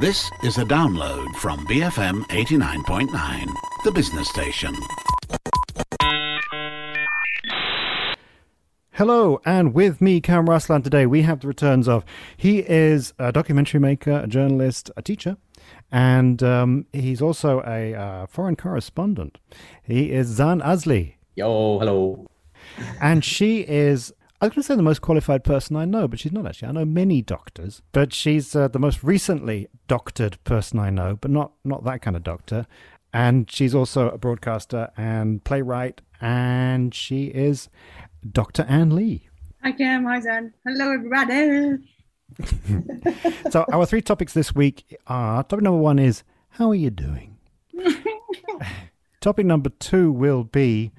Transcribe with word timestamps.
This 0.00 0.30
is 0.44 0.58
a 0.58 0.64
download 0.64 1.34
from 1.38 1.66
BFM 1.66 2.22
89.9, 2.28 3.46
the 3.82 3.90
business 3.90 4.28
station. 4.28 4.72
Hello, 8.92 9.40
and 9.44 9.74
with 9.74 10.00
me, 10.00 10.20
Kam 10.20 10.46
Raslan, 10.46 10.84
today 10.84 11.04
we 11.04 11.22
have 11.22 11.40
the 11.40 11.48
returns 11.48 11.88
of. 11.88 12.04
He 12.36 12.60
is 12.60 13.12
a 13.18 13.32
documentary 13.32 13.80
maker, 13.80 14.20
a 14.22 14.28
journalist, 14.28 14.88
a 14.96 15.02
teacher, 15.02 15.36
and 15.90 16.44
um, 16.44 16.86
he's 16.92 17.20
also 17.20 17.60
a 17.66 17.92
uh, 17.96 18.26
foreign 18.26 18.54
correspondent. 18.54 19.38
He 19.82 20.12
is 20.12 20.28
Zan 20.28 20.60
Azlee. 20.60 21.14
Yo, 21.34 21.80
hello. 21.80 22.28
And 23.00 23.24
she 23.24 23.62
is 23.62 24.12
I 24.40 24.46
was 24.46 24.50
going 24.54 24.62
to 24.62 24.66
say 24.68 24.76
the 24.76 24.82
most 24.82 25.00
qualified 25.00 25.42
person 25.42 25.74
I 25.74 25.84
know, 25.84 26.06
but 26.06 26.20
she's 26.20 26.30
not 26.30 26.46
actually. 26.46 26.68
I 26.68 26.72
know 26.72 26.84
many 26.84 27.22
doctors, 27.22 27.82
but 27.90 28.12
she's 28.12 28.54
uh, 28.54 28.68
the 28.68 28.78
most 28.78 29.02
recently 29.02 29.66
doctored 29.88 30.38
person 30.44 30.78
I 30.78 30.90
know, 30.90 31.16
but 31.20 31.32
not 31.32 31.54
not 31.64 31.84
that 31.84 32.02
kind 32.02 32.14
of 32.14 32.22
doctor. 32.22 32.68
And 33.12 33.50
she's 33.50 33.74
also 33.74 34.10
a 34.10 34.18
broadcaster 34.18 34.90
and 34.96 35.42
playwright, 35.42 36.02
and 36.20 36.94
she 36.94 37.26
is 37.26 37.68
Dr. 38.30 38.64
Anne 38.68 38.94
Lee. 38.94 39.28
Hi, 39.64 39.72
Kam. 39.72 40.04
Hi, 40.04 40.20
Zan. 40.20 40.54
Hello, 40.64 40.92
everybody. 40.92 41.78
so 43.50 43.64
our 43.72 43.86
three 43.86 44.02
topics 44.02 44.34
this 44.34 44.54
week 44.54 44.96
are: 45.08 45.42
topic 45.42 45.64
number 45.64 45.80
one 45.80 45.98
is 45.98 46.22
how 46.50 46.70
are 46.70 46.76
you 46.76 46.90
doing? 46.90 47.38
topic 49.20 49.46
number 49.46 49.70
two 49.70 50.12
will 50.12 50.44
be 50.44 50.92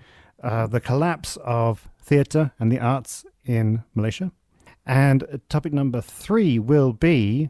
uh, 0.43 0.67
the 0.67 0.81
collapse 0.81 1.37
of 1.45 1.88
theatre 2.09 2.51
and 2.59 2.71
the 2.71 2.79
arts 2.79 3.23
in 3.45 3.83
Malaysia. 3.93 4.31
And 4.83 5.39
topic 5.47 5.73
number 5.73 6.01
three 6.01 6.57
will 6.57 6.91
be 6.91 7.49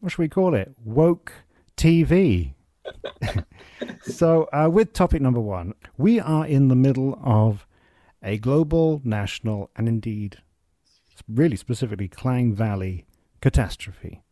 what 0.00 0.12
should 0.12 0.18
we 0.18 0.28
call 0.28 0.54
it? 0.54 0.74
Woke 0.84 1.32
TV. 1.78 2.52
so, 4.02 4.46
uh, 4.52 4.68
with 4.70 4.92
topic 4.92 5.22
number 5.22 5.40
one, 5.40 5.72
we 5.96 6.20
are 6.20 6.46
in 6.46 6.68
the 6.68 6.76
middle 6.76 7.18
of 7.24 7.66
a 8.22 8.36
global, 8.36 9.00
national, 9.02 9.70
and 9.76 9.88
indeed, 9.88 10.42
really 11.26 11.56
specifically, 11.56 12.06
Klang 12.06 12.52
Valley 12.52 13.06
catastrophe. 13.40 14.22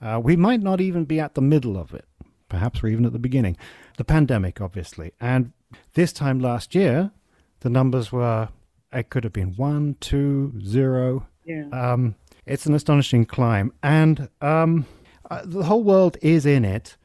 Uh, 0.00 0.18
we 0.24 0.36
might 0.36 0.62
not 0.62 0.80
even 0.80 1.04
be 1.04 1.20
at 1.20 1.34
the 1.34 1.42
middle 1.42 1.76
of 1.76 1.92
it. 1.92 2.06
Perhaps 2.48 2.82
we're 2.82 2.92
even 2.92 3.04
at 3.04 3.12
the 3.12 3.18
beginning. 3.18 3.58
The 3.98 4.04
pandemic, 4.04 4.62
obviously. 4.62 5.12
And 5.20 5.52
this 5.92 6.14
time 6.14 6.40
last 6.40 6.74
year, 6.74 7.10
the 7.60 7.68
numbers 7.68 8.10
were 8.10 8.48
it 8.92 9.10
could 9.10 9.24
have 9.24 9.32
been 9.32 9.54
one, 9.56 9.96
two, 10.00 10.52
zero. 10.64 11.26
Yeah. 11.44 11.68
Um, 11.72 12.14
it's 12.46 12.66
an 12.66 12.74
astonishing 12.74 13.26
climb, 13.26 13.72
and 13.82 14.28
um, 14.40 14.86
uh, 15.30 15.42
the 15.44 15.64
whole 15.64 15.84
world 15.84 16.16
is 16.22 16.46
in 16.46 16.64
it. 16.64 16.96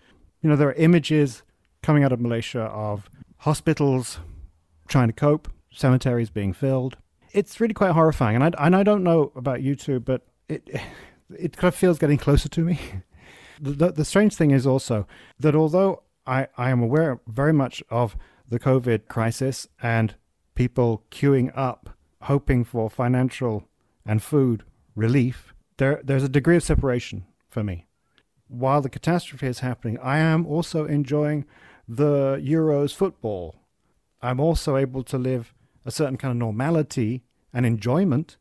You 0.42 0.50
know, 0.50 0.56
there 0.56 0.70
are 0.70 0.74
images 0.74 1.44
coming 1.84 2.04
out 2.04 2.12
of 2.12 2.20
Malaysia 2.20 2.62
of 2.62 3.10
hospitals 3.38 4.20
trying 4.88 5.08
to 5.08 5.14
cope, 5.14 5.52
cemeteries 5.72 6.30
being 6.30 6.54
filled. 6.54 6.98
It's 7.32 7.60
really 7.60 7.74
quite 7.74 7.92
horrifying, 7.92 8.36
and 8.36 8.44
I 8.44 8.66
and 8.66 8.76
I 8.76 8.84
don't 8.84 9.04
know 9.04 9.32
about 9.36 9.62
you 9.62 9.76
two, 9.76 10.00
but 10.00 10.26
it 10.48 10.70
it 11.38 11.58
kind 11.58 11.70
of 11.70 11.76
feels 11.76 12.00
getting 12.00 12.18
closer 12.18 12.50
to 12.50 12.62
me. 12.62 12.80
the, 13.60 13.72
the, 13.72 13.92
the 13.92 14.06
strange 14.06 14.36
thing 14.36 14.52
is 14.52 14.66
also 14.66 15.08
that 15.40 15.56
although 15.56 16.04
I, 16.26 16.48
I 16.58 16.70
am 16.70 16.82
aware 16.82 17.20
very 17.28 17.54
much 17.54 17.84
of 17.90 18.16
the 18.48 18.60
COVID 18.60 19.08
crisis 19.08 19.68
and 19.82 20.16
people 20.56 21.04
queuing 21.12 21.52
up, 21.56 21.92
hoping 22.24 22.64
for 22.64 22.90
financial 22.90 23.68
and 24.06 24.24
food 24.24 24.64
relief, 24.96 25.54
there, 25.78 26.02
there's 26.04 26.24
a 26.24 26.30
degree 26.30 26.56
of 26.56 26.64
separation 26.64 27.26
for 27.50 27.64
me. 27.64 27.86
While 28.48 28.82
the 28.82 28.90
catastrophe 28.90 29.48
is 29.48 29.60
happening, 29.60 30.00
I 30.00 30.18
am 30.20 30.46
also 30.46 30.86
enjoying 30.86 31.46
the 31.88 32.42
Euros 32.44 32.96
football. 32.96 33.56
I'm 34.22 34.40
also 34.40 34.78
able 34.78 35.04
to 35.04 35.18
live 35.18 35.54
a 35.86 35.92
certain 35.92 36.18
kind 36.18 36.32
of 36.32 36.38
normality 36.38 37.24
and 37.54 37.66
enjoyment 37.66 38.38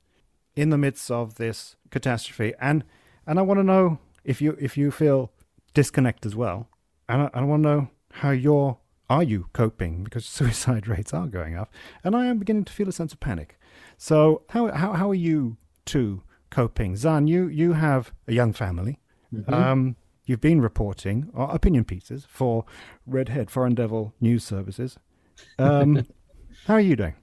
in 0.56 0.70
the 0.70 0.78
midst 0.78 1.10
of 1.10 1.34
this 1.34 1.76
catastrophe. 1.90 2.54
And 2.60 2.84
and 3.26 3.38
I 3.38 3.42
want 3.42 3.58
to 3.58 3.64
know 3.64 3.98
if 4.24 4.40
you 4.40 4.56
if 4.60 4.76
you 4.76 4.90
feel 4.90 5.32
disconnect 5.72 6.24
as 6.26 6.36
well. 6.36 6.68
And 7.08 7.22
I, 7.22 7.30
I 7.34 7.42
want 7.42 7.62
to 7.62 7.68
know 7.68 7.88
how 8.12 8.30
you're 8.30 8.78
are 9.16 9.22
you 9.22 9.48
coping? 9.52 10.04
Because 10.04 10.24
suicide 10.40 10.88
rates 10.88 11.12
are 11.12 11.26
going 11.26 11.56
up, 11.56 11.72
and 12.02 12.14
I 12.14 12.26
am 12.26 12.38
beginning 12.38 12.64
to 12.64 12.72
feel 12.72 12.88
a 12.88 12.92
sense 12.92 13.12
of 13.12 13.20
panic. 13.20 13.58
So, 13.96 14.42
how 14.50 14.72
how 14.72 14.92
how 14.92 15.10
are 15.10 15.14
you 15.14 15.56
two 15.84 16.22
coping? 16.50 16.96
Zan, 16.96 17.26
you 17.26 17.46
you 17.46 17.72
have 17.72 18.12
a 18.28 18.32
young 18.32 18.52
family. 18.52 19.00
Mm-hmm. 19.32 19.52
Um, 19.52 19.96
you've 20.26 20.40
been 20.40 20.60
reporting 20.60 21.30
or 21.34 21.50
opinion 21.50 21.84
pieces 21.84 22.26
for 22.28 22.64
Redhead 23.06 23.50
Foreign 23.50 23.74
Devil 23.74 24.14
News 24.20 24.44
Services. 24.44 24.98
Um, 25.58 26.06
how 26.66 26.74
are 26.74 26.80
you 26.80 26.96
doing? 26.96 27.14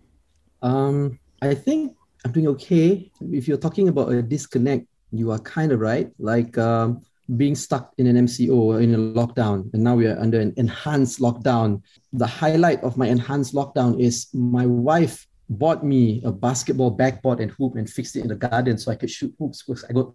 Um, 0.62 1.20
I 1.42 1.56
think 1.56 1.96
I'm 2.26 2.32
doing 2.32 2.48
okay. 2.50 3.12
If 3.22 3.48
you're 3.48 3.58
talking 3.58 3.88
about 3.88 4.12
a 4.12 4.22
disconnect, 4.22 4.86
you 5.12 5.32
are 5.32 5.40
kind 5.40 5.72
of 5.72 5.80
right. 5.80 6.12
Like 6.20 6.58
um, 6.58 7.02
being 7.38 7.56
stuck 7.56 7.94
in 7.98 8.08
an 8.08 8.16
MCO 8.28 8.54
or 8.54 8.82
in 8.82 8.94
a 8.94 8.98
lockdown, 8.98 9.72
and 9.74 9.84
now 9.84 9.96
we 9.96 10.08
are 10.08 10.20
under 10.20 10.40
an 10.40 10.54
enhanced 10.58 11.20
lockdown. 11.20 11.82
The 12.14 12.28
highlight 12.28 12.84
of 12.84 12.98
my 12.98 13.08
enhanced 13.08 13.54
lockdown 13.54 14.00
is 14.00 14.28
my 14.34 14.66
wife 14.66 15.28
bought 15.50 15.84
me 15.84 16.22
a 16.24 16.32
basketball 16.32 16.92
backboard 16.92 17.40
and 17.40 17.52
hoop 17.52 17.76
and 17.76 17.90
fixed 17.90 18.16
it 18.16 18.22
in 18.22 18.28
the 18.28 18.36
garden 18.36 18.78
so 18.78 18.92
I 18.92 18.96
could 18.96 19.10
shoot 19.10 19.34
hoops 19.38 19.64
because 19.64 19.84
I 19.84 19.94
got 19.94 20.14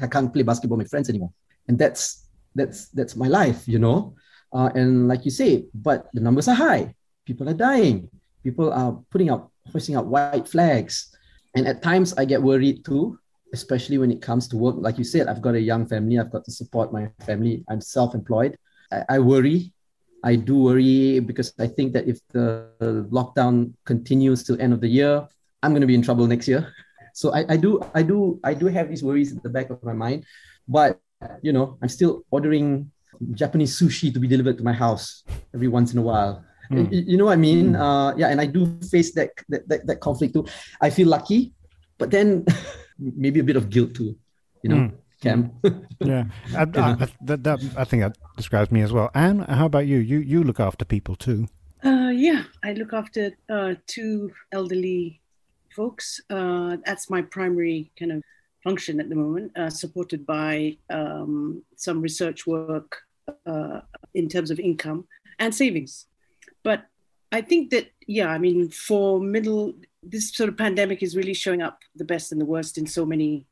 I 0.00 0.06
can't 0.06 0.32
play 0.32 0.42
basketball 0.42 0.78
with 0.78 0.88
friends 0.88 1.08
anymore. 1.08 1.32
And 1.68 1.78
that's 1.78 2.26
that's 2.54 2.88
that's 2.88 3.16
my 3.16 3.28
life, 3.28 3.68
you 3.68 3.78
know. 3.78 4.14
Uh, 4.52 4.70
and 4.74 5.06
like 5.06 5.24
you 5.24 5.30
say, 5.30 5.66
but 5.74 6.08
the 6.12 6.20
numbers 6.20 6.48
are 6.48 6.54
high. 6.54 6.94
People 7.24 7.48
are 7.48 7.54
dying. 7.54 8.08
People 8.42 8.72
are 8.72 8.98
putting 9.10 9.30
up, 9.30 9.52
hoisting 9.70 9.96
up 9.96 10.06
white 10.06 10.48
flags. 10.48 11.14
And 11.54 11.68
at 11.68 11.82
times 11.82 12.14
I 12.14 12.24
get 12.24 12.42
worried 12.42 12.84
too 12.84 13.19
especially 13.52 13.98
when 13.98 14.10
it 14.10 14.22
comes 14.22 14.48
to 14.48 14.56
work. 14.56 14.76
Like 14.78 14.98
you 14.98 15.04
said, 15.04 15.28
I've 15.28 15.42
got 15.42 15.54
a 15.54 15.60
young 15.60 15.86
family, 15.86 16.18
I've 16.18 16.30
got 16.30 16.44
to 16.44 16.52
support 16.52 16.92
my 16.92 17.10
family, 17.26 17.64
I'm 17.68 17.80
self 17.80 18.14
employed. 18.14 18.56
I, 18.92 19.04
I, 19.08 19.18
worry. 19.18 19.72
I 20.22 20.36
do 20.36 20.58
worry 20.58 21.20
because 21.20 21.52
I 21.58 21.66
think 21.66 21.92
that 21.94 22.06
if 22.08 22.20
the 22.28 22.68
lockdown 23.10 23.72
continues 23.84 24.44
till 24.44 24.60
end 24.60 24.72
of 24.72 24.80
the 24.80 24.88
year, 24.88 25.26
I'm 25.62 25.72
going 25.72 25.82
to 25.82 25.86
be 25.86 25.94
in 25.94 26.02
trouble 26.02 26.26
next 26.26 26.48
year. 26.48 26.72
So 27.12 27.34
I, 27.34 27.44
I 27.48 27.56
do, 27.56 27.82
I 27.92 28.04
do, 28.04 28.38
I 28.44 28.54
do 28.54 28.66
have 28.66 28.88
these 28.88 29.02
worries 29.02 29.36
at 29.36 29.42
the 29.42 29.48
back 29.48 29.68
of 29.68 29.82
my 29.82 29.92
mind, 29.92 30.24
but 30.68 31.00
you 31.42 31.52
know, 31.52 31.76
I'm 31.82 31.88
still 31.88 32.24
ordering 32.30 32.92
Japanese 33.32 33.78
sushi 33.78 34.14
to 34.14 34.20
be 34.20 34.28
delivered 34.28 34.58
to 34.58 34.64
my 34.64 34.72
house 34.72 35.24
every 35.52 35.68
once 35.68 35.92
in 35.92 35.98
a 35.98 36.02
while. 36.02 36.44
Mm. 36.70 36.92
You, 36.92 37.02
you, 37.08 37.16
know 37.16 37.26
what 37.26 37.32
I 37.32 37.36
mean? 37.36 37.72
Mm. 37.72 37.80
Uh, 37.80 38.16
yeah, 38.16 38.28
and 38.28 38.40
I 38.40 38.46
do 38.46 38.78
face 38.90 39.12
that, 39.14 39.30
that 39.48 39.68
that 39.68 39.86
that 39.86 40.00
conflict 40.00 40.34
too. 40.34 40.46
I 40.80 40.90
feel 40.90 41.08
lucky, 41.08 41.52
but 41.98 42.10
then 42.10 42.46
maybe 43.00 43.40
a 43.40 43.44
bit 43.44 43.56
of 43.56 43.70
guilt 43.70 43.94
too, 43.94 44.16
you 44.62 44.70
know. 44.70 44.76
Mm. 44.76 44.92
Kam. 45.22 45.52
yeah, 46.00 46.24
I, 46.56 46.62
I, 46.62 47.08
that, 47.20 47.44
that, 47.44 47.60
I 47.76 47.84
think 47.84 48.02
that 48.02 48.16
describes 48.38 48.72
me 48.72 48.80
as 48.80 48.90
well. 48.90 49.10
Anne, 49.14 49.40
how 49.40 49.66
about 49.66 49.86
you? 49.86 49.98
You 49.98 50.18
you 50.20 50.42
look 50.42 50.58
after 50.58 50.84
people 50.84 51.14
too. 51.14 51.46
Uh, 51.84 52.08
yeah, 52.08 52.44
I 52.64 52.72
look 52.72 52.94
after 52.94 53.32
uh, 53.50 53.74
two 53.86 54.32
elderly 54.52 55.20
folks. 55.76 56.20
Uh, 56.30 56.78
that's 56.86 57.10
my 57.10 57.22
primary 57.22 57.90
kind 57.98 58.12
of 58.12 58.22
function 58.64 59.00
at 59.00 59.08
the 59.08 59.14
moment, 59.14 59.52
uh, 59.58 59.70
supported 59.70 60.26
by 60.26 60.76
um, 60.90 61.62
some 61.76 62.00
research 62.00 62.46
work 62.46 63.02
uh, 63.46 63.80
in 64.14 64.28
terms 64.28 64.50
of 64.50 64.58
income 64.58 65.06
and 65.38 65.54
savings. 65.54 66.06
But 66.62 66.86
I 67.32 67.42
think 67.42 67.70
that 67.70 67.90
yeah, 68.06 68.28
I 68.28 68.38
mean, 68.38 68.70
for 68.70 69.20
middle 69.20 69.74
this 70.02 70.32
sort 70.32 70.48
of 70.48 70.56
pandemic 70.56 71.02
is 71.02 71.16
really 71.16 71.34
showing 71.34 71.62
up 71.62 71.80
the 71.96 72.04
best 72.04 72.32
and 72.32 72.40
the 72.40 72.46
worst 72.46 72.78
in 72.78 72.86
so 72.86 73.04
many 73.04 73.46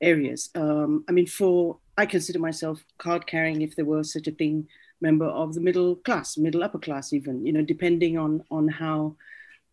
areas. 0.00 0.50
Um, 0.54 1.04
I 1.08 1.12
mean, 1.12 1.26
for 1.26 1.78
I 1.96 2.06
consider 2.06 2.38
myself 2.38 2.84
card 2.98 3.26
carrying, 3.26 3.62
if 3.62 3.76
there 3.76 3.84
were 3.84 4.02
such 4.02 4.26
a 4.26 4.32
thing, 4.32 4.66
member 5.00 5.26
of 5.26 5.54
the 5.54 5.60
middle 5.60 5.96
class, 5.96 6.38
middle 6.38 6.62
upper 6.62 6.78
class, 6.78 7.12
even 7.12 7.44
you 7.44 7.52
know, 7.52 7.62
depending 7.62 8.16
on 8.18 8.42
on 8.50 8.68
how 8.68 9.16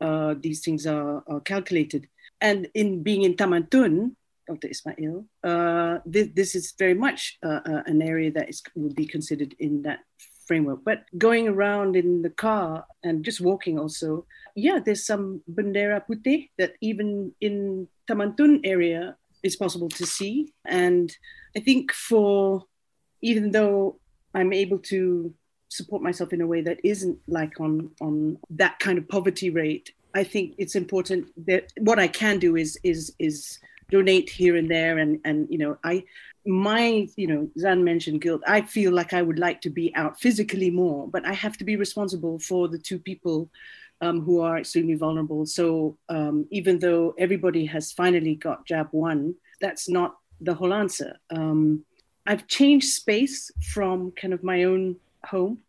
uh, 0.02 0.36
these 0.40 0.62
things 0.62 0.86
are, 0.88 1.24
are, 1.28 1.42
calculated. 1.42 2.08
And 2.42 2.68
in 2.74 3.04
being 3.04 3.24
in 3.24 3.36
Taman 3.36 3.68
Tun, 3.68 4.16
Dr. 4.48 4.70
Ismail, 4.70 5.26
uh, 5.44 5.98
this, 6.06 6.30
this, 6.34 6.56
is 6.56 6.74
very 6.80 6.94
much 6.94 7.38
uh, 7.44 7.60
uh, 7.66 7.84
an 7.86 8.02
area 8.02 8.32
that 8.32 8.50
is 8.50 8.64
will 8.76 8.94
be 8.94 9.06
considered 9.06 9.56
in 9.60 9.82
that 9.84 10.00
framework. 10.50 10.80
But 10.90 11.00
going 11.28 11.46
around 11.48 11.96
in 11.96 12.10
the 12.26 12.34
car 12.48 12.70
and 13.06 13.24
just 13.24 13.40
walking 13.50 13.76
also, 13.78 14.26
yeah, 14.66 14.78
there's 14.84 15.06
some 15.12 15.26
bendera 15.58 16.02
putih 16.08 16.50
that 16.58 16.72
even 16.90 17.10
in 17.40 17.88
Taman 18.08 18.36
Tun 18.36 18.54
area 18.74 19.16
is 19.50 19.56
possible 19.64 19.90
to 20.00 20.06
see. 20.18 20.36
And 20.66 21.08
I 21.58 21.60
think 21.68 21.94
for, 22.10 22.66
even 23.22 23.52
though 23.52 24.00
I'm 24.38 24.52
able 24.64 24.80
to 24.94 25.00
support 25.70 26.02
myself 26.02 26.34
in 26.34 26.42
a 26.42 26.50
way 26.54 26.62
that 26.68 26.80
isn't 26.84 27.18
like 27.28 27.56
on, 27.66 27.92
on 28.02 28.40
that 28.62 28.80
kind 28.80 28.98
of 28.98 29.08
poverty 29.08 29.50
rate, 29.62 29.88
I 30.22 30.24
think 30.24 30.56
it's 30.58 30.76
important 30.84 31.22
that 31.46 31.64
what 31.88 32.00
I 32.06 32.10
can 32.22 32.40
do 32.40 32.52
is, 32.64 32.70
is, 32.84 33.14
is 33.20 33.60
donate 33.92 34.30
here 34.42 34.56
and 34.58 34.70
there. 34.76 34.98
And, 34.98 35.22
and, 35.30 35.48
you 35.54 35.60
know, 35.62 35.78
I, 35.84 36.04
my, 36.50 37.08
you 37.16 37.28
know, 37.28 37.50
Zan 37.58 37.84
mentioned 37.84 38.22
guilt. 38.22 38.42
I 38.48 38.62
feel 38.62 38.92
like 38.92 39.14
I 39.14 39.22
would 39.22 39.40
like 39.40 39.62
to 39.62 39.70
be 39.70 39.96
out 39.96 40.20
physically 40.20 40.70
more, 40.70 41.08
but 41.08 41.26
I 41.26 41.34
have 41.34 41.58
to 41.60 41.64
be 41.64 41.76
responsible 41.76 42.40
for 42.40 42.68
the 42.68 42.80
two 42.80 43.00
people 43.00 43.50
um, 44.02 44.22
who 44.22 44.42
are 44.42 44.58
extremely 44.58 44.96
vulnerable. 44.96 45.46
So 45.46 45.98
um, 46.10 46.48
even 46.52 46.80
though 46.80 47.14
everybody 47.18 47.66
has 47.68 47.92
finally 47.92 48.36
got 48.36 48.66
jab 48.66 48.88
one, 48.92 49.36
that's 49.62 49.88
not 49.88 50.18
the 50.42 50.54
whole 50.54 50.74
answer. 50.74 51.18
Um, 51.30 51.86
I've 52.26 52.48
changed 52.48 52.88
space 52.88 53.52
from 53.74 54.12
kind 54.12 54.34
of 54.34 54.44
my 54.44 54.64
own 54.64 54.96
home 55.26 55.60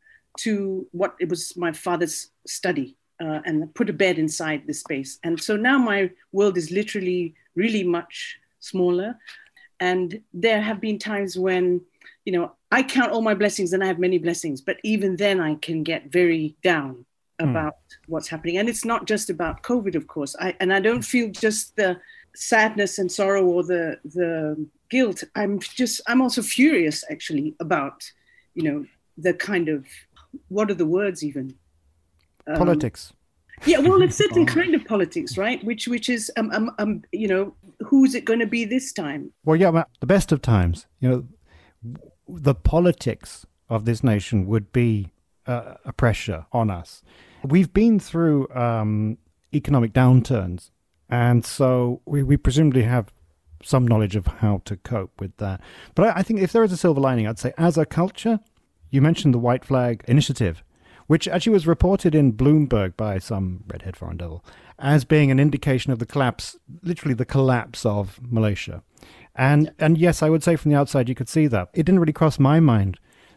to 0.41 0.87
what 0.93 1.17
it 1.21 1.29
was 1.29 1.56
my 1.56 1.73
father's 1.73 2.31
study 2.47 2.97
uh, 3.21 3.41
and 3.44 3.75
put 3.75 3.91
a 3.91 3.93
bed 3.93 4.19
inside 4.19 4.62
the 4.67 4.75
space. 4.75 5.19
And 5.25 5.41
so 5.41 5.56
now 5.56 5.79
my 5.79 6.11
world 6.33 6.56
is 6.56 6.71
literally 6.71 7.35
really 7.55 7.85
much 7.85 8.38
smaller. 8.61 9.19
And 9.81 10.21
there 10.32 10.61
have 10.61 10.81
been 10.81 10.99
times 10.99 11.38
when, 11.38 11.81
you 12.25 12.32
know, 12.32 12.53
I 12.71 12.82
count 12.82 13.12
all 13.12 13.23
my 13.23 13.35
blessings 13.35 13.73
and 13.73 13.82
I 13.82 13.87
have 13.87 13.99
many 13.99 14.19
blessings, 14.19 14.61
but 14.61 14.77
even 14.85 15.17
then 15.17 15.41
I 15.41 15.56
can 15.56 15.82
get 15.82 16.12
very 16.12 16.55
down 16.62 17.05
hmm. 17.41 17.49
about 17.49 17.75
mm. 17.75 17.97
what's 18.06 18.29
happening. 18.29 18.59
And 18.59 18.69
it's 18.69 18.85
not 18.85 19.06
just 19.06 19.31
about 19.31 19.62
COVID, 19.62 19.94
of 19.94 20.06
course. 20.06 20.37
I, 20.38 20.55
and 20.61 20.73
I 20.73 20.81
don't 20.81 21.03
feel 21.03 21.31
just 21.31 21.77
the 21.77 22.00
sadness 22.35 22.99
and 22.99 23.11
sorrow 23.11 23.44
or 23.44 23.65
the 23.65 23.99
the 24.05 24.67
guilt. 24.88 25.25
I'm 25.35 25.59
just 25.59 26.00
I'm 26.06 26.23
also 26.23 26.43
furious 26.43 27.05
actually 27.11 27.55
about, 27.61 28.11
you 28.55 28.62
know, 28.62 28.87
the 29.17 29.35
kind 29.35 29.69
of 29.69 29.87
what 30.49 30.71
are 30.71 30.75
the 30.75 30.87
words 30.87 31.25
even? 31.25 31.55
Um, 32.47 32.56
politics. 32.56 33.12
Yeah, 33.67 33.81
well, 33.81 34.00
it's 34.03 34.17
certain 34.17 34.47
kind 34.59 34.75
of 34.75 34.85
politics, 34.85 35.37
right? 35.37 35.62
Which 35.65 35.88
which 35.88 36.09
is 36.09 36.31
um, 36.37 36.50
um, 36.53 36.75
um 36.79 37.03
you 37.12 37.29
know 37.29 37.55
who's 37.81 38.15
it 38.15 38.25
going 38.25 38.41
to 38.41 38.47
be 38.47 38.65
this 38.65 38.93
time? 38.93 39.32
Well, 39.44 39.56
yeah, 39.56 39.85
the 40.00 40.06
best 40.06 40.32
of 40.32 40.43
times, 40.43 40.87
you 41.00 41.09
know, 41.09 41.97
the 42.29 42.55
politics 42.55 43.47
of 43.69 43.85
this 43.85 44.05
nation 44.05 44.47
would 44.47 44.73
be 44.73 45.12
uh, 45.47 45.75
a 45.85 45.93
pressure 45.93 46.47
on 46.53 46.71
us. 46.71 47.03
We've 47.43 47.73
been 47.73 47.99
through 47.99 48.49
um, 48.55 49.19
economic 49.55 49.93
downturns, 49.93 50.71
and 51.09 51.44
so 51.44 52.03
we, 52.05 52.23
we 52.23 52.37
presumably 52.37 52.82
have 52.82 53.12
some 53.62 53.87
knowledge 53.87 54.17
of 54.17 54.26
how 54.26 54.62
to 54.65 54.76
cope 54.76 55.21
with 55.21 55.37
that. 55.38 55.61
But 55.94 56.09
I, 56.09 56.19
I 56.19 56.23
think 56.23 56.41
if 56.41 56.53
there 56.53 56.65
is 56.65 56.73
a 56.73 56.76
silver 56.76 57.00
lining, 57.00 57.26
I'd 57.26 57.38
say 57.38 57.53
as 57.59 57.79
a 57.79 57.87
culture, 57.87 58.41
you 58.91 59.00
mentioned 59.00 59.35
the 59.35 59.38
White 59.38 59.65
Flag 59.65 60.05
Initiative, 60.06 60.62
which 61.11 61.27
actually 61.27 61.53
was 61.53 61.67
reported 61.67 62.15
in 62.15 62.33
Bloomberg 62.33 62.97
by 62.97 63.19
some 63.19 63.65
redhead 63.67 63.97
foreign 63.97 64.17
devil 64.17 64.45
as 64.79 65.05
being 65.05 65.33
an 65.33 65.41
indication 65.41 65.91
of 65.91 65.99
the 65.99 66.07
collapse, 66.07 66.57
literally 66.85 67.15
the 67.15 67.25
collapse 67.25 67.85
of 67.85 68.21
Malaysia. 68.23 68.85
And 69.35 69.73
and 69.81 69.99
yes, 69.99 70.23
I 70.23 70.31
would 70.31 70.45
say 70.45 70.55
from 70.55 70.71
the 70.71 70.79
outside 70.79 71.09
you 71.09 71.17
could 71.17 71.29
see 71.29 71.49
that. 71.49 71.69
It 71.75 71.83
didn't 71.83 71.99
really 71.99 72.12
cross 72.12 72.39
my 72.39 72.61
mind. 72.61 72.97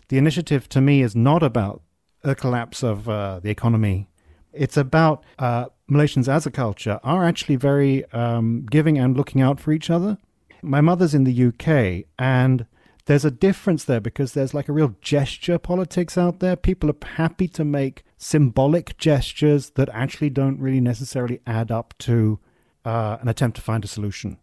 The 0.10 0.20
initiative 0.20 0.70
to 0.70 0.82
me 0.82 1.02
is 1.02 1.16
not 1.16 1.42
about 1.42 1.82
a 2.24 2.36
collapse 2.36 2.84
of 2.84 3.10
uh, 3.10 3.40
the 3.40 3.50
economy. 3.50 4.08
It's 4.52 4.78
about 4.78 5.24
uh, 5.40 5.66
Malaysians 5.90 6.28
as 6.28 6.46
a 6.46 6.52
culture 6.52 7.00
are 7.04 7.26
actually 7.26 7.56
very 7.56 8.06
um, 8.12 8.68
giving 8.70 9.00
and 9.00 9.18
looking 9.18 9.42
out 9.42 9.60
for 9.60 9.72
each 9.72 9.90
other. 9.90 10.20
My 10.62 10.82
mother's 10.82 11.16
in 11.16 11.24
the 11.24 11.48
UK, 11.48 12.06
and 12.20 12.68
there's 13.06 13.26
a 13.26 13.32
difference 13.32 13.84
there 13.84 14.00
because 14.00 14.34
there's 14.34 14.54
like 14.54 14.70
a 14.70 14.74
real 14.74 14.96
gesture 15.02 15.58
politics 15.58 16.18
out 16.18 16.40
there. 16.40 16.56
People 16.56 16.90
are 16.90 17.08
happy 17.16 17.48
to 17.50 17.66
make 17.66 18.04
symbolic 18.18 18.98
gestures 18.98 19.72
that 19.72 19.90
actually 19.90 20.30
don't 20.30 20.60
really 20.60 20.80
necessarily 20.80 21.42
add 21.46 21.72
up 21.72 21.94
to 22.00 22.40
uh, 22.86 23.18
an 23.22 23.28
attempt 23.28 23.58
to 23.58 23.62
find 23.62 23.84
a 23.84 23.88
solution, 23.88 24.38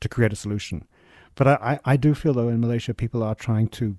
to 0.00 0.08
create 0.08 0.32
a 0.32 0.36
solution. 0.36 0.86
But 1.34 1.48
I, 1.48 1.80
I 1.84 1.96
do 1.96 2.14
feel 2.14 2.34
though 2.34 2.48
in 2.48 2.60
Malaysia 2.60 2.92
people 2.92 3.22
are 3.22 3.34
trying 3.34 3.68
to 3.68 3.96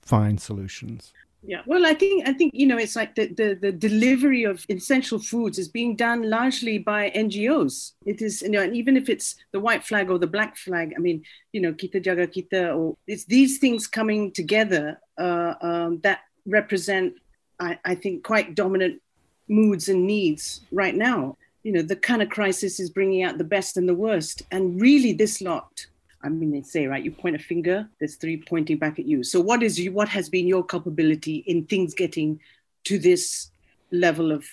find 0.00 0.40
solutions. 0.40 1.12
Yeah, 1.44 1.62
well, 1.66 1.84
I 1.84 1.94
think 1.94 2.28
I 2.28 2.32
think 2.32 2.52
you 2.54 2.66
know 2.66 2.78
it's 2.78 2.94
like 2.94 3.16
the, 3.16 3.26
the, 3.26 3.58
the 3.60 3.72
delivery 3.72 4.44
of 4.44 4.64
essential 4.68 5.18
foods 5.18 5.58
is 5.58 5.66
being 5.66 5.96
done 5.96 6.30
largely 6.30 6.78
by 6.78 7.10
NGOs. 7.10 7.92
It 8.06 8.22
is 8.22 8.42
you 8.42 8.50
know, 8.50 8.62
and 8.62 8.76
even 8.76 8.96
if 8.96 9.08
it's 9.08 9.34
the 9.50 9.58
white 9.58 9.84
flag 9.84 10.08
or 10.08 10.18
the 10.18 10.28
black 10.28 10.56
flag, 10.56 10.94
I 10.96 11.00
mean, 11.00 11.24
you 11.52 11.60
know, 11.60 11.72
kita 11.72 12.02
jaga 12.02 12.28
kita, 12.28 12.76
or 12.76 12.96
it's 13.08 13.24
these 13.24 13.58
things 13.58 13.88
coming 13.88 14.30
together 14.30 15.00
uh, 15.18 15.54
um, 15.60 16.00
that 16.04 16.20
represent, 16.46 17.14
I, 17.58 17.76
I 17.84 17.96
think, 17.96 18.22
quite 18.22 18.54
dominant 18.54 19.02
moods 19.48 19.88
and 19.88 20.06
needs 20.06 20.60
right 20.70 20.94
now. 20.94 21.36
You 21.64 21.72
know, 21.72 21.82
the 21.82 21.96
kind 21.96 22.22
of 22.22 22.28
crisis 22.28 22.78
is 22.78 22.90
bringing 22.90 23.24
out 23.24 23.38
the 23.38 23.44
best 23.44 23.76
and 23.76 23.88
the 23.88 23.94
worst, 23.94 24.42
and 24.52 24.80
really, 24.80 25.12
this 25.12 25.40
lot 25.40 25.86
I 26.22 26.28
mean, 26.28 26.50
they 26.52 26.62
say, 26.62 26.86
right, 26.86 27.02
you 27.02 27.10
point 27.10 27.36
a 27.36 27.38
finger, 27.38 27.88
there's 27.98 28.16
three 28.16 28.42
pointing 28.46 28.78
back 28.78 28.98
at 28.98 29.06
you. 29.06 29.22
So 29.24 29.40
what 29.40 29.62
is 29.62 29.78
you, 29.78 29.92
what 29.92 30.08
has 30.08 30.28
been 30.28 30.46
your 30.46 30.64
culpability 30.64 31.44
in 31.46 31.64
things 31.66 31.94
getting 31.94 32.40
to 32.84 32.98
this 32.98 33.50
level 33.90 34.32
of 34.32 34.44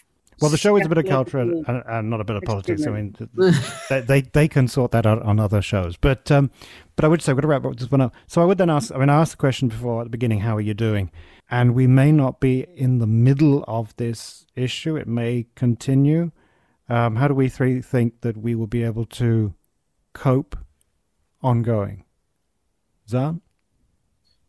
well, 0.41 0.51
the 0.51 0.57
show 0.57 0.77
is 0.77 0.85
a 0.85 0.89
bit 0.89 0.97
of 0.97 1.05
culture 1.05 1.39
and, 1.39 1.65
and 1.67 2.09
not 2.09 2.21
a 2.21 2.23
bit 2.23 2.37
of 2.37 2.43
politics. 2.43 2.87
I 2.87 2.91
mean, 2.91 3.13
they, 3.89 3.99
they, 3.99 4.21
they 4.21 4.47
can 4.47 4.69
sort 4.69 4.91
that 4.91 5.05
out 5.05 5.21
on 5.21 5.37
other 5.37 5.61
shows. 5.61 5.97
But 5.97 6.31
um, 6.31 6.49
but 6.95 7.03
I 7.03 7.09
would 7.09 7.21
say 7.21 7.33
we're 7.33 7.41
going 7.41 7.41
to 7.41 7.47
wrap 7.47 7.65
up 7.65 7.77
this 7.77 7.91
one 7.91 8.01
up. 8.01 8.13
So 8.27 8.41
I 8.41 8.45
would 8.45 8.57
then 8.57 8.69
ask. 8.69 8.93
I 8.93 8.99
mean, 8.99 9.09
I 9.09 9.19
asked 9.19 9.31
the 9.31 9.37
question 9.37 9.67
before 9.67 10.01
at 10.01 10.05
the 10.05 10.09
beginning. 10.09 10.39
How 10.39 10.55
are 10.55 10.61
you 10.61 10.73
doing? 10.73 11.11
And 11.51 11.75
we 11.75 11.87
may 11.87 12.11
not 12.11 12.39
be 12.39 12.65
in 12.73 12.99
the 12.99 13.07
middle 13.07 13.65
of 13.67 13.93
this 13.97 14.45
issue. 14.55 14.95
It 14.95 15.07
may 15.07 15.47
continue. 15.55 16.31
Um, 16.87 17.17
how 17.17 17.27
do 17.27 17.33
we 17.33 17.49
three 17.49 17.81
think 17.81 18.21
that 18.21 18.37
we 18.37 18.55
will 18.55 18.67
be 18.67 18.83
able 18.83 19.05
to 19.05 19.53
cope 20.13 20.57
ongoing? 21.41 22.03
Zan? 23.07 23.41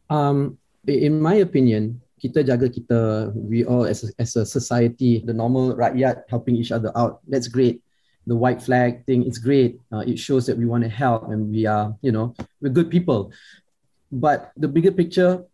Um, 0.08 0.58
in 0.87 1.20
my 1.20 1.40
opinion, 1.40 2.00
kita 2.20 2.44
jaga 2.44 2.69
kita, 2.69 3.32
we 3.32 3.64
all 3.64 3.87
as 3.88 4.04
a, 4.04 4.08
as 4.20 4.37
a 4.37 4.44
society, 4.44 5.25
the 5.25 5.32
normal 5.32 5.72
rakyat 5.75 6.28
helping 6.28 6.56
each 6.56 6.72
other 6.72 6.92
out, 6.96 7.20
that's 7.28 7.48
great. 7.48 7.81
The 8.26 8.37
white 8.37 8.60
flag 8.60 9.06
thing, 9.06 9.25
it's 9.25 9.40
great. 9.40 9.81
Uh, 9.88 10.04
it 10.04 10.19
shows 10.19 10.44
that 10.46 10.58
we 10.58 10.69
want 10.69 10.84
to 10.84 10.92
help 10.92 11.32
and 11.32 11.48
we 11.48 11.64
are, 11.64 11.96
you 12.02 12.12
know, 12.12 12.37
we're 12.60 12.75
good 12.75 12.90
people. 12.90 13.32
But 14.12 14.52
the 14.56 14.69
bigger 14.69 14.93
picture, 14.93 15.46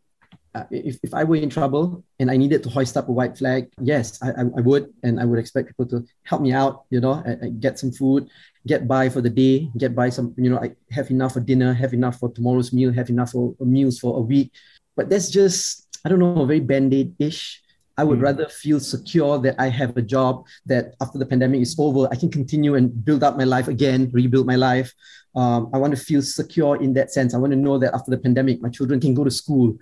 uh, 0.57 0.65
if, 0.71 0.97
if 1.03 1.13
I 1.13 1.23
were 1.23 1.37
in 1.37 1.51
trouble 1.51 2.03
and 2.19 2.31
I 2.31 2.37
needed 2.37 2.63
to 2.65 2.71
hoist 2.71 2.97
up 2.97 3.09
a 3.09 3.13
white 3.13 3.37
flag, 3.37 3.69
yes, 3.81 4.19
I, 4.23 4.31
I, 4.31 4.43
I 4.59 4.61
would. 4.69 4.85
And 5.03 5.21
I 5.21 5.25
would 5.25 5.39
expect 5.39 5.69
people 5.69 5.87
to 5.93 6.05
help 6.25 6.41
me 6.41 6.53
out, 6.53 6.85
you 6.91 7.01
know, 7.01 7.23
and, 7.27 7.37
and 7.43 7.61
get 7.61 7.79
some 7.79 7.93
food, 7.93 8.29
get 8.67 8.89
by 8.89 9.09
for 9.11 9.21
the 9.21 9.31
day, 9.31 9.71
get 9.77 9.95
by 9.95 10.09
some, 10.09 10.35
you 10.39 10.49
know, 10.51 10.59
I 10.59 10.73
have 10.91 11.11
enough 11.11 11.35
for 11.35 11.41
dinner, 11.41 11.75
have 11.75 11.93
enough 11.93 12.19
for 12.19 12.33
tomorrow's 12.33 12.73
meal, 12.73 12.93
have 12.93 13.11
enough 13.11 13.33
for 13.33 13.55
meals 13.61 13.99
for 13.99 14.17
a 14.17 14.21
week. 14.21 14.53
But 14.97 15.11
that's 15.11 15.29
just, 15.29 15.87
I 16.05 16.09
don't 16.09 16.21
know, 16.21 16.47
very 16.47 16.61
band-aid 16.61 17.15
ish. 17.19 17.63
I 17.99 18.05
would 18.05 18.19
mm. 18.19 18.23
rather 18.23 18.47
feel 18.49 18.81
secure 18.81 19.39
that 19.39 19.57
I 19.59 19.69
have 19.69 19.97
a 19.97 20.03
job 20.03 20.47
that 20.67 20.95
after 21.01 21.19
the 21.19 21.27
pandemic 21.27 21.61
is 21.61 21.77
over, 21.79 22.09
I 22.11 22.17
can 22.17 22.31
continue 22.31 22.75
and 22.75 23.05
build 23.05 23.23
up 23.23 23.37
my 23.37 23.45
life 23.45 23.69
again, 23.69 24.11
rebuild 24.13 24.47
my 24.47 24.57
life. 24.57 24.93
Um, 25.35 25.71
I 25.75 25.79
want 25.79 25.97
to 25.97 26.01
feel 26.01 26.23
secure 26.23 26.81
in 26.83 26.95
that 26.95 27.13
sense. 27.13 27.35
I 27.35 27.39
want 27.39 27.53
to 27.53 27.59
know 27.59 27.79
that 27.79 27.95
after 27.95 28.11
the 28.11 28.19
pandemic, 28.19 28.63
my 28.63 28.69
children 28.69 29.01
can 29.01 29.15
go 29.15 29.25
to 29.25 29.31
school. 29.31 29.77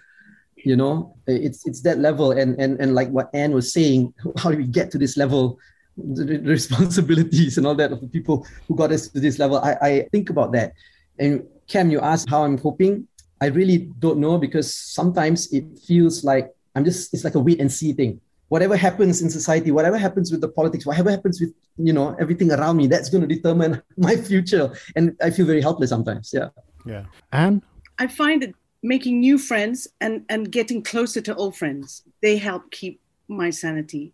You 0.65 0.77
know, 0.77 1.17
eh, 1.29 1.39
it's 1.43 1.67
it's 1.67 1.83
that 1.83 1.99
level, 1.99 2.33
and 2.33 2.59
and 2.59 2.81
and 2.81 2.95
like 2.95 3.09
what 3.11 3.31
Anne 3.35 3.53
was 3.53 3.73
saying, 3.73 4.15
how 4.39 4.51
do 4.51 4.57
we 4.57 4.67
get 4.67 4.91
to 4.93 4.99
this 4.99 5.17
level? 5.17 5.59
the 5.97 6.39
responsibilities 6.45 7.59
and 7.59 7.67
all 7.67 7.75
that 7.75 7.93
of 7.93 8.01
the 8.01 8.09
people 8.09 8.47
who 8.69 8.77
got 8.77 8.93
us 8.93 9.09
to 9.09 9.21
this 9.21 9.39
level. 9.39 9.59
I, 9.59 9.77
I 9.81 10.09
think 10.11 10.31
about 10.31 10.53
that. 10.53 10.73
And 11.19 11.45
Kam, 11.69 11.91
you 11.91 12.01
asked 12.01 12.29
how 12.29 12.45
I'm 12.45 12.59
coping. 12.59 13.07
I 13.41 13.47
really 13.47 13.91
don't 13.99 14.19
know 14.19 14.39
because 14.39 14.75
sometimes 14.75 15.53
it 15.53 15.65
feels 15.87 16.25
like 16.25 16.51
I'm 16.75 16.85
just, 16.85 17.15
it's 17.15 17.25
like 17.25 17.35
a 17.35 17.41
wait 17.41 17.61
and 17.61 17.71
see 17.73 17.93
thing. 17.93 18.21
Whatever 18.49 18.77
happens 18.77 19.23
in 19.23 19.31
society, 19.31 19.71
whatever 19.71 19.99
happens 19.99 20.31
with 20.31 20.41
the 20.41 20.49
politics, 20.49 20.87
whatever 20.87 21.11
happens 21.11 21.41
with, 21.41 21.53
you 21.77 21.93
know, 21.93 22.15
everything 22.21 22.53
around 22.53 22.77
me, 22.77 22.87
that's 22.87 23.09
going 23.09 23.27
to 23.27 23.33
determine 23.33 23.83
my 23.97 24.17
future. 24.17 24.73
And 24.97 25.17
I 25.23 25.31
feel 25.31 25.47
very 25.47 25.63
helpless 25.63 25.91
sometimes. 25.91 26.31
Yeah. 26.33 26.49
Yeah. 26.85 27.05
And 27.33 27.63
I 27.99 28.07
find 28.07 28.43
that 28.43 28.55
making 28.85 29.19
new 29.19 29.39
friends 29.39 29.89
and, 30.01 30.25
and 30.29 30.53
getting 30.53 30.83
closer 30.83 31.21
to 31.23 31.35
old 31.35 31.57
friends, 31.57 32.03
they 32.23 32.37
help 32.37 32.71
keep 32.71 33.01
my 33.27 33.51
sanity. 33.51 34.13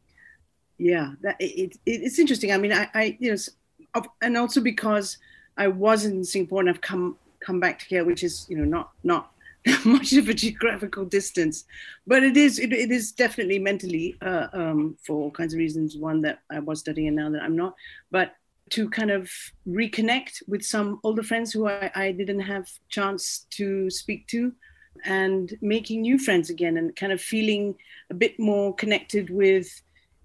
Yeah 0.78 1.12
that 1.20 1.36
it, 1.38 1.76
it, 1.84 2.00
it's 2.06 2.18
interesting. 2.18 2.52
I 2.52 2.56
mean 2.56 2.72
i, 2.72 2.88
I 2.94 3.16
you 3.20 3.32
know 3.32 3.36
and 4.22 4.36
also 4.36 4.60
because 4.60 5.18
i 5.56 5.66
was 5.66 6.04
in 6.04 6.24
singapore 6.24 6.60
and 6.60 6.68
i've 6.68 6.80
come 6.80 7.16
come 7.40 7.58
back 7.58 7.78
to 7.78 7.86
here 7.86 8.04
which 8.04 8.22
is 8.22 8.46
you 8.48 8.56
know 8.56 8.64
not 8.64 8.92
not 9.02 9.32
much 9.84 10.12
of 10.12 10.28
a 10.28 10.34
geographical 10.34 11.04
distance 11.04 11.64
but 12.06 12.22
it 12.22 12.36
is 12.36 12.58
it, 12.58 12.72
it 12.72 12.90
is 12.90 13.12
definitely 13.12 13.58
mentally 13.58 14.16
uh, 14.22 14.46
um, 14.52 14.96
for 15.04 15.16
all 15.16 15.30
kinds 15.30 15.52
of 15.52 15.58
reasons 15.58 15.96
one 15.96 16.20
that 16.20 16.40
i 16.50 16.58
was 16.58 16.80
studying 16.80 17.08
and 17.08 17.16
now 17.16 17.30
that 17.30 17.42
i'm 17.42 17.56
not. 17.56 17.74
But 18.10 18.34
to 18.70 18.88
kind 18.88 19.10
of 19.10 19.30
reconnect 19.68 20.42
with 20.48 20.62
some 20.62 21.00
older 21.04 21.22
friends 21.22 21.52
who 21.52 21.68
I, 21.68 21.90
I 21.94 22.12
didn't 22.12 22.40
have 22.40 22.68
chance 22.88 23.46
to 23.50 23.90
speak 23.90 24.26
to 24.28 24.52
and 25.04 25.56
making 25.60 26.02
new 26.02 26.18
friends 26.18 26.50
again 26.50 26.76
and 26.76 26.94
kind 26.94 27.12
of 27.12 27.20
feeling 27.20 27.74
a 28.10 28.14
bit 28.14 28.38
more 28.38 28.74
connected 28.74 29.30
with 29.30 29.68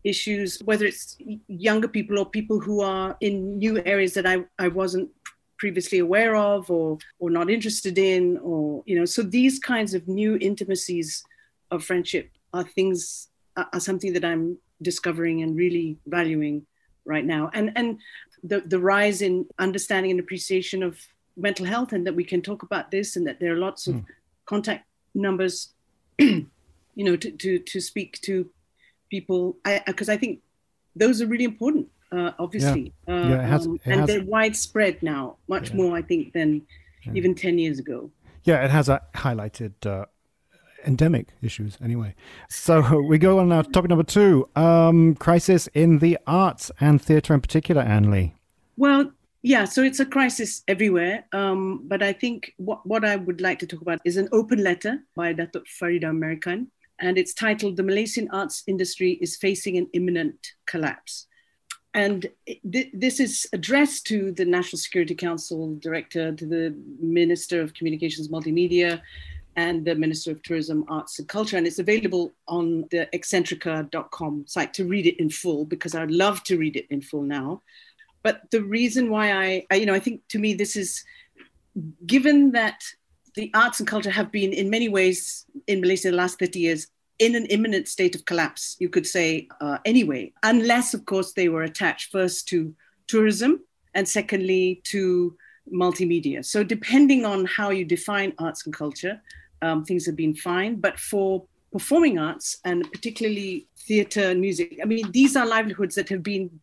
issues, 0.03 0.59
whether 0.65 0.85
it's 0.85 1.17
younger 1.47 1.87
people 1.87 2.19
or 2.19 2.25
people 2.25 2.59
who 2.59 2.81
are 2.81 3.17
in 3.21 3.57
new 3.57 3.81
areas 3.85 4.13
that 4.13 4.25
I, 4.25 4.45
I 4.59 4.67
wasn't 4.67 5.09
previously 5.57 5.99
aware 5.99 6.35
of 6.35 6.69
or 6.69 6.97
or 7.17 7.29
not 7.29 7.49
interested 7.49 7.97
in 7.97 8.37
or 8.39 8.83
you 8.85 8.99
know 8.99 9.05
so 9.05 9.21
these 9.23 9.57
kinds 9.57 9.93
of 9.93 10.05
new 10.05 10.37
intimacies 10.41 11.23
of 11.71 11.81
friendship 11.81 12.29
are 12.53 12.65
things 12.65 13.29
are 13.55 13.79
something 13.79 14.11
that 14.11 14.25
i'm 14.25 14.57
discovering 14.81 15.43
and 15.43 15.55
really 15.55 15.97
valuing 16.07 16.65
right 17.05 17.25
now. 17.25 17.49
And 17.53 17.71
and 17.75 17.99
the 18.43 18.61
the 18.61 18.79
rise 18.79 19.21
in 19.21 19.45
understanding 19.59 20.11
and 20.11 20.19
appreciation 20.19 20.83
of 20.83 20.99
mental 21.37 21.65
health 21.65 21.93
and 21.93 22.05
that 22.07 22.15
we 22.15 22.23
can 22.23 22.41
talk 22.41 22.63
about 22.63 22.91
this 22.91 23.15
and 23.15 23.27
that 23.27 23.39
there 23.39 23.53
are 23.53 23.57
lots 23.57 23.87
of 23.87 23.95
mm. 23.95 24.05
contact 24.45 24.85
numbers 25.13 25.73
you 26.19 26.47
know 26.97 27.15
to, 27.15 27.31
to 27.31 27.59
to 27.59 27.81
speak 27.81 28.19
to 28.21 28.49
people 29.09 29.57
because 29.85 30.09
I, 30.09 30.13
I, 30.13 30.17
think 30.17 30.39
those 30.95 31.21
are 31.21 31.27
really 31.27 31.43
important 31.43 31.87
uh, 32.11 32.31
obviously 32.39 32.93
yeah. 33.07 33.13
Uh, 33.13 33.29
yeah, 33.29 33.41
has, 33.41 33.65
um, 33.65 33.79
and 33.85 33.99
has, 34.01 34.07
they're 34.07 34.23
widespread 34.23 35.03
now 35.03 35.37
much 35.47 35.69
yeah. 35.69 35.75
more 35.75 35.95
i 35.95 36.01
think 36.01 36.33
than 36.33 36.61
even 37.13 37.35
10 37.35 37.59
years 37.59 37.79
ago 37.79 38.09
yeah 38.43 38.63
it 38.63 38.71
has 38.71 38.89
a 38.89 39.01
highlighted 39.13 39.73
uh, 39.85 40.05
endemic 40.85 41.29
issues 41.41 41.77
anyway 41.83 42.13
so 42.49 42.99
we 43.09 43.17
go 43.17 43.39
on 43.39 43.49
now 43.49 43.61
to 43.61 43.71
topic 43.71 43.89
number 43.89 44.03
two 44.03 44.47
um, 44.55 45.15
crisis 45.15 45.67
in 45.73 45.99
the 45.99 46.17
arts 46.27 46.71
and 46.79 47.01
theatre 47.01 47.33
in 47.33 47.41
particular 47.41 47.81
anne 47.81 48.11
lee 48.11 48.33
well 48.77 49.11
yeah, 49.45 49.65
so 49.65 49.83
it's 49.83 49.99
a 49.99 50.07
crisis 50.07 50.63
everywhere. 50.67 51.25
Um, 51.31 51.83
but 51.87 52.01
I 52.01 52.13
think 52.13 52.55
what, 52.57 52.83
what 52.83 53.05
I 53.05 53.15
would 53.15 53.41
like 53.41 53.59
to 53.59 53.67
talk 53.67 53.81
about 53.81 53.99
is 54.03 54.17
an 54.17 54.27
open 54.31 54.63
letter 54.63 55.03
by 55.15 55.35
Datuk 55.35 55.65
Faridah 55.79 56.17
Merican, 56.17 56.65
and 56.99 57.15
it's 57.15 57.31
titled 57.35 57.77
The 57.77 57.83
Malaysian 57.83 58.27
Arts 58.31 58.63
Industry 58.65 59.19
is 59.21 59.35
Facing 59.35 59.77
an 59.77 59.87
Imminent 59.93 60.53
Collapse. 60.65 61.27
And 61.93 62.25
th- 62.47 62.89
this 62.91 63.19
is 63.19 63.47
addressed 63.53 64.07
to 64.07 64.31
the 64.31 64.45
National 64.45 64.79
Security 64.79 65.13
Council 65.13 65.75
director, 65.75 66.31
to 66.33 66.45
the 66.47 66.75
Minister 66.99 67.61
of 67.61 67.75
Communications 67.75 68.29
Multimedia, 68.29 68.99
and 69.55 69.85
the 69.85 69.95
Minister 69.95 70.31
of 70.31 70.41
Tourism, 70.43 70.83
Arts 70.87 71.19
and 71.19 71.27
Culture. 71.27 71.57
And 71.57 71.65
it's 71.65 71.79
available 71.79 72.33
on 72.47 72.85
the 72.91 73.07
eksentrika.com 73.13 74.45
site 74.47 74.73
to 74.73 74.85
read 74.85 75.05
it 75.05 75.19
in 75.19 75.29
full 75.29 75.65
because 75.65 75.95
I'd 75.95 76.11
love 76.11 76.43
to 76.43 76.57
read 76.57 76.75
it 76.75 76.87
in 76.89 77.01
full 77.01 77.23
now. 77.23 77.61
But 78.23 78.41
the 78.51 78.63
reason 78.63 79.09
why 79.09 79.31
I, 79.31 79.65
I, 79.71 79.75
you 79.75 79.85
know, 79.85 79.93
I 79.93 79.99
think 79.99 80.21
to 80.29 80.39
me 80.39 80.53
this 80.53 80.75
is 80.75 81.03
given 82.05 82.51
that 82.51 82.81
the 83.35 83.51
arts 83.53 83.79
and 83.79 83.87
culture 83.87 84.09
have 84.09 84.31
been 84.31 84.53
in 84.53 84.69
many 84.69 84.89
ways 84.89 85.45
in 85.67 85.81
Malaysia 85.81 86.09
the 86.09 86.17
last 86.17 86.39
30 86.39 86.59
years 86.59 86.87
in 87.19 87.35
an 87.35 87.45
imminent 87.45 87.87
state 87.87 88.15
of 88.15 88.25
collapse, 88.25 88.75
you 88.79 88.89
could 88.89 89.05
say, 89.05 89.47
uh, 89.61 89.77
anyway, 89.85 90.33
unless, 90.43 90.93
of 90.93 91.05
course, 91.05 91.33
they 91.33 91.47
were 91.47 91.63
attached 91.63 92.11
first 92.11 92.47
to 92.49 92.73
tourism 93.07 93.61
and 93.93 94.07
secondly 94.07 94.81
to 94.83 95.35
multimedia. 95.71 96.43
So, 96.43 96.63
depending 96.63 97.25
on 97.25 97.45
how 97.45 97.69
you 97.69 97.85
define 97.85 98.33
arts 98.37 98.65
and 98.65 98.75
culture, 98.75 99.21
um, 99.65 99.83
things 99.83 100.05
have 100.05 100.15
been 100.15 100.35
fine. 100.35 100.75
But 100.75 100.99
for 100.99 101.45
performing 101.71 102.19
arts 102.19 102.59
and 102.63 102.89
particularly 102.91 103.67
theatre, 103.87 104.29
and 104.31 104.39
music, 104.39 104.79
I 104.81 104.85
mean, 104.85 105.11
these 105.11 105.35
are 105.35 105.45
livelihoods 105.45 105.95
that 105.95 106.09
have 106.09 106.23
been 106.23 106.59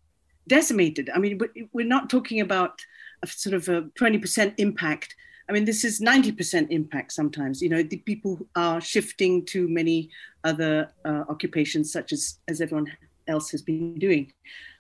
decimated. 0.49 1.11
I 1.15 1.19
mean, 1.19 1.41
we're 1.73 1.87
not 1.87 2.09
talking 2.09 2.41
about 2.41 2.81
a 3.23 3.27
sort 3.27 3.55
of 3.55 3.69
a 3.69 3.83
20% 4.01 4.55
impact. 4.59 5.15
I 5.49 5.53
mean, 5.53 5.65
this 5.65 5.85
is 5.85 6.01
90% 6.01 6.71
impact 6.71 7.13
sometimes. 7.13 7.61
You 7.61 7.69
know, 7.69 7.83
the 7.83 7.99
people 7.99 8.47
are 8.57 8.81
shifting 8.81 9.45
to 9.47 9.69
many 9.69 10.11
other 10.45 10.91
uh, 11.05 11.25
occupations, 11.29 11.93
such 11.93 12.13
as, 12.13 12.39
as 12.49 12.61
everyone 12.61 12.87
else 13.29 13.51
has 13.51 13.63
been 13.63 13.99
doing. 13.99 14.33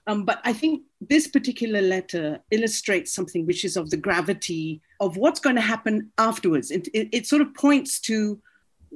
Um, 0.06 0.24
but 0.24 0.40
I 0.44 0.52
think 0.52 0.82
this 1.00 1.28
particular 1.28 1.80
letter 1.80 2.40
illustrates 2.50 3.12
something 3.12 3.46
which 3.46 3.64
is 3.64 3.76
of 3.76 3.90
the 3.90 3.96
gravity 3.96 4.80
of 5.02 5.16
what's 5.16 5.40
going 5.40 5.56
to 5.56 5.62
happen 5.62 6.12
afterwards. 6.16 6.70
It, 6.70 6.86
it, 6.94 7.08
it 7.12 7.26
sort 7.26 7.42
of 7.42 7.52
points 7.54 8.00
to 8.02 8.40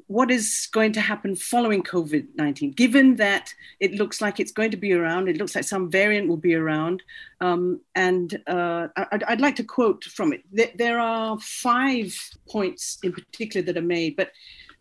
what 0.07 0.31
is 0.31 0.69
going 0.73 0.93
to 0.93 1.01
happen 1.01 1.35
following 1.35 1.83
COVID 1.83 2.29
19, 2.37 2.73
given 2.73 3.17
that 3.17 3.53
it 3.81 3.95
looks 3.95 4.21
like 4.21 4.39
it's 4.39 4.53
going 4.53 4.71
to 4.71 4.77
be 4.77 4.93
around, 4.93 5.29
it 5.29 5.37
looks 5.37 5.57
like 5.57 5.65
some 5.65 5.91
variant 5.91 6.29
will 6.29 6.37
be 6.37 6.55
around. 6.55 7.03
Um, 7.41 7.81
and 7.95 8.41
uh, 8.47 8.89
I'd, 8.97 9.25
I'd, 9.25 9.41
like 9.41 9.57
to 9.57 9.65
quote 9.65 10.05
from 10.05 10.33
it. 10.33 10.79
There 10.79 11.01
are 11.01 11.39
five 11.41 12.15
points 12.49 12.99
in 13.03 13.13
particular 13.13 13.65
that 13.67 13.77
are 13.77 13.87
made, 13.87 14.17
but 14.17 14.31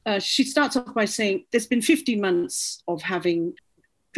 uh, 0.05 0.19
she 0.19 0.43
starts 0.43 0.75
off 0.75 0.93
by 0.93 1.05
saying 1.05 1.45
there's 1.51 1.65
been 1.65 1.81
15 1.81 2.21
months 2.21 2.83
of 2.87 3.01
having 3.01 3.53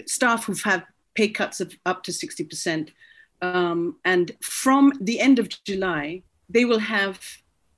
staff 0.08 0.46
who've 0.46 0.62
had 0.62 0.84
pay 1.16 1.30
cuts 1.30 1.62
of 1.62 1.74
up 1.86 2.04
to 2.04 2.12
60%. 2.12 2.90
Um, 3.42 3.98
and 4.04 4.32
from 4.42 4.94
the 5.00 5.22
end 5.22 5.40
of 5.40 5.48
July, 5.64 6.24
they 6.50 6.66
will 6.66 6.80
have 6.80 7.20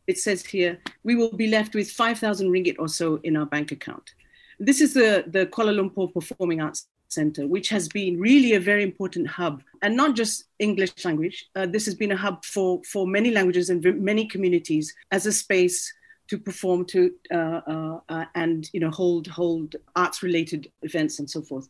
it 0.09 0.17
says 0.17 0.43
here, 0.43 0.79
we 1.03 1.15
will 1.15 1.31
be 1.31 1.47
left 1.47 1.75
with 1.75 1.91
5,000 1.91 2.49
ringgit 2.49 2.77
or 2.79 2.87
so 2.87 3.19
in 3.23 3.37
our 3.37 3.45
bank 3.45 3.71
account. 3.71 4.15
This 4.59 4.81
is 4.81 4.95
the, 4.95 5.23
the 5.27 5.45
Kuala 5.45 5.73
Lumpur 5.79 6.11
Performing 6.11 6.61
Arts 6.61 6.87
Center, 7.09 7.45
which 7.45 7.69
has 7.69 7.87
been 7.87 8.19
really 8.19 8.53
a 8.53 8.59
very 8.59 8.81
important 8.81 9.27
hub, 9.27 9.61
and 9.83 9.95
not 9.95 10.15
just 10.15 10.45
English 10.57 11.05
language. 11.05 11.47
Uh, 11.55 11.67
this 11.67 11.85
has 11.85 11.93
been 11.93 12.11
a 12.11 12.17
hub 12.17 12.43
for, 12.43 12.81
for 12.91 13.05
many 13.05 13.29
languages 13.29 13.69
and 13.69 13.83
many 14.01 14.25
communities 14.25 14.95
as 15.11 15.27
a 15.27 15.31
space 15.31 15.93
to 16.27 16.39
perform 16.39 16.85
to 16.85 17.11
uh, 17.31 17.61
uh, 17.73 17.99
uh 18.09 18.25
and 18.35 18.69
you 18.71 18.79
know 18.79 18.91
hold 18.91 19.25
hold 19.25 19.75
arts 19.95 20.21
related 20.21 20.71
events 20.81 21.19
and 21.19 21.29
so 21.29 21.41
forth. 21.41 21.69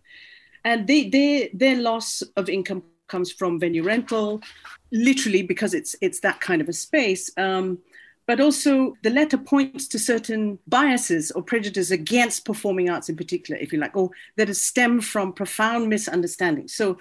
And 0.63 0.88
they, 0.88 1.10
they, 1.10 1.50
their 1.53 1.77
loss 1.77 2.22
of 2.36 2.50
income 2.50 2.84
comes 3.10 3.32
from 3.32 3.60
venue 3.60 3.84
rental, 3.84 4.42
literally 4.92 5.44
because 5.44 5.74
it's 5.74 5.96
it's 6.01 6.22
that 6.22 6.39
kind 6.39 6.62
of 6.62 6.70
a 6.70 6.74
space. 6.74 7.30
Um, 7.38 7.80
but 8.28 8.39
also 8.39 8.94
the 9.01 9.10
letter 9.10 9.39
points 9.39 9.88
to 9.88 9.98
certain 9.98 10.60
biases 10.68 11.32
or 11.32 11.42
prejudices 11.42 11.89
against 11.89 12.46
performing 12.46 12.88
arts 12.88 13.10
in 13.10 13.16
particular, 13.16 13.60
if 13.60 13.74
you 13.74 13.80
like, 13.80 13.98
or 13.98 14.12
that 14.36 14.56
stem 14.56 15.01
from 15.01 15.34
profound 15.34 15.89
misunderstanding. 15.89 16.68
So, 16.68 17.00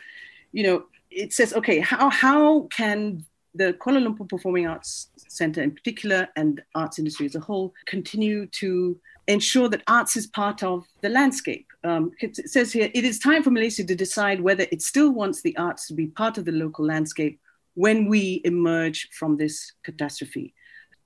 you 0.52 0.62
know, 0.62 0.86
it 1.10 1.34
says, 1.34 1.52
okay, 1.52 1.80
how, 1.80 2.08
how 2.08 2.62
can 2.70 3.26
the 3.54 3.74
Kuala 3.74 4.02
Lumpur 4.06 4.26
Performing 4.26 4.66
Arts 4.66 5.10
Centre 5.28 5.62
in 5.62 5.72
particular 5.72 6.28
and 6.36 6.62
arts 6.74 6.98
industry 6.98 7.26
as 7.26 7.34
a 7.34 7.40
whole 7.40 7.74
continue 7.84 8.46
to 8.46 8.98
ensure 9.26 9.68
that 9.68 9.82
arts 9.86 10.16
is 10.16 10.26
part 10.26 10.62
of 10.62 10.86
the 11.02 11.08
landscape. 11.08 11.67
Um, 11.84 12.12
it 12.20 12.36
says 12.48 12.72
here, 12.72 12.90
it 12.92 13.04
is 13.04 13.18
time 13.18 13.42
for 13.42 13.50
Malaysia 13.50 13.84
to 13.84 13.94
decide 13.94 14.40
whether 14.40 14.66
it 14.72 14.82
still 14.82 15.10
wants 15.10 15.42
the 15.42 15.56
arts 15.56 15.86
to 15.88 15.94
be 15.94 16.08
part 16.08 16.38
of 16.38 16.44
the 16.44 16.52
local 16.52 16.84
landscape 16.84 17.38
when 17.74 18.08
we 18.08 18.40
emerge 18.44 19.08
from 19.12 19.36
this 19.36 19.72
catastrophe 19.84 20.54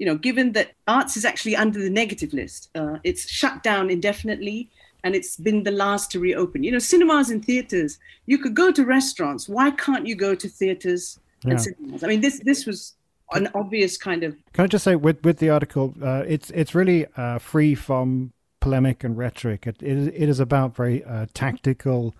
you 0.02 0.07
know, 0.07 0.17
given 0.17 0.50
that 0.50 0.73
arts 0.88 1.17
is 1.17 1.25
actually 1.25 1.55
under 1.55 1.79
the 1.79 1.88
negative 1.88 2.33
list, 2.33 2.71
uh, 2.75 2.99
it's 3.05 3.31
shut 3.31 3.62
down 3.62 3.88
indefinitely 3.88 4.69
and 5.05 5.14
it's 5.14 5.37
been 5.37 5.62
the 5.62 5.71
last 5.71 6.11
to 6.11 6.19
reopen. 6.19 6.64
You 6.64 6.73
know, 6.73 6.81
cinemas 6.81 7.31
and 7.31 7.45
theaters, 7.45 8.00
you 8.26 8.38
could 8.38 8.57
go 8.57 8.73
to 8.73 8.85
restaurants. 8.85 9.49
Why 9.49 9.71
can't 9.71 10.05
you 10.05 10.17
go 10.17 10.35
to 10.35 10.49
theaters 10.49 11.21
yeah. 11.45 11.52
and 11.52 11.61
cinemas? 11.61 12.02
I 12.02 12.09
mean, 12.09 12.21
this 12.21 12.41
this 12.41 12.67
was 12.67 12.95
an 13.33 13.49
obvious 13.55 13.97
kind 13.97 14.25
of. 14.25 14.37
Can 14.52 14.64
I 14.64 14.67
just 14.67 14.83
say, 14.83 14.97
with 14.97 15.23
with 15.25 15.38
the 15.38 15.50
article, 15.50 15.95
uh, 16.02 16.25
it's 16.26 16.50
it's 16.50 16.75
really 16.75 17.07
uh, 17.17 17.38
free 17.38 17.76
from 17.76 18.33
polemic 18.62 19.04
and 19.04 19.19
rhetoric. 19.19 19.66
It 19.66 19.83
it, 19.83 20.14
it 20.14 20.28
is 20.28 20.40
about 20.40 20.75
very 20.75 21.04
uh, 21.04 21.26
tactical 21.35 22.14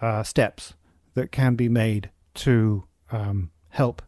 uh, 0.00 0.22
steps 0.22 0.74
that 1.14 1.32
can 1.32 1.56
be 1.56 1.68
made 1.68 2.10
to 2.34 2.84
um, 3.10 3.50
help 3.70 4.02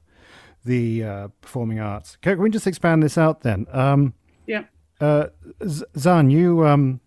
the 0.65 1.03
uh, 1.03 1.29
performing 1.41 1.81
arts. 1.81 2.17
Can 2.23 2.39
we 2.39 2.51
just 2.51 2.67
expand 2.67 3.03
this 3.03 3.19
out 3.19 3.41
then? 3.41 3.67
Um, 3.73 4.15
yeah. 4.47 4.65
Uh, 5.01 5.29
Zan, 5.99 6.31
you, 6.31 6.67
um, 6.67 7.01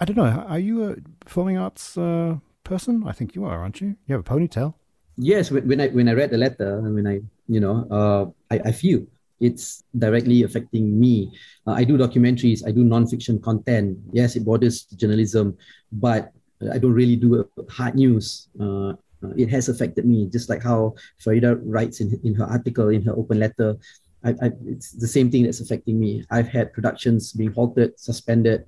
I 0.00 0.04
don't 0.06 0.16
know, 0.16 0.24
are 0.48 0.58
you 0.58 0.84
a 0.84 0.96
performing 1.20 1.58
arts 1.58 1.98
uh, 1.98 2.38
person? 2.64 3.04
I 3.06 3.12
think 3.12 3.34
you 3.34 3.44
are, 3.44 3.60
aren't 3.60 3.82
you? 3.82 3.96
You 4.06 4.14
have 4.14 4.20
a 4.20 4.24
ponytail. 4.24 4.74
Yes, 5.18 5.50
when 5.50 5.80
I 5.80 5.88
when 5.88 6.08
I 6.08 6.12
read 6.12 6.30
the 6.30 6.36
letter, 6.36 6.80
when 6.80 7.06
I 7.06 7.20
you 7.48 7.60
know, 7.60 7.86
uh, 7.90 8.54
I, 8.54 8.68
I 8.68 8.72
feel 8.72 9.06
it's 9.40 9.84
directly 9.98 10.42
affecting 10.42 10.98
me. 10.98 11.32
Uh, 11.66 11.72
I 11.72 11.84
do 11.84 11.98
documentaries, 11.98 12.66
I 12.66 12.70
do 12.72 12.84
nonfiction 12.84 13.42
content. 13.42 13.98
Yes, 14.12 14.36
it 14.36 14.44
borders 14.44 14.84
journalism, 14.96 15.56
but 15.92 16.32
I 16.72 16.78
don't 16.78 16.92
really 16.92 17.16
do 17.16 17.48
hard 17.68 17.94
news. 17.94 18.48
Uh, 18.58 18.96
uh, 19.24 19.32
it 19.36 19.48
has 19.48 19.68
affected 19.68 20.04
me, 20.04 20.28
just 20.28 20.48
like 20.48 20.62
how 20.62 20.94
Faridah 21.24 21.60
writes 21.64 22.00
in, 22.00 22.18
in 22.24 22.34
her 22.34 22.44
article, 22.44 22.88
in 22.88 23.02
her 23.04 23.12
open 23.12 23.38
letter. 23.38 23.76
I, 24.24 24.30
I, 24.42 24.50
it's 24.66 24.92
the 24.92 25.08
same 25.08 25.30
thing 25.30 25.44
that's 25.44 25.60
affecting 25.60 25.98
me. 25.98 26.24
I've 26.30 26.48
had 26.48 26.72
productions 26.72 27.32
being 27.32 27.52
halted, 27.52 27.98
suspended. 27.98 28.66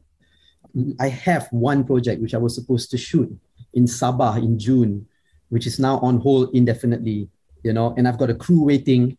I 1.00 1.08
have 1.08 1.48
one 1.50 1.84
project 1.84 2.20
which 2.20 2.34
I 2.34 2.38
was 2.38 2.54
supposed 2.54 2.90
to 2.92 2.98
shoot 2.98 3.28
in 3.74 3.84
Sabah 3.84 4.38
in 4.38 4.58
June, 4.58 5.06
which 5.48 5.66
is 5.66 5.78
now 5.78 5.98
on 6.00 6.20
hold 6.20 6.54
indefinitely. 6.54 7.28
You 7.64 7.72
know, 7.72 7.94
and 7.96 8.06
I've 8.06 8.18
got 8.18 8.30
a 8.30 8.34
crew 8.34 8.64
waiting. 8.64 9.16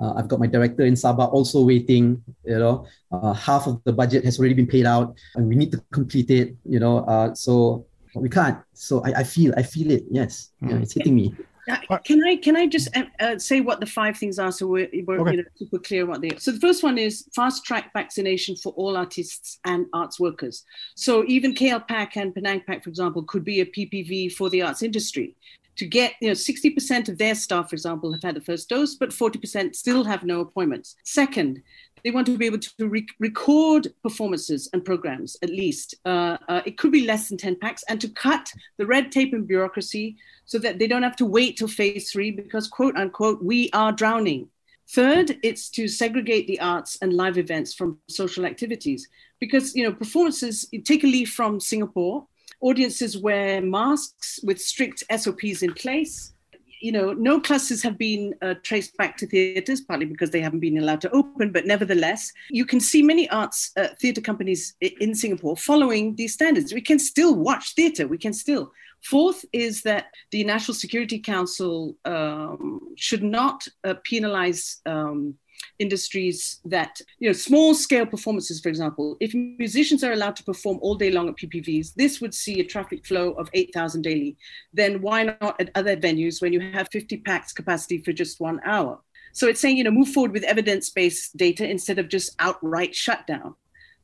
Uh, 0.00 0.14
I've 0.16 0.28
got 0.28 0.40
my 0.40 0.46
director 0.46 0.84
in 0.84 0.94
Sabah 0.94 1.30
also 1.32 1.62
waiting. 1.62 2.22
You 2.44 2.58
know, 2.58 2.86
uh, 3.12 3.32
half 3.34 3.66
of 3.66 3.82
the 3.84 3.92
budget 3.92 4.24
has 4.24 4.38
already 4.38 4.54
been 4.54 4.66
paid 4.66 4.86
out, 4.86 5.14
and 5.36 5.46
we 5.46 5.54
need 5.54 5.70
to 5.72 5.82
complete 5.92 6.30
it. 6.30 6.56
You 6.64 6.80
know, 6.80 7.04
uh, 7.04 7.34
so 7.34 7.86
we 8.14 8.28
can't. 8.28 8.58
So 8.72 9.04
I, 9.04 9.20
I 9.20 9.24
feel 9.24 9.52
I 9.56 9.62
feel 9.62 9.90
it. 9.90 10.04
Yes, 10.10 10.50
mm. 10.62 10.70
yeah, 10.70 10.78
it's 10.78 10.94
hitting 10.94 11.14
me. 11.14 11.34
Uh, 11.68 11.98
can 11.98 12.24
I 12.24 12.36
can 12.36 12.56
I 12.56 12.66
just 12.66 12.88
uh, 12.96 13.04
uh, 13.20 13.38
say 13.38 13.60
what 13.60 13.80
the 13.80 13.86
five 13.86 14.16
things 14.16 14.38
are 14.38 14.50
so 14.50 14.66
we're, 14.66 14.88
we're 15.06 15.20
okay. 15.20 15.32
you 15.32 15.36
know, 15.38 15.44
super 15.54 15.78
clear 15.78 16.06
what 16.06 16.20
they 16.20 16.30
are. 16.30 16.38
So 16.38 16.50
the 16.52 16.58
first 16.58 16.82
one 16.82 16.98
is 16.98 17.28
fast 17.34 17.64
track 17.64 17.92
vaccination 17.92 18.56
for 18.56 18.72
all 18.72 18.96
artists 18.96 19.60
and 19.64 19.86
arts 19.92 20.18
workers. 20.18 20.64
So 20.96 21.24
even 21.26 21.54
KLPAC 21.54 22.16
and 22.16 22.34
Penang 22.34 22.62
PAC, 22.66 22.82
for 22.82 22.90
example, 22.90 23.22
could 23.24 23.44
be 23.44 23.60
a 23.60 23.66
PPV 23.66 24.32
for 24.32 24.50
the 24.50 24.62
arts 24.62 24.82
industry 24.82 25.36
to 25.80 25.86
get, 25.86 26.12
you 26.20 26.28
know, 26.28 26.34
60% 26.34 27.08
of 27.08 27.16
their 27.16 27.34
staff, 27.34 27.70
for 27.70 27.74
example, 27.74 28.12
have 28.12 28.22
had 28.22 28.36
the 28.36 28.40
first 28.42 28.68
dose, 28.68 28.96
but 28.96 29.08
40% 29.08 29.74
still 29.74 30.04
have 30.04 30.24
no 30.24 30.40
appointments. 30.40 30.94
Second, 31.04 31.62
they 32.04 32.10
want 32.10 32.26
to 32.26 32.36
be 32.36 32.44
able 32.44 32.58
to 32.58 32.86
re- 32.86 33.06
record 33.18 33.88
performances 34.02 34.68
and 34.74 34.84
programs 34.84 35.38
at 35.42 35.48
least. 35.48 35.94
Uh, 36.04 36.36
uh, 36.50 36.60
it 36.66 36.76
could 36.76 36.92
be 36.92 37.06
less 37.06 37.30
than 37.30 37.38
10 37.38 37.56
pax 37.56 37.82
and 37.88 37.98
to 37.98 38.10
cut 38.10 38.52
the 38.76 38.84
red 38.84 39.10
tape 39.10 39.32
and 39.32 39.48
bureaucracy 39.48 40.18
so 40.44 40.58
that 40.58 40.78
they 40.78 40.86
don't 40.86 41.02
have 41.02 41.16
to 41.16 41.24
wait 41.24 41.56
till 41.56 41.68
phase 41.68 42.12
three 42.12 42.30
because, 42.30 42.68
quote 42.68 42.96
unquote, 42.96 43.42
we 43.42 43.70
are 43.72 43.90
drowning. 43.90 44.50
Third, 44.90 45.38
it's 45.42 45.70
to 45.70 45.88
segregate 45.88 46.46
the 46.46 46.60
arts 46.60 46.98
and 47.00 47.14
live 47.14 47.38
events 47.38 47.72
from 47.72 47.98
social 48.10 48.44
activities 48.44 49.08
because, 49.38 49.74
you 49.74 49.84
know, 49.84 49.94
performances, 49.94 50.68
take 50.84 51.04
a 51.04 51.06
leaf 51.06 51.32
from 51.32 51.58
Singapore, 51.58 52.26
audiences 52.60 53.18
wear 53.18 53.60
masks 53.60 54.40
with 54.42 54.60
strict 54.60 55.04
SOPs 55.10 55.62
in 55.62 55.72
place 55.74 56.32
you 56.80 56.92
know, 56.92 57.12
no 57.12 57.40
clusters 57.40 57.82
have 57.82 57.98
been 57.98 58.34
uh, 58.42 58.54
traced 58.62 58.96
back 58.96 59.16
to 59.18 59.26
theatres, 59.26 59.82
partly 59.82 60.06
because 60.06 60.30
they 60.30 60.40
haven't 60.40 60.60
been 60.60 60.78
allowed 60.78 61.02
to 61.02 61.10
open, 61.10 61.52
but 61.52 61.66
nevertheless, 61.66 62.32
you 62.48 62.64
can 62.64 62.80
see 62.80 63.02
many 63.02 63.28
arts 63.28 63.70
uh, 63.76 63.88
theatre 64.00 64.22
companies 64.22 64.74
in 64.80 65.14
Singapore 65.14 65.56
following 65.56 66.16
these 66.16 66.32
standards. 66.32 66.72
We 66.72 66.80
can 66.80 66.98
still 66.98 67.36
watch 67.36 67.74
theatre, 67.74 68.08
we 68.08 68.18
can 68.18 68.32
still. 68.32 68.72
Fourth 69.02 69.44
is 69.52 69.82
that 69.82 70.06
the 70.30 70.44
National 70.44 70.74
Security 70.74 71.18
Council 71.18 71.96
um, 72.04 72.80
should 72.96 73.22
not 73.22 73.66
uh, 73.84 73.94
penalize. 74.04 74.80
Um, 74.86 75.34
industries 75.78 76.60
that, 76.64 77.00
you 77.18 77.28
know, 77.28 77.32
small 77.32 77.74
scale 77.74 78.06
performances, 78.06 78.60
for 78.60 78.68
example, 78.68 79.16
if 79.20 79.34
musicians 79.34 80.04
are 80.04 80.12
allowed 80.12 80.36
to 80.36 80.44
perform 80.44 80.78
all 80.82 80.94
day 80.94 81.10
long 81.10 81.28
at 81.28 81.36
PPVs, 81.36 81.94
this 81.94 82.20
would 82.20 82.34
see 82.34 82.60
a 82.60 82.64
traffic 82.64 83.06
flow 83.06 83.32
of 83.32 83.48
8,000 83.54 84.02
daily. 84.02 84.36
Then 84.72 85.00
why 85.00 85.24
not 85.24 85.60
at 85.60 85.70
other 85.74 85.96
venues 85.96 86.40
when 86.40 86.52
you 86.52 86.60
have 86.60 86.88
50 86.92 87.18
pax 87.18 87.52
capacity 87.52 87.98
for 87.98 88.12
just 88.12 88.40
one 88.40 88.60
hour? 88.64 89.00
So 89.32 89.46
it's 89.46 89.60
saying, 89.60 89.76
you 89.76 89.84
know, 89.84 89.90
move 89.90 90.08
forward 90.08 90.32
with 90.32 90.44
evidence 90.44 90.90
based 90.90 91.36
data 91.36 91.68
instead 91.68 91.98
of 91.98 92.08
just 92.08 92.34
outright 92.38 92.94
shutdown. 92.94 93.54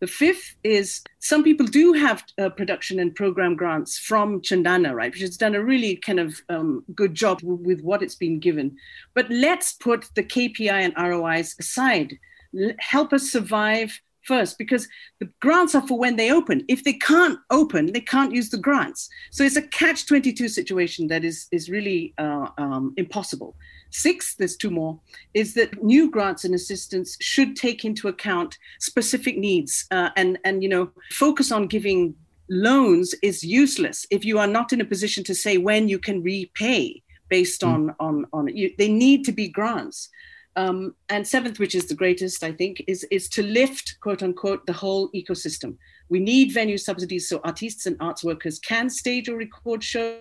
The 0.01 0.07
fifth 0.07 0.57
is 0.63 1.03
some 1.21 1.43
people 1.43 1.67
do 1.67 1.95
have 1.95 2.23
uh, 2.39 2.51
production 2.51 2.99
and 3.01 3.15
program 3.15 3.57
grants 3.57 3.99
from 3.99 4.43
Cendana, 4.43 4.95
right, 4.95 5.11
which 5.11 5.23
has 5.23 5.39
done 5.39 5.55
a 5.55 5.65
really 5.65 5.97
kind 5.97 6.21
of 6.21 6.41
um, 6.49 6.85
good 6.95 7.15
job 7.15 7.41
w- 7.41 7.63
with 7.63 7.81
what 7.81 8.03
it's 8.03 8.15
been 8.15 8.39
given. 8.39 8.77
But 9.15 9.31
let's 9.31 9.73
put 9.73 10.11
the 10.15 10.23
KPI 10.23 10.71
and 10.71 10.95
ROIs 10.99 11.57
aside. 11.59 12.19
L- 12.59 12.73
help 12.79 13.13
us 13.15 13.31
survive 13.31 13.99
first 14.27 14.59
because 14.59 14.87
the 15.21 15.31
grants 15.41 15.75
are 15.75 15.87
for 15.87 15.99
when 15.99 16.17
they 16.17 16.31
open. 16.31 16.65
If 16.69 16.85
they 16.85 16.95
can't 16.95 17.39
open, 17.51 17.93
they 17.93 18.01
can't 18.01 18.35
use 18.35 18.51
the 18.51 18.59
grants. 18.59 19.09
So 19.31 19.45
it's 19.45 19.57
a 19.57 19.63
catch 19.63 20.07
22 20.07 20.49
situation 20.49 21.07
that 21.09 21.25
is, 21.25 21.47
is 21.53 21.71
really 21.71 22.13
uh, 22.19 22.49
um, 22.59 22.93
impossible. 22.97 23.57
Six, 23.91 24.35
there's 24.35 24.57
two 24.57 24.71
more, 24.71 24.99
is 25.35 25.55
that 25.55 25.83
new 25.83 26.11
grants 26.11 26.45
and 26.45 26.55
assistance 26.55 27.17
should 27.21 27.57
take 27.57 27.85
into 27.85 28.09
account 28.09 28.59
specific 28.81 29.39
needs 29.39 29.87
uh, 29.91 30.11
and, 30.17 30.39
and, 30.45 30.63
you 30.63 30.69
know, 30.69 30.91
focus 31.13 31.53
on 31.53 31.67
giving 31.67 32.15
loans 32.49 33.15
is 33.23 33.43
useless 33.43 34.07
if 34.11 34.25
you 34.25 34.39
are 34.39 34.47
not 34.47 34.73
in 34.73 34.81
a 34.81 34.85
position 34.85 35.25
to 35.25 35.35
say 35.35 35.59
when 35.59 35.89
you 35.89 35.99
can 35.99 36.23
repay 36.23 37.03
based 37.29 37.63
mm. 37.63 37.69
on, 37.69 37.95
on, 37.99 38.27
on 38.33 38.49
you, 38.57 38.73
they 38.79 38.89
need 38.89 39.25
to 39.25 39.33
be 39.33 39.49
grants. 39.49 40.09
Um, 40.55 40.95
and 41.11 41.27
seventh, 41.27 41.59
which 41.59 41.75
is 41.75 41.87
the 41.87 41.95
greatest, 41.95 42.43
I 42.43 42.51
think, 42.51 42.83
is, 42.87 43.05
is 43.11 43.29
to 43.31 43.43
lift, 43.43 43.99
quote 44.01 44.23
unquote, 44.23 44.65
the 44.65 44.73
whole 44.73 45.11
ecosystem. 45.11 45.77
We 46.09 46.19
need 46.19 46.53
venue 46.53 46.79
subsidies 46.79 47.29
so 47.29 47.41
artists 47.45 47.85
and 47.85 47.97
arts 48.01 48.25
workers 48.25 48.59
can 48.59 48.89
stage 48.89 49.29
or 49.29 49.37
record 49.37 49.85
shows 49.85 50.21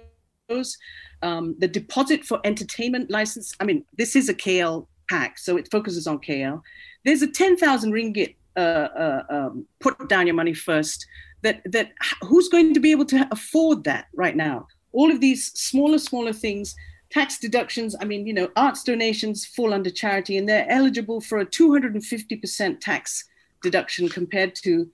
um, 1.21 1.55
the 1.59 1.67
deposit 1.67 2.23
for 2.23 2.39
entertainment 2.43 3.09
license, 3.09 3.53
I 3.59 3.65
mean, 3.65 3.83
this 3.97 4.15
is 4.15 4.29
a 4.29 4.33
KL 4.33 4.87
pack, 5.09 5.37
so 5.37 5.57
it 5.57 5.69
focuses 5.71 6.07
on 6.07 6.19
KL. 6.19 6.61
There's 7.03 7.21
a 7.21 7.27
10,000 7.27 7.91
ringgit 7.91 8.35
uh, 8.55 8.59
uh, 8.59 9.23
um, 9.29 9.65
put 9.79 10.09
down 10.09 10.27
your 10.27 10.35
money 10.35 10.53
first. 10.53 11.05
That, 11.41 11.61
that 11.65 11.91
who's 12.21 12.49
going 12.49 12.73
to 12.73 12.79
be 12.79 12.91
able 12.91 13.05
to 13.05 13.27
afford 13.31 13.83
that 13.83 14.07
right 14.15 14.35
now? 14.35 14.67
All 14.93 15.11
of 15.11 15.21
these 15.21 15.51
smaller, 15.53 15.99
smaller 15.99 16.33
things, 16.33 16.75
tax 17.11 17.37
deductions. 17.37 17.95
I 17.99 18.05
mean, 18.05 18.25
you 18.25 18.33
know, 18.33 18.49
arts 18.55 18.83
donations 18.83 19.45
fall 19.45 19.73
under 19.73 19.91
charity 19.91 20.37
and 20.37 20.49
they're 20.49 20.69
eligible 20.69 21.21
for 21.21 21.39
a 21.39 21.45
250% 21.45 22.79
tax 22.79 23.25
deduction 23.61 24.09
compared 24.09 24.55
to 24.55 24.89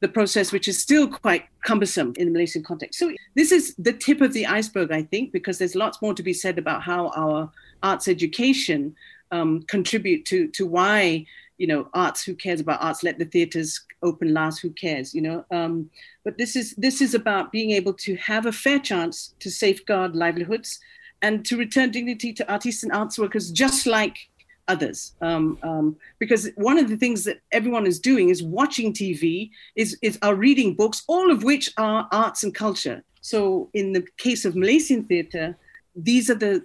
the 0.00 0.08
process, 0.08 0.52
which 0.52 0.68
is 0.68 0.80
still 0.80 1.08
quite 1.08 1.46
cumbersome 1.64 2.12
in 2.16 2.26
the 2.26 2.32
Malaysian 2.32 2.62
context. 2.62 2.98
So 2.98 3.12
this 3.34 3.50
is 3.50 3.74
the 3.78 3.92
tip 3.92 4.20
of 4.20 4.32
the 4.32 4.46
iceberg, 4.46 4.92
I 4.92 5.02
think, 5.02 5.32
because 5.32 5.58
there's 5.58 5.74
lots 5.74 6.00
more 6.00 6.14
to 6.14 6.22
be 6.22 6.32
said 6.32 6.58
about 6.58 6.82
how 6.82 7.08
our 7.16 7.50
arts 7.82 8.08
education 8.08 8.94
um, 9.30 9.62
contribute 9.62 10.24
to 10.26 10.48
to 10.48 10.66
why 10.66 11.26
you 11.58 11.66
know 11.66 11.88
arts. 11.94 12.22
Who 12.22 12.34
cares 12.34 12.60
about 12.60 12.82
arts? 12.82 13.02
Let 13.02 13.18
the 13.18 13.24
theaters 13.24 13.80
open 14.02 14.32
last. 14.32 14.60
Who 14.60 14.70
cares? 14.70 15.14
You 15.14 15.22
know. 15.22 15.44
Um, 15.50 15.90
but 16.24 16.38
this 16.38 16.56
is 16.56 16.74
this 16.76 17.00
is 17.00 17.14
about 17.14 17.52
being 17.52 17.72
able 17.72 17.94
to 17.94 18.16
have 18.16 18.46
a 18.46 18.52
fair 18.52 18.78
chance 18.78 19.34
to 19.40 19.50
safeguard 19.50 20.14
livelihoods 20.14 20.78
and 21.22 21.44
to 21.44 21.56
return 21.56 21.90
dignity 21.90 22.32
to 22.32 22.50
artists 22.50 22.84
and 22.84 22.92
arts 22.92 23.18
workers, 23.18 23.50
just 23.50 23.86
like 23.86 24.16
others 24.68 25.14
um, 25.20 25.58
um, 25.62 25.96
because 26.18 26.50
one 26.56 26.78
of 26.78 26.88
the 26.88 26.96
things 26.96 27.24
that 27.24 27.40
everyone 27.52 27.86
is 27.86 27.98
doing 27.98 28.28
is 28.28 28.42
watching 28.42 28.92
tv 28.92 29.50
is, 29.76 29.98
is 30.02 30.18
are 30.22 30.34
reading 30.34 30.74
books 30.74 31.02
all 31.08 31.30
of 31.30 31.42
which 31.42 31.70
are 31.76 32.08
arts 32.12 32.44
and 32.44 32.54
culture 32.54 33.02
so 33.20 33.68
in 33.74 33.92
the 33.92 34.06
case 34.18 34.44
of 34.44 34.54
malaysian 34.54 35.04
theatre 35.04 35.56
these 35.96 36.30
are 36.30 36.34
the 36.34 36.62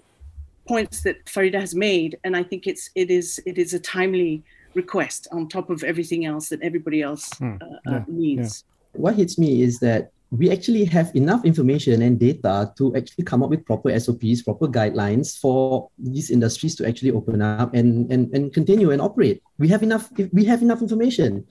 points 0.67 1.01
that 1.01 1.23
faridah 1.25 1.59
has 1.59 1.73
made 1.75 2.17
and 2.23 2.35
i 2.35 2.43
think 2.43 2.67
it's 2.67 2.89
it 2.95 3.09
is 3.09 3.41
it 3.45 3.57
is 3.57 3.73
a 3.73 3.79
timely 3.79 4.43
request 4.75 5.27
on 5.31 5.47
top 5.47 5.69
of 5.69 5.83
everything 5.83 6.25
else 6.25 6.49
that 6.49 6.61
everybody 6.61 7.01
else 7.01 7.29
hmm. 7.37 7.55
uh, 7.61 7.65
yeah, 7.85 7.95
uh, 7.97 8.03
needs 8.07 8.63
yeah. 8.93 9.01
what 9.01 9.15
hits 9.15 9.37
me 9.37 9.61
is 9.61 9.79
that 9.79 10.11
we 10.33 10.49
actually 10.49 10.83
have 10.85 11.15
enough 11.15 11.45
information 11.45 12.01
and 12.01 12.19
data 12.19 12.73
to 12.77 12.95
actually 12.95 13.23
come 13.23 13.43
up 13.43 13.51
with 13.51 13.63
proper 13.65 13.93
SOPs, 13.99 14.41
proper 14.41 14.67
guidelines 14.67 15.37
for 15.37 15.89
these 15.99 16.31
industries 16.31 16.75
to 16.75 16.87
actually 16.87 17.11
open 17.11 17.41
up 17.41 17.75
and, 17.75 18.11
and, 18.11 18.33
and 18.33 18.51
continue 18.51 18.89
and 18.89 18.99
operate. 18.99 19.43
We 19.59 19.67
have 19.67 19.83
enough. 19.83 20.09
We 20.31 20.43
have 20.45 20.63
enough 20.63 20.81
information, 20.81 21.45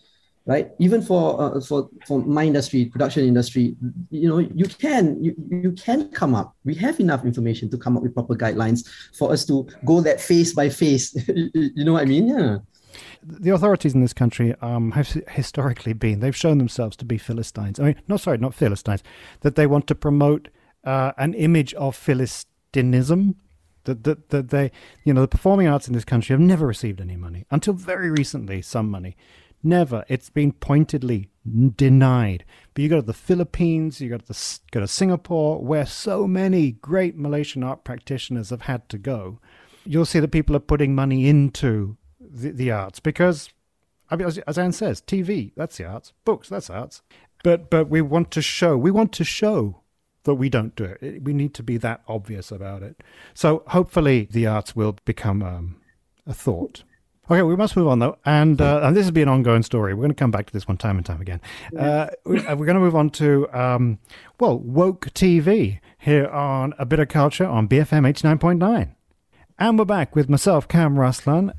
right? 0.47 0.71
Even 0.81 1.01
for 1.01 1.40
uh, 1.40 1.61
for 1.61 1.90
for 2.09 2.18
my 2.18 2.42
industry, 2.45 2.87
production 2.87 3.25
industry, 3.25 3.77
you 4.11 4.29
know, 4.29 4.38
you 4.38 4.66
can 4.66 5.23
you, 5.23 5.35
you 5.49 5.73
can 5.73 6.11
come 6.11 6.35
up. 6.35 6.57
We 6.64 6.75
have 6.75 6.99
enough 6.99 7.25
information 7.25 7.71
to 7.71 7.79
come 7.79 7.97
up 7.97 8.03
with 8.03 8.14
proper 8.14 8.35
guidelines 8.35 8.88
for 9.16 9.31
us 9.33 9.45
to 9.47 9.68
go 9.85 10.01
that 10.01 10.21
face 10.21 10.55
by 10.55 10.68
face. 10.68 11.14
you 11.29 11.85
know 11.85 11.92
what 11.92 12.03
I 12.03 12.07
mean? 12.07 12.27
Yeah 12.27 12.59
the 13.23 13.51
authorities 13.51 13.95
in 13.95 14.01
this 14.01 14.12
country 14.12 14.55
um, 14.61 14.93
have 14.93 15.09
historically 15.29 15.93
been, 15.93 16.21
they've 16.21 16.37
shown 16.37 16.59
themselves 16.59 16.97
to 16.99 17.05
be 17.05 17.19
Philistines. 17.19 17.79
I 17.81 17.85
mean, 17.85 18.03
no, 18.09 18.17
sorry, 18.17 18.38
not 18.38 18.55
Philistines, 18.55 19.03
that 19.41 19.57
they 19.57 19.67
want 19.67 19.87
to 19.88 19.95
promote 19.95 20.49
uh, 20.85 21.12
an 21.19 21.35
image 21.35 21.75
of 21.75 21.97
Philistinism. 21.97 23.37
That, 23.85 24.05
that, 24.05 24.29
that 24.29 24.51
they, 24.51 24.71
you 25.03 25.12
know, 25.12 25.23
the 25.23 25.29
performing 25.29 25.67
arts 25.67 25.88
in 25.88 25.95
this 25.95 26.05
country 26.05 26.35
have 26.35 26.41
never 26.41 26.69
received 26.69 27.01
any 27.01 27.17
money 27.17 27.47
until 27.51 27.75
very 27.75 28.12
recently, 28.12 28.62
some 28.62 28.88
money. 28.88 29.17
Never. 29.61 30.05
It's 30.09 30.31
been 30.31 30.53
pointedly 30.53 31.31
denied. 31.77 32.45
But 32.75 32.83
you 32.83 32.88
go 32.88 33.01
to 33.01 33.07
the 33.07 33.12
Philippines, 33.12 34.01
you 34.01 34.09
go 34.09 34.19
to 34.19 34.27
the, 34.27 34.59
go 34.71 34.81
to 34.81 34.87
Singapore, 34.87 35.61
where 35.61 35.87
so 35.87 36.29
many 36.29 36.73
great 36.73 37.17
Malaysian 37.17 37.65
art 37.65 37.83
practitioners 37.83 38.51
have 38.51 38.62
had 38.62 38.88
to 38.88 38.99
go. 38.99 39.41
You'll 39.85 40.05
see 40.05 40.21
that 40.21 40.29
people 40.29 40.55
are 40.55 40.61
putting 40.61 40.95
money 40.95 41.29
into 41.29 41.97
the, 42.31 42.51
the 42.51 42.71
arts 42.71 43.01
because, 43.01 43.51
I 44.11 44.17
mean, 44.17 44.27
as, 44.27 44.39
as 44.39 44.59
Anne 44.59 44.73
says, 44.73 45.01
TV 45.01 45.53
that's 45.57 45.77
the 45.77 45.85
arts, 45.85 46.13
books 46.25 46.49
that's 46.49 46.71
arts. 46.71 47.03
But 47.43 47.71
but 47.71 47.89
we 47.89 48.01
want 48.01 48.31
to 48.33 48.43
show 48.43 48.77
we 48.77 48.91
want 48.91 49.13
to 49.15 49.25
show 49.25 49.81
that 50.25 50.35
we 50.35 50.49
don't 50.49 50.75
do 50.77 50.85
it. 50.85 51.23
We 51.23 51.33
need 51.33 51.55
to 51.55 51.63
be 51.63 51.77
that 51.79 52.03
obvious 52.07 52.53
about 52.53 52.83
it. 52.83 53.03
So 53.35 53.65
hopefully 53.69 54.29
the 54.31 54.47
arts 54.47 54.77
will 54.77 54.97
become 55.05 55.43
um, 55.43 55.81
a 56.27 56.35
thought. 56.35 56.85
Okay, 57.31 57.43
we 57.43 57.57
must 57.57 57.77
move 57.77 57.87
on 57.87 58.01
though, 58.01 58.19
and 58.25 58.61
uh, 58.61 58.81
and 58.83 58.97
this 58.97 59.07
will 59.07 59.13
be 59.13 59.23
an 59.23 59.29
ongoing 59.29 59.63
story. 59.63 59.95
We're 59.95 60.03
going 60.03 60.11
to 60.11 60.15
come 60.15 60.33
back 60.33 60.47
to 60.47 60.53
this 60.53 60.67
one 60.67 60.77
time 60.77 60.97
and 60.97 61.07
time 61.07 61.21
again. 61.21 61.41
Uh, 61.77 62.09
we, 62.25 62.45
are 62.47 62.57
going 62.57 62.75
to 62.75 62.81
move 62.81 62.97
on 62.97 63.11
to 63.11 63.49
um, 63.53 63.99
well, 64.41 64.59
woke 64.59 65.07
TV 65.15 65.81
here 65.99 66.27
on 66.29 66.75
a 66.79 66.85
bit 66.85 66.99
of 66.99 67.09
culture 67.09 67.47
on 67.47 67.69
BFM 67.69 68.07
eighty 68.09 68.27
nine 68.27 68.39
point 68.39 68.59
nine. 68.59 68.97
And 69.62 69.79
we're 69.79 69.85
back 69.85 70.16
with 70.16 70.29
myself, 70.29 70.66
Kam 70.66 70.96
Raslan, 70.96 71.53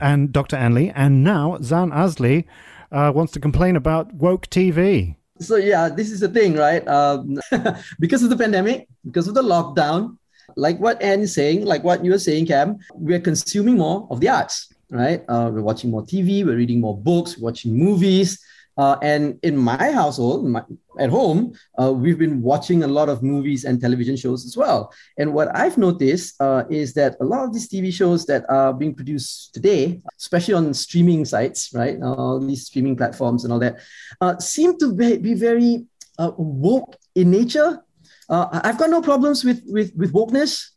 and 0.00 0.32
Dr. 0.32 0.56
Anne 0.56 0.74
Lee, 0.74 0.90
and 0.92 1.22
now 1.22 1.56
Zan 1.62 1.92
Azlee 1.92 2.46
uh, 2.90 3.12
wants 3.14 3.32
to 3.34 3.38
complain 3.38 3.76
about 3.76 4.12
woke 4.12 4.48
TV. 4.48 5.14
So 5.38 5.54
yeah, 5.54 5.88
this 5.88 6.10
is 6.10 6.18
the 6.18 6.28
thing, 6.28 6.54
right? 6.56 6.84
Um, 6.88 7.38
because 8.00 8.24
of 8.24 8.30
the 8.30 8.36
pandemic, 8.36 8.88
because 9.04 9.28
of 9.28 9.34
the 9.34 9.42
lockdown, 9.44 10.18
like 10.56 10.80
what 10.80 11.00
Anne 11.00 11.20
is 11.20 11.32
saying, 11.32 11.64
like 11.64 11.84
what 11.84 12.04
you're 12.04 12.18
saying, 12.18 12.46
Kam, 12.46 12.76
we're 12.92 13.20
consuming 13.20 13.76
more 13.76 14.08
of 14.10 14.18
the 14.18 14.30
arts, 14.30 14.74
right? 14.90 15.22
Uh, 15.28 15.48
we're 15.54 15.62
watching 15.62 15.92
more 15.92 16.02
TV, 16.02 16.44
we're 16.44 16.56
reading 16.56 16.80
more 16.80 16.98
books, 16.98 17.38
watching 17.38 17.72
movies. 17.78 18.44
Uh, 18.76 18.96
and 19.02 19.38
in 19.42 19.56
my 19.56 19.90
household, 19.92 20.44
my, 20.46 20.62
at 20.98 21.10
home, 21.10 21.52
uh, 21.80 21.92
we've 21.92 22.18
been 22.18 22.42
watching 22.42 22.82
a 22.82 22.86
lot 22.86 23.08
of 23.08 23.22
movies 23.22 23.64
and 23.64 23.80
television 23.80 24.16
shows 24.16 24.44
as 24.44 24.56
well. 24.56 24.92
And 25.18 25.32
what 25.32 25.54
I've 25.54 25.78
noticed 25.78 26.40
uh, 26.40 26.64
is 26.70 26.94
that 26.94 27.16
a 27.20 27.24
lot 27.24 27.44
of 27.44 27.52
these 27.52 27.68
TV 27.68 27.92
shows 27.92 28.26
that 28.26 28.44
are 28.48 28.72
being 28.72 28.94
produced 28.94 29.54
today, 29.54 30.00
especially 30.18 30.54
on 30.54 30.74
streaming 30.74 31.24
sites, 31.24 31.72
right, 31.74 32.00
all 32.02 32.40
these 32.40 32.66
streaming 32.66 32.96
platforms 32.96 33.44
and 33.44 33.52
all 33.52 33.60
that, 33.60 33.76
uh, 34.20 34.38
seem 34.38 34.78
to 34.78 34.92
be, 34.92 35.18
be 35.18 35.34
very 35.34 35.84
uh, 36.18 36.32
woke 36.36 36.96
in 37.14 37.30
nature. 37.30 37.80
Uh, 38.28 38.60
I've 38.64 38.78
got 38.78 38.90
no 38.90 39.02
problems 39.02 39.44
with 39.44 39.62
with 39.66 39.92
with 39.94 40.12
wokeness. 40.12 40.70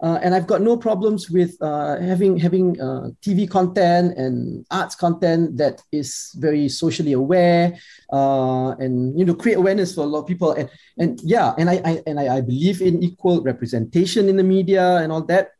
Uh, 0.00 0.18
and 0.22 0.32
I've 0.32 0.46
got 0.46 0.62
no 0.62 0.76
problems 0.76 1.28
with 1.28 1.56
uh, 1.60 1.98
having 1.98 2.38
having 2.38 2.80
uh, 2.80 3.10
TV 3.20 3.50
content 3.50 4.16
and 4.16 4.64
arts 4.70 4.94
content 4.94 5.56
that 5.56 5.82
is 5.90 6.30
very 6.38 6.68
socially 6.68 7.14
aware 7.14 7.76
uh, 8.12 8.78
and 8.78 9.18
you 9.18 9.24
know 9.24 9.34
create 9.34 9.58
awareness 9.58 9.96
for 9.96 10.02
a 10.02 10.06
lot 10.06 10.20
of 10.20 10.26
people 10.26 10.52
and 10.52 10.70
and 10.98 11.20
yeah 11.24 11.52
and 11.58 11.68
I, 11.68 11.82
I 11.84 12.02
and 12.06 12.20
I, 12.20 12.36
I 12.36 12.40
believe 12.42 12.80
in 12.80 13.02
equal 13.02 13.42
representation 13.42 14.28
in 14.28 14.36
the 14.36 14.44
media 14.44 14.98
and 14.98 15.10
all 15.10 15.22
that. 15.26 15.50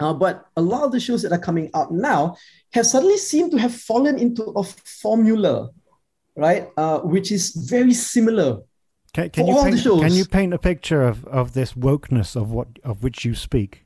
Uh, 0.00 0.12
but 0.12 0.46
a 0.56 0.60
lot 0.60 0.82
of 0.82 0.92
the 0.92 1.00
shows 1.00 1.22
that 1.22 1.32
are 1.32 1.38
coming 1.38 1.70
out 1.74 1.92
now 1.92 2.36
have 2.74 2.84
suddenly 2.84 3.16
seemed 3.16 3.52
to 3.52 3.56
have 3.56 3.72
fallen 3.72 4.18
into 4.18 4.42
a 4.56 4.64
formula, 4.64 5.70
right? 6.36 6.68
Uh, 6.76 6.98
which 7.00 7.30
is 7.30 7.54
very 7.54 7.94
similar 7.94 8.60
can, 9.14 9.28
can 9.28 9.46
you 9.46 9.62
paint, 9.62 9.82
can 9.82 10.12
you 10.14 10.24
paint 10.24 10.54
a 10.54 10.58
picture 10.58 11.02
of, 11.02 11.26
of 11.26 11.52
this 11.52 11.74
wokeness 11.74 12.34
of 12.34 12.50
what 12.50 12.68
of 12.82 13.02
which 13.02 13.24
you 13.24 13.34
speak? 13.34 13.84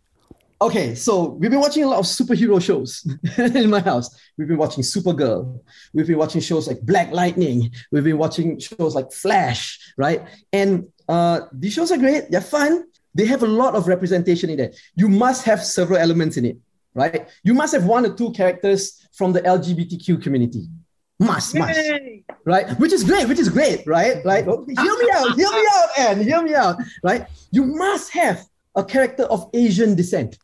Okay, 0.63 0.95
so 0.95 1.31
we've 1.31 1.51
been 1.51 1.61
watching 1.61 1.83
a 1.83 1.89
lot 1.89 1.99
of 1.99 2.07
superhero 2.07 2.63
shows 2.63 3.05
in 3.39 3.69
my 3.69 3.81
house. 3.81 4.17
We've 4.39 4.49
been 4.49 4.57
watching 4.57 4.83
Supergirl. 4.83 5.61
We've 5.93 6.07
been 6.07 6.17
watching 6.17 6.41
shows 6.41 6.67
like 6.67 6.81
Black 6.81 7.11
Lightning. 7.13 7.73
We've 7.91 8.05
been 8.05 8.17
watching 8.17 8.59
shows 8.59 8.95
like 8.95 9.13
Flash, 9.13 9.79
right? 9.99 10.23
And 10.53 10.87
uh, 11.09 11.41
these 11.53 11.75
shows 11.75 11.93
are 11.93 11.99
great. 11.99 12.31
They're 12.31 12.41
fun. 12.41 12.85
They 13.15 13.27
have 13.27 13.43
a 13.43 13.47
lot 13.47 13.75
of 13.75 13.89
representation 13.89 14.49
in 14.49 14.59
there. 14.59 14.73
You 14.95 15.09
must 15.09 15.45
have 15.45 15.63
several 15.63 15.99
elements 15.99 16.37
in 16.37 16.45
it, 16.47 16.57
right? 16.95 17.29
You 17.43 17.53
must 17.53 17.75
have 17.75 17.85
one 17.85 18.07
or 18.07 18.15
two 18.15 18.31
characters 18.33 19.07
from 19.13 19.33
the 19.33 19.43
LGBTQ 19.43 20.23
community 20.23 20.69
must, 21.19 21.55
must, 21.55 21.81
right? 22.45 22.79
Which 22.79 22.93
is 22.93 23.03
great, 23.05 23.29
which 23.29 23.39
is 23.39 23.49
great, 23.49 23.87
right? 23.87 24.25
Like, 24.25 24.45
hear 24.45 24.57
me 24.67 25.11
out, 25.15 25.35
hear 25.35 25.51
me 25.51 25.67
out, 25.75 25.89
and 25.99 26.23
hear 26.23 26.43
me 26.43 26.55
out, 26.55 26.77
right? 27.03 27.27
You 27.51 27.65
must 27.65 28.13
have 28.13 28.45
a 28.75 28.85
character 28.85 29.25
of 29.25 29.49
Asian 29.55 29.95
descent. 29.95 30.39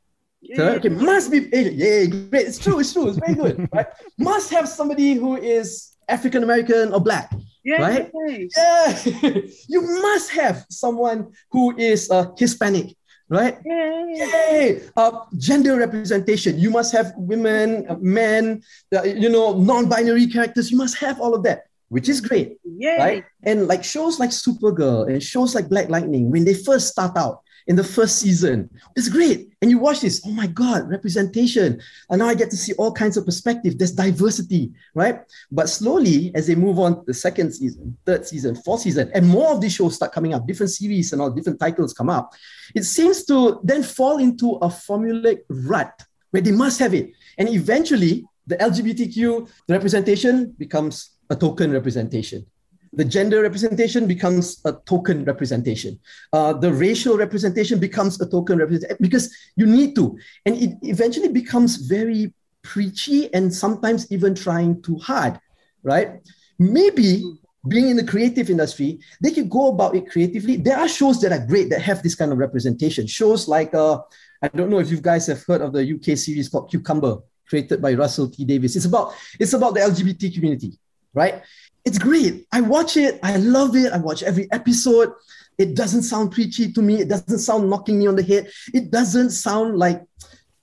So, 0.57 0.69
okay, 0.75 0.89
must 0.89 1.31
be 1.31 1.55
Asian. 1.55 1.75
Yeah, 1.77 2.05
great. 2.07 2.47
It's 2.47 2.59
true, 2.59 2.81
it's 2.81 2.93
true, 2.93 3.09
it's 3.09 3.19
very 3.19 3.35
good, 3.35 3.69
right? 3.73 3.87
Must 4.19 4.51
have 4.51 4.69
somebody 4.69 5.15
who 5.15 5.37
is 5.37 5.93
African 6.09 6.43
American 6.43 6.93
or 6.93 7.01
black. 7.01 7.33
Yeah, 7.65 7.81
right? 7.81 8.11
Yeah. 8.57 9.03
you 9.69 9.81
must 10.03 10.33
have 10.33 10.67
someone 10.69 11.33
who 11.53 11.77
is 11.79 12.11
uh, 12.11 12.33
Hispanic, 12.37 12.97
right? 13.33 13.57
Yay! 13.65 14.13
Yay! 14.13 14.83
Uh, 14.95 15.25
gender 15.39 15.77
representation. 15.77 16.59
You 16.61 16.71
must 16.71 16.93
have 16.93 17.13
women, 17.17 17.89
uh, 17.89 17.97
men, 17.99 18.63
uh, 18.95 19.03
you 19.03 19.31
know, 19.33 19.57
non-binary 19.57 20.29
characters. 20.29 20.71
You 20.71 20.77
must 20.77 20.99
have 20.99 21.21
all 21.21 21.35
of 21.35 21.43
that, 21.45 21.65
which 21.89 22.09
is 22.09 22.21
great, 22.21 22.59
Yay! 22.65 22.99
right? 22.99 23.25
And 23.43 23.67
like 23.67 23.83
shows 23.83 24.21
like 24.21 24.31
Supergirl 24.31 25.09
and 25.09 25.23
shows 25.23 25.55
like 25.55 25.69
Black 25.69 25.89
Lightning, 25.89 26.31
when 26.31 26.45
they 26.45 26.55
first 26.55 26.89
start 26.89 27.17
out, 27.17 27.41
in 27.67 27.77
the 27.77 27.85
first 27.85 28.19
season. 28.19 28.69
It's 28.97 29.09
great. 29.09 29.53
And 29.61 29.71
you 29.71 29.79
watch 29.79 30.01
this, 30.01 30.23
oh 30.27 30.31
my 30.31 30.47
God, 30.47 30.89
representation. 30.89 31.81
And 32.11 32.19
now 32.19 32.27
I 32.27 32.35
get 32.35 32.51
to 32.51 32.57
see 32.57 32.73
all 32.75 32.93
kinds 32.93 33.17
of 33.17 33.25
perspective. 33.25 33.79
There's 33.79 33.93
diversity, 33.93 34.73
right? 34.95 35.21
But 35.51 35.69
slowly, 35.69 36.33
as 36.35 36.47
they 36.47 36.55
move 36.55 36.79
on 36.79 37.05
the 37.07 37.15
second 37.15 37.53
season, 37.53 37.97
third 38.05 38.27
season, 38.27 38.57
fourth 38.57 38.81
season, 38.81 39.11
and 39.15 39.27
more 39.27 39.53
of 39.53 39.61
these 39.61 39.75
shows 39.75 39.95
start 39.95 40.13
coming 40.13 40.35
up, 40.35 40.47
different 40.47 40.71
series 40.71 41.13
and 41.13 41.23
all 41.23 41.31
different 41.31 41.61
titles 41.61 41.93
come 41.93 42.11
up, 42.11 42.33
it 42.75 42.85
seems 42.85 43.25
to 43.27 43.61
then 43.63 43.83
fall 43.83 44.19
into 44.19 44.53
a 44.57 44.69
formulaic 44.69 45.41
rut 45.49 46.03
where 46.31 46.43
they 46.43 46.53
must 46.53 46.79
have 46.79 46.95
it. 46.95 47.13
And 47.39 47.49
eventually, 47.49 48.25
the 48.47 48.57
LGBTQ 48.57 49.49
representation 49.69 50.53
becomes 50.59 51.11
a 51.31 51.37
token 51.37 51.71
representation 51.71 52.45
the 52.93 53.05
gender 53.05 53.41
representation 53.43 54.07
becomes 54.07 54.61
a 54.65 54.73
token 54.85 55.25
representation. 55.25 55.99
Uh, 56.33 56.53
the 56.53 56.73
racial 56.73 57.17
representation 57.17 57.79
becomes 57.79 58.21
a 58.21 58.29
token 58.29 58.59
representation 58.59 58.99
because 59.01 59.35
you 59.57 59.67
need 59.67 59.95
to. 59.97 60.19
And 60.45 60.57
it 60.57 60.77
eventually 60.83 61.29
becomes 61.29 61.77
very 61.77 62.35
preachy 62.63 63.33
and 63.33 63.53
sometimes 63.53 64.11
even 64.13 64.35
trying 64.35 64.83
too 64.83 64.97
hard, 64.99 65.41
right? 65.83 66.21
Maybe 66.59 67.25
being 67.69 67.89
in 67.89 67.97
the 67.97 68.05
creative 68.05 68.51
industry, 68.51 69.01
they 69.23 69.31
can 69.31 69.49
go 69.49 69.69
about 69.69 69.97
it 69.97 70.11
creatively. 70.11 70.57
There 70.57 70.77
are 70.77 70.89
shows 70.89 71.21
that 71.21 71.33
are 71.33 71.47
great 71.47 71.71
that 71.71 71.81
have 71.81 72.03
this 72.03 72.15
kind 72.15 72.33
of 72.33 72.39
representation. 72.39 73.07
Shows 73.07 73.49
like, 73.49 73.73
uh, 73.75 74.01
I 74.43 74.49
don't 74.49 74.69
know 74.69 74.81
if 74.81 74.91
you 74.91 75.01
guys 75.01 75.27
have 75.29 75.43
heard 75.45 75.61
of 75.61 75.73
the 75.73 75.95
UK 75.95 76.19
series 76.19 76.49
called 76.49 76.71
Cucumber, 76.71 77.19
created 77.49 77.81
by 77.81 77.95
Russell 77.95 78.29
T 78.29 78.45
Davies. 78.45 78.77
It's 78.77 78.87
about 78.87 79.15
it's 79.39 79.53
about 79.53 79.75
the 79.75 79.81
LGBT 79.81 80.35
community, 80.35 80.73
right? 81.15 81.43
It's 81.85 81.99
great. 81.99 82.47
I 82.53 82.61
watch 82.61 82.97
it. 82.97 83.19
I 83.23 83.37
love 83.37 83.77
it. 83.77 83.93
I 83.93 83.99
watch 83.99 84.23
every 84.23 84.51
episode. 84.53 85.13
It 85.59 85.75
doesn't 85.75 86.03
sound 86.03 86.33
preachy 86.33 86.73
to 86.73 86.83
me. 86.83 87.01
It 87.01 87.09
doesn't 87.09 87.39
sound 87.39 87.69
knocking 87.69 87.99
me 87.99 88.07
on 88.07 88.17
the 88.17 88.23
head. 88.23 88.51
It 88.73 88.91
doesn't 88.91 89.31
sound 89.31 89.79
like, 89.79 90.03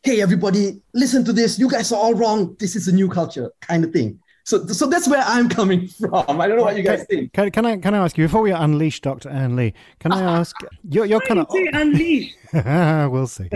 hey, 0.03 0.21
everybody, 0.21 0.81
listen 0.93 1.23
to 1.25 1.33
this. 1.33 1.59
You 1.59 1.69
guys 1.69 1.91
are 1.91 1.99
all 1.99 2.13
wrong. 2.13 2.55
This 2.59 2.75
is 2.75 2.87
a 2.87 2.91
new 2.91 3.09
culture 3.09 3.51
kind 3.61 3.83
of 3.83 3.91
thing. 3.91 4.19
So, 4.45 4.65
so 4.65 4.87
that's 4.87 5.07
where 5.07 5.21
I'm 5.25 5.47
coming 5.47 5.87
from. 5.99 6.41
I 6.41 6.47
don't 6.47 6.57
know 6.57 6.63
what 6.63 6.75
you 6.75 6.83
guys 6.83 7.05
think. 7.07 7.33
Can, 7.33 7.51
can 7.51 7.65
I 7.67 7.77
can 7.77 7.93
I 7.93 7.99
ask 7.99 8.17
you 8.17 8.25
before 8.25 8.41
we 8.41 8.51
unleash 8.51 8.99
Dr. 8.99 9.29
Anne 9.29 9.55
Lee? 9.55 9.75
Can 9.99 10.11
I 10.11 10.21
ask 10.39 10.55
you're 10.89 11.05
you're 11.05 11.19
kind 11.21 11.41
of 11.41 11.47
unleash? 11.51 12.33
we'll 12.53 13.27
see. 13.27 13.47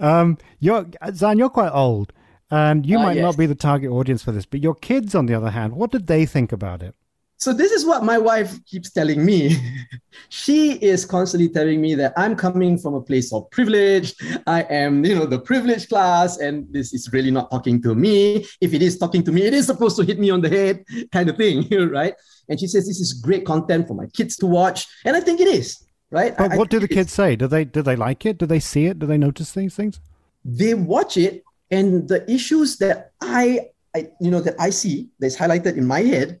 Um, 0.00 0.36
you're 0.60 0.86
Zan. 1.14 1.38
You're 1.38 1.48
quite 1.48 1.70
old, 1.70 2.12
and 2.50 2.84
you 2.84 2.98
uh, 2.98 3.02
might 3.04 3.16
yes. 3.16 3.22
not 3.22 3.38
be 3.38 3.46
the 3.46 3.54
target 3.54 3.90
audience 3.90 4.22
for 4.22 4.32
this. 4.32 4.44
But 4.44 4.62
your 4.62 4.74
kids, 4.74 5.14
on 5.14 5.24
the 5.24 5.34
other 5.34 5.50
hand, 5.50 5.76
what 5.76 5.90
did 5.90 6.08
they 6.08 6.26
think 6.26 6.52
about 6.52 6.82
it? 6.82 6.94
So 7.36 7.52
this 7.52 7.72
is 7.72 7.84
what 7.84 8.04
my 8.04 8.16
wife 8.16 8.64
keeps 8.64 8.90
telling 8.90 9.24
me. 9.24 9.56
she 10.28 10.72
is 10.74 11.04
constantly 11.04 11.48
telling 11.48 11.80
me 11.80 11.94
that 11.94 12.12
I'm 12.16 12.36
coming 12.36 12.78
from 12.78 12.94
a 12.94 13.00
place 13.00 13.32
of 13.32 13.50
privilege. 13.50 14.14
I 14.46 14.62
am, 14.62 15.04
you 15.04 15.14
know, 15.14 15.26
the 15.26 15.40
privileged 15.40 15.88
class, 15.88 16.38
and 16.38 16.66
this 16.72 16.94
is 16.94 17.12
really 17.12 17.30
not 17.30 17.50
talking 17.50 17.82
to 17.82 17.94
me. 17.94 18.46
If 18.60 18.72
it 18.72 18.82
is 18.82 18.98
talking 18.98 19.22
to 19.24 19.32
me, 19.32 19.42
it 19.42 19.54
is 19.54 19.66
supposed 19.66 19.96
to 19.96 20.04
hit 20.04 20.18
me 20.18 20.30
on 20.30 20.40
the 20.40 20.48
head, 20.48 20.84
kind 21.12 21.28
of 21.28 21.36
thing, 21.36 21.68
right? 21.90 22.14
And 22.48 22.58
she 22.60 22.66
says 22.66 22.86
this 22.86 23.00
is 23.00 23.12
great 23.12 23.44
content 23.44 23.88
for 23.88 23.94
my 23.94 24.06
kids 24.06 24.36
to 24.36 24.46
watch, 24.46 24.86
and 25.04 25.16
I 25.16 25.20
think 25.20 25.40
it 25.40 25.48
is, 25.48 25.84
right? 26.10 26.36
But 26.36 26.52
I, 26.52 26.56
what 26.56 26.68
I 26.68 26.76
do 26.76 26.80
the 26.80 26.88
kids 26.88 27.12
say? 27.12 27.36
Do 27.36 27.46
they 27.46 27.64
do 27.64 27.82
they 27.82 27.96
like 27.96 28.26
it? 28.26 28.38
Do 28.38 28.46
they 28.46 28.60
see 28.60 28.86
it? 28.86 28.98
Do 28.98 29.06
they 29.06 29.18
notice 29.18 29.52
these 29.52 29.74
things? 29.74 30.00
They 30.44 30.74
watch 30.74 31.16
it, 31.16 31.42
and 31.70 32.08
the 32.08 32.30
issues 32.30 32.76
that 32.78 33.12
I, 33.20 33.70
I 33.94 34.08
you 34.20 34.30
know, 34.30 34.40
that 34.40 34.54
I 34.60 34.70
see 34.70 35.08
that's 35.18 35.36
highlighted 35.36 35.76
in 35.76 35.86
my 35.86 36.00
head 36.00 36.40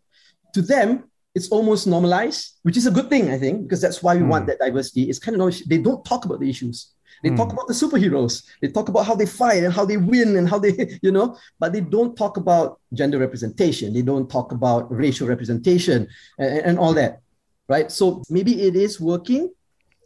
to 0.54 0.62
them, 0.62 1.04
it's 1.34 1.48
almost 1.48 1.86
normalized, 1.86 2.58
which 2.62 2.76
is 2.76 2.86
a 2.86 2.90
good 2.90 3.08
thing, 3.08 3.30
I 3.30 3.38
think, 3.38 3.62
because 3.62 3.80
that's 3.80 4.02
why 4.02 4.14
we 4.14 4.22
mm. 4.22 4.28
want 4.28 4.46
that 4.46 4.60
diversity. 4.60 5.10
It's 5.10 5.18
kind 5.18 5.40
of 5.40 5.68
they 5.68 5.78
don't 5.78 6.04
talk 6.04 6.24
about 6.24 6.40
the 6.40 6.48
issues. 6.48 6.92
They 7.22 7.30
mm. 7.30 7.36
talk 7.36 7.52
about 7.52 7.66
the 7.66 7.74
superheroes. 7.74 8.44
They 8.60 8.68
talk 8.68 8.88
about 8.88 9.06
how 9.06 9.14
they 9.14 9.26
fight 9.26 9.64
and 9.64 9.72
how 9.72 9.84
they 9.84 9.96
win 9.96 10.36
and 10.36 10.48
how 10.48 10.58
they, 10.58 10.98
you 11.02 11.10
know, 11.10 11.36
but 11.58 11.72
they 11.72 11.80
don't 11.80 12.16
talk 12.16 12.36
about 12.36 12.80
gender 12.92 13.18
representation. 13.18 13.92
They 13.92 14.02
don't 14.02 14.30
talk 14.30 14.52
about 14.52 14.90
racial 14.92 15.26
representation 15.26 16.06
and, 16.38 16.58
and 16.58 16.78
all 16.78 16.94
that, 16.94 17.20
right? 17.68 17.90
So 17.90 18.22
maybe 18.30 18.62
it 18.62 18.76
is 18.76 19.00
working, 19.00 19.52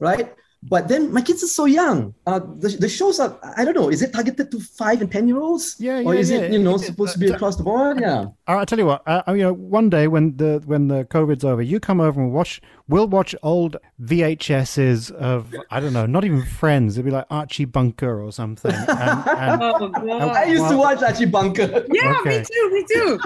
right? 0.01 0.35
But 0.63 0.89
then 0.89 1.13
my 1.13 1.21
kids 1.21 1.45
are 1.45 1.49
so 1.49 1.67
young. 1.67 2.15
Uh, 2.27 2.41
the, 2.41 2.77
the 2.81 2.89
shows 2.89 3.21
are, 3.21 3.39
I 3.57 3.65
don't 3.65 3.75
know, 3.75 3.91
is 3.91 4.03
it 4.03 4.13
targeted 4.13 4.51
to 4.51 4.59
five 4.59 5.01
and 5.01 5.11
10 5.11 5.29
year 5.29 5.39
olds? 5.39 5.77
Yeah, 5.79 6.01
yeah. 6.01 6.07
Or 6.07 6.15
is 6.15 6.31
yeah. 6.31 6.39
it, 6.39 6.53
you 6.53 6.59
know, 6.59 6.77
supposed 6.79 7.13
to 7.13 7.19
be 7.19 7.29
across 7.29 7.57
the 7.57 7.63
board? 7.63 8.01
Yeah. 8.09 8.27
I'll 8.47 8.65
tell 8.65 8.79
you 8.79 8.87
what, 8.87 9.03
uh, 9.07 9.23
you 9.29 9.39
know, 9.39 9.53
one 9.53 9.91
day 9.91 10.09
when 10.09 10.37
the 10.37 10.63
when 10.65 10.89
the 10.89 11.05
COVID's 11.05 11.45
over, 11.45 11.61
you 11.61 11.81
come 11.81 12.01
over 12.01 12.21
and 12.21 12.33
watch, 12.33 12.61
we'll 12.87 13.07
watch 13.07 13.35
old 13.43 13.77
VHSs 14.03 15.11
of, 15.13 15.55
I 15.71 15.81
don't 15.81 15.93
know, 15.93 16.07
not 16.07 16.25
even 16.25 16.43
Friends. 16.43 16.97
It'd 16.97 17.05
be 17.05 17.11
like 17.11 17.27
Archie 17.31 17.67
Bunker 17.67 18.23
or 18.23 18.33
something. 18.33 18.73
And, 18.73 18.89
and, 18.89 19.63
oh, 19.63 19.89
God. 19.89 20.03
I 20.07 20.45
used 20.45 20.63
well, 20.63 20.71
to 20.71 20.79
watch 20.79 21.03
Archie 21.03 21.27
Bunker. 21.27 21.85
Yeah, 21.93 22.17
okay. 22.21 22.41
me 22.41 22.45
too, 22.45 22.71
me 22.73 22.85
too. 22.93 23.21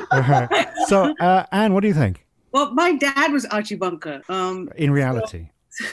So, 0.87 1.15
uh, 1.21 1.45
Anne, 1.53 1.75
what 1.75 1.81
do 1.81 1.89
you 1.89 1.95
think? 1.95 2.27
Well, 2.53 2.73
my 2.73 2.95
dad 2.95 3.33
was 3.33 3.45
Archie 3.47 3.77
Bunker. 3.77 4.23
Um, 4.29 4.69
In 4.77 4.91
reality. 4.91 5.51
So, 5.71 5.85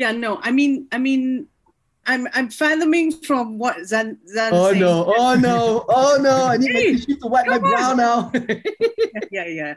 yeah, 0.00 0.12
no, 0.12 0.40
I 0.42 0.50
mean, 0.50 0.88
I 0.92 0.96
mean, 0.96 1.46
I'm 2.06 2.26
I'm 2.32 2.48
fathoming 2.48 3.12
from 3.12 3.58
what 3.58 3.84
Zan 3.84 4.16
Zan. 4.26 4.50
Oh 4.54 4.70
saying. 4.70 4.80
no! 4.80 5.12
Oh 5.14 5.34
no! 5.34 5.84
Oh 5.90 6.18
no! 6.18 6.46
I 6.46 6.56
need 6.56 6.72
my 6.72 6.80
tissue 6.80 7.16
to 7.16 7.26
wipe 7.26 7.46
my 7.46 7.58
brow 7.58 7.92
now. 7.92 8.32
yeah, 9.30 9.46
yeah. 9.46 9.74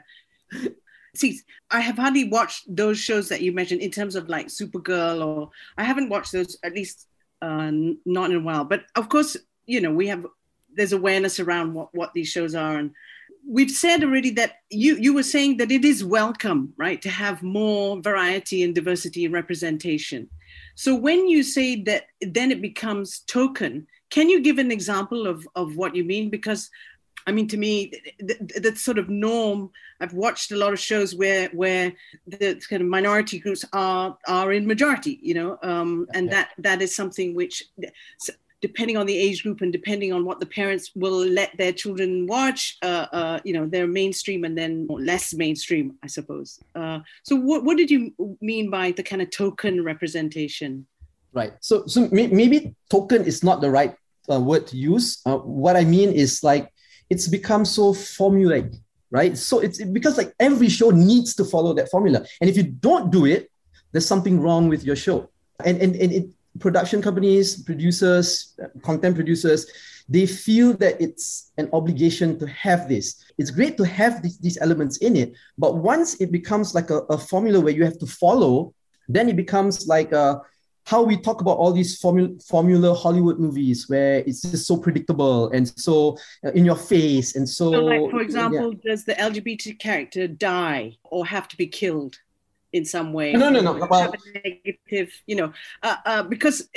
see, 1.13 1.41
I 1.69 1.81
have 1.81 1.97
hardly 1.97 2.29
watched 2.29 2.73
those 2.73 2.97
shows 2.97 3.27
that 3.27 3.41
you 3.41 3.51
mentioned 3.51 3.81
in 3.81 3.91
terms 3.91 4.15
of 4.15 4.29
like 4.29 4.47
Supergirl, 4.47 5.25
or 5.25 5.49
I 5.77 5.83
haven't 5.83 6.07
watched 6.07 6.31
those 6.31 6.57
at 6.63 6.71
least 6.71 7.05
uh, 7.41 7.69
not 8.05 8.29
in 8.29 8.37
a 8.37 8.39
while. 8.39 8.63
But 8.63 8.85
of 8.95 9.09
course, 9.09 9.35
you 9.65 9.81
know, 9.81 9.91
we 9.91 10.07
have 10.07 10.25
there's 10.73 10.93
awareness 10.93 11.41
around 11.41 11.73
what 11.73 11.89
what 11.93 12.13
these 12.13 12.29
shows 12.29 12.55
are, 12.55 12.77
and 12.77 12.91
we've 13.47 13.71
said 13.71 14.03
already 14.03 14.29
that 14.31 14.53
you 14.69 14.95
you 14.97 15.13
were 15.13 15.23
saying 15.23 15.57
that 15.57 15.71
it 15.71 15.85
is 15.85 16.03
welcome, 16.03 16.73
right, 16.77 17.01
to 17.01 17.09
have 17.09 17.43
more 17.43 18.01
variety 18.01 18.63
and 18.63 18.73
diversity 18.75 19.25
and 19.25 19.33
representation. 19.33 20.29
So 20.75 20.95
when 20.95 21.27
you 21.27 21.43
say 21.43 21.81
that, 21.83 22.05
then 22.21 22.51
it 22.51 22.61
becomes 22.61 23.19
token. 23.27 23.87
Can 24.09 24.29
you 24.29 24.41
give 24.41 24.59
an 24.59 24.71
example 24.71 25.27
of, 25.27 25.47
of 25.55 25.75
what 25.75 25.95
you 25.95 26.03
mean? 26.03 26.29
Because 26.29 26.69
I 27.25 27.31
mean, 27.31 27.47
to 27.49 27.57
me, 27.57 27.93
that 28.19 28.77
sort 28.77 28.97
of 28.97 29.09
norm. 29.09 29.71
I've 29.99 30.13
watched 30.13 30.51
a 30.51 30.57
lot 30.57 30.73
of 30.73 30.79
shows 30.79 31.15
where 31.15 31.47
where 31.49 31.93
the 32.27 32.61
kind 32.69 32.81
of 32.81 32.87
minority 32.89 33.39
groups 33.39 33.63
are 33.71 34.17
are 34.27 34.51
in 34.51 34.67
majority, 34.67 35.19
you 35.21 35.33
know, 35.33 35.57
um, 35.63 36.07
and 36.13 36.29
that 36.31 36.49
that 36.57 36.81
is 36.81 36.93
something 36.93 37.33
which, 37.33 37.63
depending 38.63 38.95
on 38.95 39.05
the 39.05 39.17
age 39.17 39.43
group 39.43 39.59
and 39.59 39.73
depending 39.73 40.13
on 40.13 40.23
what 40.23 40.39
the 40.39 40.45
parents 40.45 40.91
will 40.95 41.19
let 41.39 41.51
their 41.57 41.73
children 41.73 42.25
watch, 42.25 42.77
uh, 42.81 43.07
uh, 43.11 43.39
you 43.43 43.51
know, 43.51 43.65
they're 43.67 43.87
mainstream 44.01 44.45
and 44.45 44.57
then 44.57 44.87
less 44.87 45.33
mainstream, 45.33 45.95
I 46.01 46.07
suppose. 46.07 46.63
Uh, 46.73 46.99
so, 47.23 47.35
what 47.35 47.65
what 47.65 47.75
did 47.75 47.91
you 47.91 48.13
mean 48.39 48.69
by 48.69 48.91
the 48.91 49.03
kind 49.03 49.21
of 49.21 49.29
token 49.31 49.83
representation? 49.83 50.87
Right. 51.33 51.53
So, 51.59 51.85
so 51.87 52.07
maybe 52.11 52.73
token 52.89 53.25
is 53.25 53.43
not 53.43 53.59
the 53.59 53.69
right 53.69 53.95
uh, 54.31 54.39
word 54.39 54.65
to 54.67 54.77
use. 54.77 55.19
Uh, 55.25 55.37
what 55.37 55.75
I 55.75 55.83
mean 55.83 56.13
is 56.13 56.41
like 56.41 56.71
it's 57.09 57.27
become 57.27 57.65
so 57.65 57.91
formulaic, 57.91 58.73
right? 59.11 59.37
So 59.37 59.59
it's 59.59 59.83
because 59.83 60.17
like 60.17 60.31
every 60.39 60.69
show 60.69 60.89
needs 60.91 61.35
to 61.35 61.43
follow 61.43 61.73
that 61.73 61.91
formula. 61.91 62.25
And 62.39 62.49
if 62.49 62.55
you 62.55 62.63
don't 62.63 63.11
do 63.11 63.25
it, 63.25 63.51
there's 63.91 64.07
something 64.07 64.39
wrong 64.39 64.69
with 64.69 64.85
your 64.85 64.95
show. 64.95 65.29
And, 65.65 65.81
and, 65.81 65.95
and 65.95 66.11
it, 66.13 66.25
production 66.59 67.01
companies, 67.01 67.61
producers, 67.63 68.57
content 68.83 69.15
producers, 69.15 69.65
they 70.09 70.25
feel 70.25 70.73
that 70.77 70.99
it's 71.01 71.51
an 71.57 71.69
obligation 71.73 72.37
to 72.39 72.47
have 72.47 72.89
this. 72.89 73.23
It's 73.37 73.49
great 73.49 73.77
to 73.77 73.83
have 73.83 74.21
these, 74.21 74.37
these 74.37 74.57
elements 74.59 74.97
in 74.97 75.15
it, 75.15 75.33
but 75.57 75.77
once 75.77 76.15
it 76.21 76.31
becomes 76.31 76.75
like 76.75 76.89
a, 76.89 76.99
a 77.09 77.17
formula 77.17 77.59
where 77.59 77.73
you 77.73 77.83
have 77.85 77.97
to 77.99 78.05
follow, 78.05 78.73
then 79.07 79.29
it 79.29 79.35
becomes 79.35 79.87
like 79.87 80.11
a, 80.11 80.41
how 80.85 81.01
we 81.01 81.15
talk 81.17 81.39
about 81.41 81.57
all 81.57 81.71
these 81.71 81.97
formula, 81.97 82.29
formula 82.45 82.93
Hollywood 82.93 83.39
movies 83.39 83.87
where 83.87 84.17
it's 84.19 84.41
just 84.41 84.67
so 84.67 84.77
predictable 84.77 85.49
and 85.51 85.67
so 85.79 86.17
uh, 86.45 86.51
in 86.51 86.65
your 86.65 86.75
face 86.75 87.35
and 87.35 87.47
so. 87.47 87.71
so 87.71 87.79
like 87.85 88.11
for 88.11 88.21
example, 88.21 88.73
yeah. 88.73 88.91
does 88.91 89.05
the 89.05 89.13
LGBT 89.13 89.79
character 89.79 90.27
die 90.27 90.97
or 91.03 91.25
have 91.25 91.47
to 91.47 91.57
be 91.57 91.67
killed? 91.67 92.17
In 92.73 92.83
some 92.83 93.13
way. 93.13 93.33
No, 93.33 93.49
no, 93.49 93.61
no. 93.61 93.77
no. 93.77 93.85
Well, 93.85 94.13
negative, 94.33 95.13
you 95.27 95.35
know, 95.35 95.53
uh, 95.83 95.97
uh, 96.05 96.23
because 96.23 96.67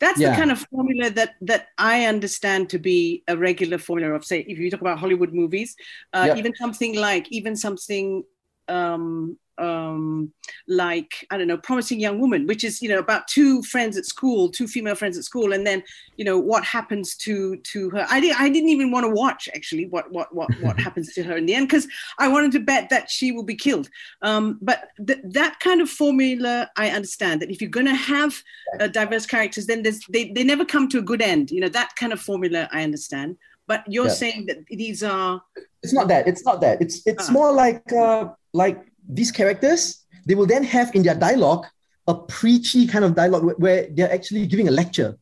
that's 0.00 0.20
yeah. 0.20 0.30
the 0.30 0.36
kind 0.36 0.50
of 0.50 0.58
formula 0.70 1.10
that 1.10 1.36
that 1.40 1.68
I 1.78 2.06
understand 2.06 2.70
to 2.70 2.78
be 2.78 3.22
a 3.28 3.36
regular 3.36 3.78
formula 3.78 4.14
of, 4.14 4.24
say, 4.24 4.40
if 4.40 4.58
you 4.58 4.70
talk 4.70 4.80
about 4.80 4.98
Hollywood 4.98 5.32
movies, 5.32 5.76
uh, 6.12 6.26
yeah. 6.28 6.36
even 6.36 6.54
something 6.56 6.96
like 6.96 7.30
even 7.30 7.56
something 7.56 8.24
um, 8.68 9.38
um, 9.58 10.32
like 10.68 11.26
I 11.30 11.38
don't 11.38 11.48
know, 11.48 11.58
promising 11.58 12.00
young 12.00 12.20
woman, 12.20 12.46
which 12.46 12.64
is 12.64 12.82
you 12.82 12.88
know 12.88 12.98
about 12.98 13.28
two 13.28 13.62
friends 13.62 13.96
at 13.96 14.06
school, 14.06 14.48
two 14.48 14.66
female 14.66 14.94
friends 14.94 15.16
at 15.16 15.24
school, 15.24 15.52
and 15.52 15.66
then 15.66 15.82
you 16.16 16.24
know 16.24 16.38
what 16.38 16.64
happens 16.64 17.16
to 17.18 17.56
to 17.56 17.90
her. 17.90 18.06
I 18.10 18.20
didn't 18.20 18.40
I 18.40 18.48
didn't 18.48 18.70
even 18.70 18.90
want 18.90 19.04
to 19.04 19.10
watch 19.10 19.48
actually 19.54 19.86
what 19.86 20.10
what 20.12 20.34
what 20.34 20.50
what 20.60 20.78
happens 20.78 21.12
to 21.14 21.22
her 21.22 21.36
in 21.36 21.46
the 21.46 21.54
end 21.54 21.68
because 21.68 21.86
I 22.18 22.28
wanted 22.28 22.52
to 22.52 22.60
bet 22.60 22.90
that 22.90 23.10
she 23.10 23.32
will 23.32 23.44
be 23.44 23.56
killed. 23.56 23.88
Um, 24.22 24.58
but 24.60 24.88
th- 25.06 25.20
that 25.24 25.60
kind 25.60 25.80
of 25.80 25.90
formula, 25.90 26.70
I 26.76 26.90
understand 26.90 27.42
that 27.42 27.50
if 27.50 27.60
you're 27.60 27.70
going 27.70 27.86
to 27.86 27.94
have 27.94 28.42
uh, 28.80 28.88
diverse 28.88 29.26
characters, 29.26 29.66
then 29.66 29.82
there's 29.82 30.00
they 30.08 30.30
they 30.32 30.44
never 30.44 30.64
come 30.64 30.88
to 30.88 30.98
a 30.98 31.02
good 31.02 31.22
end. 31.22 31.50
You 31.50 31.60
know 31.60 31.68
that 31.68 31.94
kind 31.96 32.12
of 32.12 32.20
formula, 32.20 32.68
I 32.72 32.82
understand. 32.82 33.36
But 33.66 33.84
you're 33.88 34.08
yeah. 34.08 34.12
saying 34.12 34.46
that 34.46 34.58
these 34.66 35.02
are. 35.02 35.42
It's 35.82 35.92
not 35.92 36.08
that. 36.08 36.28
It's 36.28 36.44
not 36.44 36.60
that. 36.60 36.80
It's 36.82 37.06
it's 37.06 37.28
uh, 37.28 37.32
more 37.32 37.52
like 37.52 37.90
uh, 37.92 38.28
like 38.52 38.84
these 39.08 39.30
characters, 39.30 40.04
they 40.26 40.34
will 40.34 40.46
then 40.46 40.64
have 40.64 40.94
in 40.94 41.02
their 41.02 41.14
dialogue 41.14 41.66
a 42.06 42.14
preachy 42.14 42.86
kind 42.86 43.04
of 43.04 43.14
dialogue 43.14 43.54
where 43.58 43.88
they're 43.90 44.12
actually 44.12 44.46
giving 44.46 44.68
a 44.68 44.70
lecture 44.70 45.18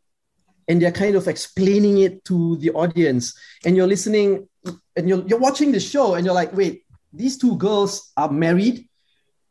and 0.68 0.80
they're 0.80 0.92
kind 0.92 1.16
of 1.16 1.28
explaining 1.28 1.98
it 1.98 2.24
to 2.24 2.56
the 2.56 2.70
audience. 2.70 3.38
And 3.64 3.76
you're 3.76 3.86
listening 3.86 4.48
and 4.96 5.08
you're, 5.08 5.26
you're 5.26 5.38
watching 5.38 5.72
the 5.72 5.80
show 5.80 6.14
and 6.14 6.24
you're 6.24 6.34
like, 6.34 6.52
wait, 6.54 6.84
these 7.12 7.36
two 7.36 7.56
girls 7.56 8.12
are 8.16 8.30
married. 8.30 8.88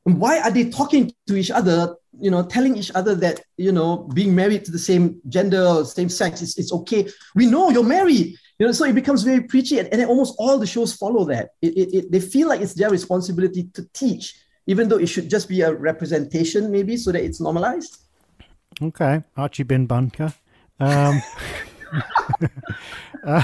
Why 0.04 0.40
are 0.40 0.52
they 0.52 0.70
talking 0.70 1.12
to 1.28 1.36
each 1.36 1.52
other, 1.52 1.96
you 2.20 2.32
know, 2.32 2.44
telling 2.44 2.76
each 2.76 2.92
other 2.96 3.14
that, 3.16 3.42
you 3.58 3.72
know, 3.72 4.10
being 4.14 4.34
married 4.34 4.66
to 4.66 4.72
the 4.72 4.80
same 4.80 5.22
gender 5.30 5.64
or 5.64 5.86
same 5.86 6.10
sex 6.10 6.42
is 6.42 6.58
it's 6.58 6.74
okay. 6.74 7.08
We 7.36 7.46
know 7.46 7.70
you're 7.70 7.84
married. 7.84 8.36
You 8.62 8.68
know, 8.68 8.74
so 8.74 8.86
it 8.86 8.94
becomes 8.94 9.24
very 9.24 9.42
preachy, 9.42 9.80
and, 9.80 9.92
and 9.92 10.06
almost 10.06 10.36
all 10.38 10.60
the 10.60 10.68
shows 10.68 10.94
follow 10.94 11.26
that. 11.26 11.56
It, 11.64 11.76
it, 11.76 11.96
it, 11.96 12.12
they 12.12 12.20
feel 12.20 12.48
like 12.48 12.62
it's 12.62 12.76
their 12.76 12.92
responsibility 12.92 13.64
to 13.74 13.90
teach, 13.92 14.36
even 14.68 14.88
though 14.88 15.00
it 15.00 15.08
should 15.08 15.32
just 15.32 15.50
be 15.50 15.62
a 15.62 15.74
representation, 15.74 16.70
maybe, 16.70 16.96
so 16.96 17.12
that 17.12 17.24
it's 17.24 17.42
normalized. 17.42 17.98
Okay, 18.80 19.24
Archie 19.36 19.64
Bin 19.64 19.88
Bunker. 19.88 20.32
Um, 20.80 21.24
uh, 23.26 23.44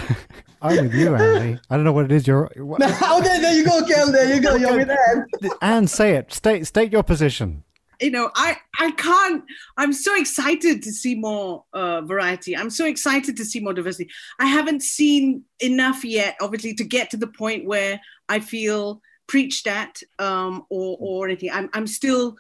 I'm 0.62 0.84
with 0.84 0.94
you, 0.94 1.16
Andy. 1.16 1.60
I 1.68 1.76
don't 1.76 1.84
know 1.84 1.94
what 1.94 2.06
it 2.06 2.12
is 2.12 2.28
you're. 2.28 2.52
What, 2.56 2.84
okay, 2.84 3.42
there 3.42 3.56
you 3.56 3.66
go, 3.66 3.84
Kel. 3.88 4.12
There 4.12 4.36
you 4.36 4.40
go. 4.40 4.54
You're 4.62 4.78
with 4.78 4.92
Anne. 4.92 5.26
Anne, 5.64 5.88
say 5.88 6.14
it. 6.14 6.32
State 6.32 6.68
state 6.68 6.92
your 6.92 7.02
position 7.02 7.64
you 8.02 8.12
know 8.12 8.30
i 8.36 8.58
i 8.80 8.92
can't 8.92 9.44
i'm 9.78 9.94
so 9.94 10.16
excited 10.16 10.84
to 10.84 10.92
see 10.92 11.16
more 11.16 11.64
uh, 11.74 12.02
variety. 12.02 12.56
I'm 12.56 12.70
so 12.70 12.86
excited 12.86 13.38
to 13.38 13.46
see 13.46 13.60
more 13.60 13.74
diversity. 13.74 14.10
I 14.40 14.46
haven't 14.46 14.84
seen 14.84 15.44
enough 15.60 16.04
yet 16.04 16.36
obviously 16.42 16.74
to 16.76 16.84
get 16.84 17.10
to 17.12 17.18
the 17.18 17.28
point 17.28 17.66
where 17.66 18.00
i 18.30 18.40
feel 18.40 19.02
preached 19.28 19.68
at 19.68 20.02
um, 20.20 20.66
or 20.70 20.98
or 21.00 21.28
anything. 21.28 21.52
I'm, 21.52 21.70
I'm 21.74 21.88
still 21.88 22.38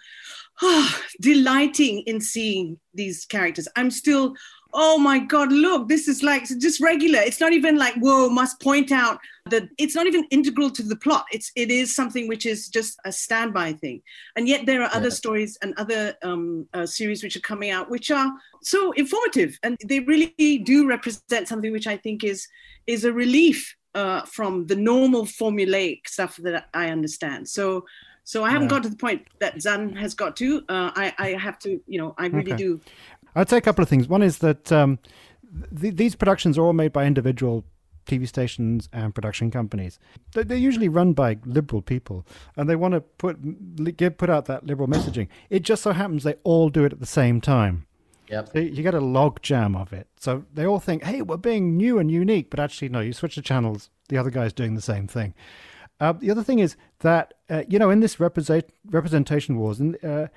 oh, 0.61 1.01
delighting 1.21 1.99
in 2.01 2.21
seeing 2.21 2.79
these 2.93 3.25
characters. 3.25 3.67
I'm 3.75 3.91
still 3.91 4.33
oh 4.73 4.97
my 4.97 5.19
god 5.19 5.51
look 5.51 5.87
this 5.87 6.07
is 6.07 6.23
like 6.23 6.45
just 6.59 6.81
regular 6.81 7.19
it's 7.19 7.39
not 7.39 7.53
even 7.53 7.77
like 7.77 7.93
whoa 7.95 8.29
must 8.29 8.59
point 8.61 8.91
out 8.91 9.19
that 9.45 9.67
it's 9.77 9.95
not 9.95 10.07
even 10.07 10.25
integral 10.31 10.69
to 10.69 10.83
the 10.83 10.95
plot 10.95 11.25
it's 11.31 11.51
it 11.55 11.71
is 11.71 11.95
something 11.95 12.27
which 12.27 12.45
is 12.45 12.67
just 12.67 12.99
a 13.05 13.11
standby 13.11 13.73
thing 13.73 14.01
and 14.35 14.47
yet 14.47 14.65
there 14.65 14.81
are 14.81 14.93
other 14.93 15.07
yeah. 15.07 15.13
stories 15.13 15.57
and 15.61 15.73
other 15.77 16.15
um, 16.23 16.67
uh, 16.73 16.85
series 16.85 17.23
which 17.23 17.35
are 17.35 17.41
coming 17.41 17.69
out 17.69 17.89
which 17.89 18.11
are 18.11 18.31
so 18.61 18.91
informative 18.93 19.57
and 19.63 19.77
they 19.85 19.99
really 20.01 20.57
do 20.63 20.87
represent 20.87 21.47
something 21.47 21.71
which 21.71 21.87
i 21.87 21.97
think 21.97 22.23
is 22.23 22.47
is 22.87 23.05
a 23.05 23.11
relief 23.11 23.75
uh, 23.95 24.21
from 24.23 24.67
the 24.67 24.75
normal 24.75 25.25
formulaic 25.25 26.07
stuff 26.07 26.37
that 26.37 26.67
i 26.73 26.89
understand 26.89 27.47
so 27.47 27.85
so 28.27 28.43
I 28.43 28.49
haven't 28.49 28.63
yeah. 28.63 28.71
got 28.71 28.83
to 28.83 28.89
the 28.89 28.97
point 28.97 29.25
that 29.39 29.61
Zan 29.61 29.95
has 29.95 30.13
got 30.13 30.35
to. 30.35 30.57
Uh, 30.67 30.91
I, 30.93 31.13
I 31.17 31.29
have 31.35 31.57
to, 31.59 31.79
you 31.87 31.97
know, 31.97 32.13
I 32.17 32.25
really 32.25 32.51
okay. 32.51 32.61
do 32.61 32.81
I'd 33.35 33.49
say 33.49 33.57
a 33.57 33.61
couple 33.61 33.83
of 33.83 33.89
things. 33.89 34.07
One 34.07 34.23
is 34.23 34.39
that 34.39 34.71
um, 34.71 34.99
th- 35.79 35.95
these 35.95 36.15
productions 36.15 36.57
are 36.57 36.63
all 36.63 36.73
made 36.73 36.93
by 36.93 37.05
individual 37.05 37.65
TV 38.07 38.27
stations 38.27 38.89
and 38.91 39.13
production 39.13 39.51
companies. 39.51 39.99
They're 40.33 40.57
usually 40.57 40.89
run 40.89 41.13
by 41.13 41.37
liberal 41.45 41.81
people, 41.81 42.25
and 42.55 42.69
they 42.69 42.75
want 42.75 42.93
to 42.93 43.01
put 43.01 43.97
give 43.97 44.17
put 44.17 44.29
out 44.29 44.45
that 44.45 44.65
liberal 44.65 44.87
messaging. 44.87 45.27
It 45.49 45.63
just 45.63 45.83
so 45.83 45.91
happens 45.91 46.23
they 46.23 46.35
all 46.43 46.69
do 46.69 46.85
it 46.85 46.93
at 46.93 46.99
the 46.99 47.05
same 47.05 47.41
time. 47.41 47.85
Yep. 48.29 48.49
So 48.53 48.59
you 48.59 48.83
get 48.83 48.93
a 48.93 48.99
log 48.99 49.41
jam 49.41 49.75
of 49.75 49.93
it. 49.93 50.07
So 50.17 50.45
they 50.53 50.65
all 50.65 50.79
think, 50.79 51.03
"Hey, 51.03 51.21
we're 51.21 51.37
being 51.37 51.77
new 51.77 51.99
and 51.99 52.09
unique," 52.09 52.49
but 52.49 52.59
actually, 52.59 52.89
no. 52.89 52.99
You 52.99 53.13
switch 53.13 53.35
the 53.35 53.41
channels, 53.41 53.89
the 54.09 54.17
other 54.17 54.29
guy's 54.31 54.53
doing 54.53 54.75
the 54.75 54.81
same 54.81 55.07
thing. 55.07 55.33
Uh, 55.99 56.13
the 56.13 56.29
other 56.29 56.43
thing 56.43 56.59
is 56.59 56.75
that 56.99 57.33
uh, 57.49 57.63
you 57.67 57.79
know 57.79 57.89
in 57.89 57.99
this 57.99 58.19
represent, 58.19 58.65
representation 58.89 59.57
wars, 59.57 59.79
and 59.79 60.03
uh, 60.03 60.27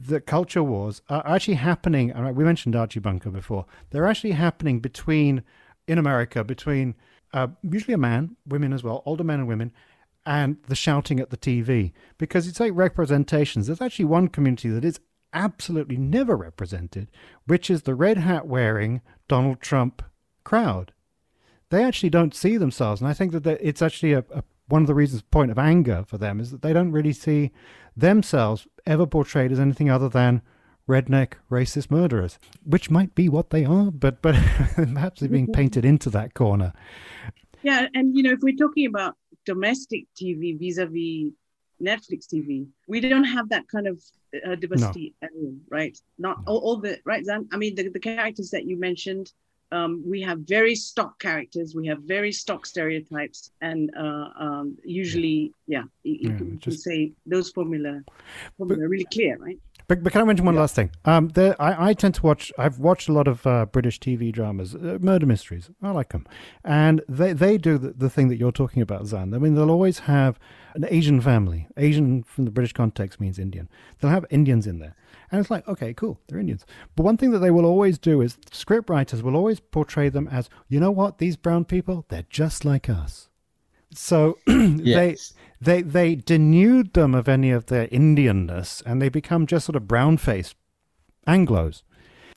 the 0.00 0.20
culture 0.20 0.62
wars 0.62 1.02
are 1.10 1.26
actually 1.26 1.54
happening. 1.54 2.12
We 2.34 2.44
mentioned 2.44 2.74
Archie 2.74 3.00
Bunker 3.00 3.30
before. 3.30 3.66
They're 3.90 4.06
actually 4.06 4.32
happening 4.32 4.80
between, 4.80 5.42
in 5.86 5.98
America, 5.98 6.42
between 6.42 6.94
uh, 7.34 7.48
usually 7.62 7.94
a 7.94 7.98
man, 7.98 8.36
women 8.46 8.72
as 8.72 8.82
well, 8.82 9.02
older 9.04 9.24
men 9.24 9.40
and 9.40 9.48
women, 9.48 9.72
and 10.24 10.56
the 10.68 10.74
shouting 10.74 11.20
at 11.20 11.30
the 11.30 11.36
TV. 11.36 11.92
Because 12.16 12.48
it's 12.48 12.60
like 12.60 12.72
representations. 12.74 13.66
There's 13.66 13.82
actually 13.82 14.06
one 14.06 14.28
community 14.28 14.70
that 14.70 14.84
is 14.84 15.00
absolutely 15.34 15.98
never 15.98 16.34
represented, 16.34 17.08
which 17.46 17.70
is 17.70 17.82
the 17.82 17.94
red 17.94 18.16
hat 18.16 18.46
wearing 18.46 19.02
Donald 19.28 19.60
Trump 19.60 20.02
crowd. 20.44 20.92
They 21.68 21.84
actually 21.84 22.10
don't 22.10 22.34
see 22.34 22.56
themselves. 22.56 23.00
And 23.00 23.08
I 23.08 23.12
think 23.12 23.32
that 23.32 23.46
it's 23.46 23.82
actually 23.82 24.14
a, 24.14 24.24
a 24.34 24.42
one 24.70 24.82
of 24.82 24.88
the 24.88 24.94
reasons 24.94 25.22
point 25.22 25.50
of 25.50 25.58
anger 25.58 26.04
for 26.06 26.18
them 26.18 26.40
is 26.40 26.50
that 26.50 26.62
they 26.62 26.72
don't 26.72 26.92
really 26.92 27.12
see 27.12 27.50
themselves 27.96 28.66
ever 28.86 29.06
portrayed 29.06 29.52
as 29.52 29.60
anything 29.60 29.90
other 29.90 30.08
than 30.08 30.42
redneck 30.88 31.34
racist 31.50 31.90
murderers, 31.90 32.38
which 32.64 32.90
might 32.90 33.14
be 33.14 33.28
what 33.28 33.50
they 33.50 33.64
are, 33.64 33.90
but 33.90 34.20
but 34.22 34.34
perhaps 34.74 35.20
they're 35.20 35.28
being 35.28 35.52
painted 35.52 35.84
into 35.84 36.10
that 36.10 36.34
corner. 36.34 36.72
Yeah, 37.62 37.86
and 37.94 38.16
you 38.16 38.22
know, 38.22 38.32
if 38.32 38.40
we're 38.40 38.56
talking 38.56 38.86
about 38.86 39.16
domestic 39.46 40.04
TV 40.20 40.58
vis-a-vis 40.58 41.32
Netflix 41.82 42.26
TV, 42.32 42.66
we 42.88 43.00
don't 43.00 43.24
have 43.24 43.48
that 43.50 43.68
kind 43.68 43.86
of 43.86 44.02
uh, 44.46 44.54
diversity 44.54 45.14
at 45.22 45.30
all, 45.34 45.54
right? 45.70 45.98
Not 46.18 46.38
all, 46.46 46.58
all 46.58 46.76
the 46.76 46.98
right. 47.04 47.24
Zan? 47.24 47.48
I 47.52 47.56
mean, 47.56 47.74
the, 47.74 47.88
the 47.88 48.00
characters 48.00 48.50
that 48.50 48.66
you 48.66 48.78
mentioned, 48.78 49.32
um, 49.72 50.02
we 50.06 50.20
have 50.22 50.38
very 50.40 50.74
stock 50.74 51.18
characters, 51.20 51.74
we 51.74 51.86
have 51.86 52.00
very 52.02 52.32
stock 52.32 52.66
stereotypes, 52.66 53.50
and 53.60 53.90
uh, 53.96 54.28
um, 54.38 54.76
usually, 54.84 55.52
yeah, 55.66 55.82
you, 56.02 56.14
you 56.20 56.30
Yeah, 56.30 56.36
can, 56.38 56.58
just- 56.58 56.82
say 56.82 57.12
those 57.26 57.50
formula, 57.50 58.00
formula 58.58 58.84
are 58.84 58.88
really 58.88 59.06
clear, 59.12 59.36
right? 59.38 59.58
But, 59.88 60.04
but 60.04 60.12
can 60.12 60.20
I 60.20 60.24
mention 60.24 60.46
one 60.46 60.54
last 60.54 60.76
thing? 60.76 60.92
Um, 61.04 61.30
there, 61.30 61.60
I, 61.60 61.88
I 61.88 61.94
tend 61.94 62.14
to 62.14 62.22
watch. 62.22 62.52
I've 62.56 62.78
watched 62.78 63.08
a 63.08 63.12
lot 63.12 63.26
of 63.26 63.44
uh, 63.44 63.66
British 63.66 63.98
TV 63.98 64.30
dramas, 64.30 64.76
uh, 64.76 64.98
murder 65.00 65.26
mysteries. 65.26 65.68
I 65.82 65.90
like 65.90 66.10
them, 66.10 66.28
and 66.64 67.02
they 67.08 67.32
they 67.32 67.58
do 67.58 67.76
the, 67.76 67.90
the 67.90 68.08
thing 68.08 68.28
that 68.28 68.36
you're 68.36 68.52
talking 68.52 68.82
about, 68.82 69.06
Zan. 69.06 69.34
I 69.34 69.38
mean, 69.38 69.56
they'll 69.56 69.68
always 69.70 70.00
have 70.00 70.38
an 70.74 70.86
Asian 70.88 71.20
family. 71.20 71.66
Asian 71.76 72.22
from 72.22 72.44
the 72.44 72.52
British 72.52 72.72
context 72.72 73.18
means 73.20 73.36
Indian. 73.36 73.68
They'll 73.98 74.12
have 74.12 74.26
Indians 74.30 74.64
in 74.64 74.78
there, 74.78 74.94
and 75.30 75.40
it's 75.40 75.50
like, 75.50 75.66
okay, 75.68 75.94
cool, 75.94 76.20
they're 76.26 76.40
Indians. 76.40 76.66
But 76.96 77.04
one 77.04 77.16
thing 77.16 77.30
that 77.30 77.38
they 77.38 77.50
will 77.50 77.64
always 77.64 77.98
do 77.98 78.20
is 78.20 78.36
script 78.50 78.90
writers 78.90 79.22
will 79.22 79.36
always 79.36 79.60
portray 79.60 80.08
them 80.08 80.28
as, 80.28 80.50
you 80.68 80.80
know 80.80 80.90
what, 80.90 81.18
these 81.18 81.36
brown 81.36 81.64
people, 81.64 82.04
they're 82.08 82.24
just 82.28 82.64
like 82.64 82.88
us. 82.88 83.28
So 83.92 84.38
they 84.46 85.16
they 85.60 85.82
they 85.82 86.16
denude 86.16 86.92
them 86.92 87.14
of 87.14 87.28
any 87.28 87.50
of 87.50 87.66
their 87.66 87.88
Indianness, 87.88 88.82
and 88.86 89.02
they 89.02 89.08
become 89.08 89.46
just 89.46 89.66
sort 89.66 89.76
of 89.76 89.88
brown 89.88 90.16
faced 90.16 90.54
Anglo's. 91.26 91.82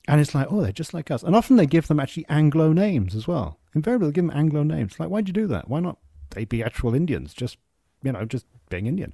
And 0.08 0.20
it's 0.20 0.36
like, 0.36 0.48
oh, 0.52 0.62
they're 0.62 0.72
just 0.72 0.94
like 0.94 1.12
us. 1.12 1.24
And 1.24 1.36
often 1.36 1.56
they 1.56 1.66
give 1.66 1.88
them 1.88 2.00
actually 2.00 2.26
Anglo 2.28 2.74
names 2.74 3.16
as 3.16 3.28
well. 3.28 3.60
Invariably, 3.74 4.10
they 4.10 4.14
give 4.14 4.28
them 4.28 4.38
Anglo 4.38 4.64
names. 4.64 5.00
Like, 5.00 5.10
why'd 5.10 5.30
you 5.30 5.34
do 5.34 5.48
that? 5.48 5.70
Why 5.70 5.80
not 5.80 5.98
they 6.32 6.44
be 6.44 6.62
actual 6.62 6.94
Indians? 6.94 7.34
Just 7.34 7.58
you 8.04 8.12
know, 8.12 8.26
just 8.26 8.46
being 8.70 8.88
Indian. 8.88 9.14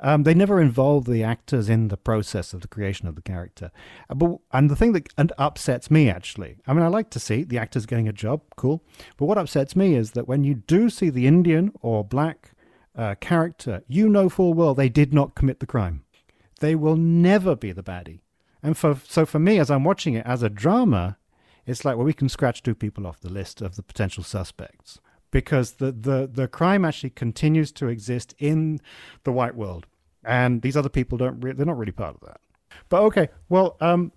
Um, 0.00 0.22
they 0.22 0.34
never 0.34 0.60
involve 0.60 1.04
the 1.04 1.22
actors 1.22 1.68
in 1.68 1.88
the 1.88 1.96
process 1.96 2.52
of 2.52 2.60
the 2.60 2.68
creation 2.68 3.06
of 3.06 3.16
the 3.16 3.22
character. 3.22 3.70
Uh, 4.08 4.14
But 4.14 4.38
and 4.52 4.70
the 4.70 4.76
thing 4.76 4.92
that 4.92 5.12
and 5.18 5.32
upsets 5.38 5.90
me 5.90 6.08
actually, 6.08 6.56
I 6.66 6.72
mean, 6.72 6.82
I 6.82 6.88
like 6.88 7.10
to 7.10 7.20
see 7.20 7.44
the 7.44 7.58
actors 7.58 7.86
getting 7.86 8.08
a 8.08 8.12
job, 8.12 8.42
cool. 8.56 8.82
But 9.16 9.26
what 9.26 9.38
upsets 9.38 9.76
me 9.76 9.94
is 9.94 10.12
that 10.12 10.28
when 10.28 10.44
you 10.44 10.54
do 10.54 10.90
see 10.90 11.10
the 11.10 11.26
Indian 11.26 11.72
or 11.82 12.04
black 12.04 12.52
uh, 12.96 13.14
character, 13.20 13.82
you 13.88 14.08
know 14.08 14.28
full 14.28 14.54
well 14.54 14.74
they 14.74 14.88
did 14.88 15.12
not 15.12 15.34
commit 15.34 15.60
the 15.60 15.66
crime. 15.66 16.04
They 16.60 16.74
will 16.74 16.96
never 16.96 17.56
be 17.56 17.72
the 17.72 17.82
baddie. 17.82 18.20
And 18.62 18.76
for 18.76 18.98
so 19.06 19.24
for 19.26 19.38
me, 19.38 19.58
as 19.58 19.70
I'm 19.70 19.84
watching 19.84 20.14
it 20.14 20.26
as 20.26 20.42
a 20.42 20.50
drama, 20.50 21.18
it's 21.66 21.84
like 21.84 21.96
well, 21.96 22.06
we 22.06 22.12
can 22.14 22.28
scratch 22.28 22.62
two 22.62 22.74
people 22.74 23.06
off 23.06 23.20
the 23.20 23.32
list 23.32 23.60
of 23.62 23.76
the 23.76 23.82
potential 23.82 24.24
suspects 24.24 24.98
because 25.30 25.72
the 25.72 25.92
the 25.92 26.28
the 26.32 26.48
crime 26.48 26.84
actually 26.84 27.10
continues 27.10 27.72
to 27.72 27.88
exist 27.88 28.34
in 28.38 28.80
the 29.24 29.32
white 29.32 29.54
world, 29.54 29.86
and 30.24 30.62
these 30.62 30.76
other 30.76 30.88
people 30.88 31.18
don't 31.18 31.40
re- 31.40 31.52
they're 31.52 31.66
not 31.66 31.78
really 31.78 31.92
part 31.92 32.14
of 32.14 32.20
that. 32.22 32.40
But 32.88 33.02
okay, 33.02 33.28
well, 33.48 33.76
um, 33.80 34.12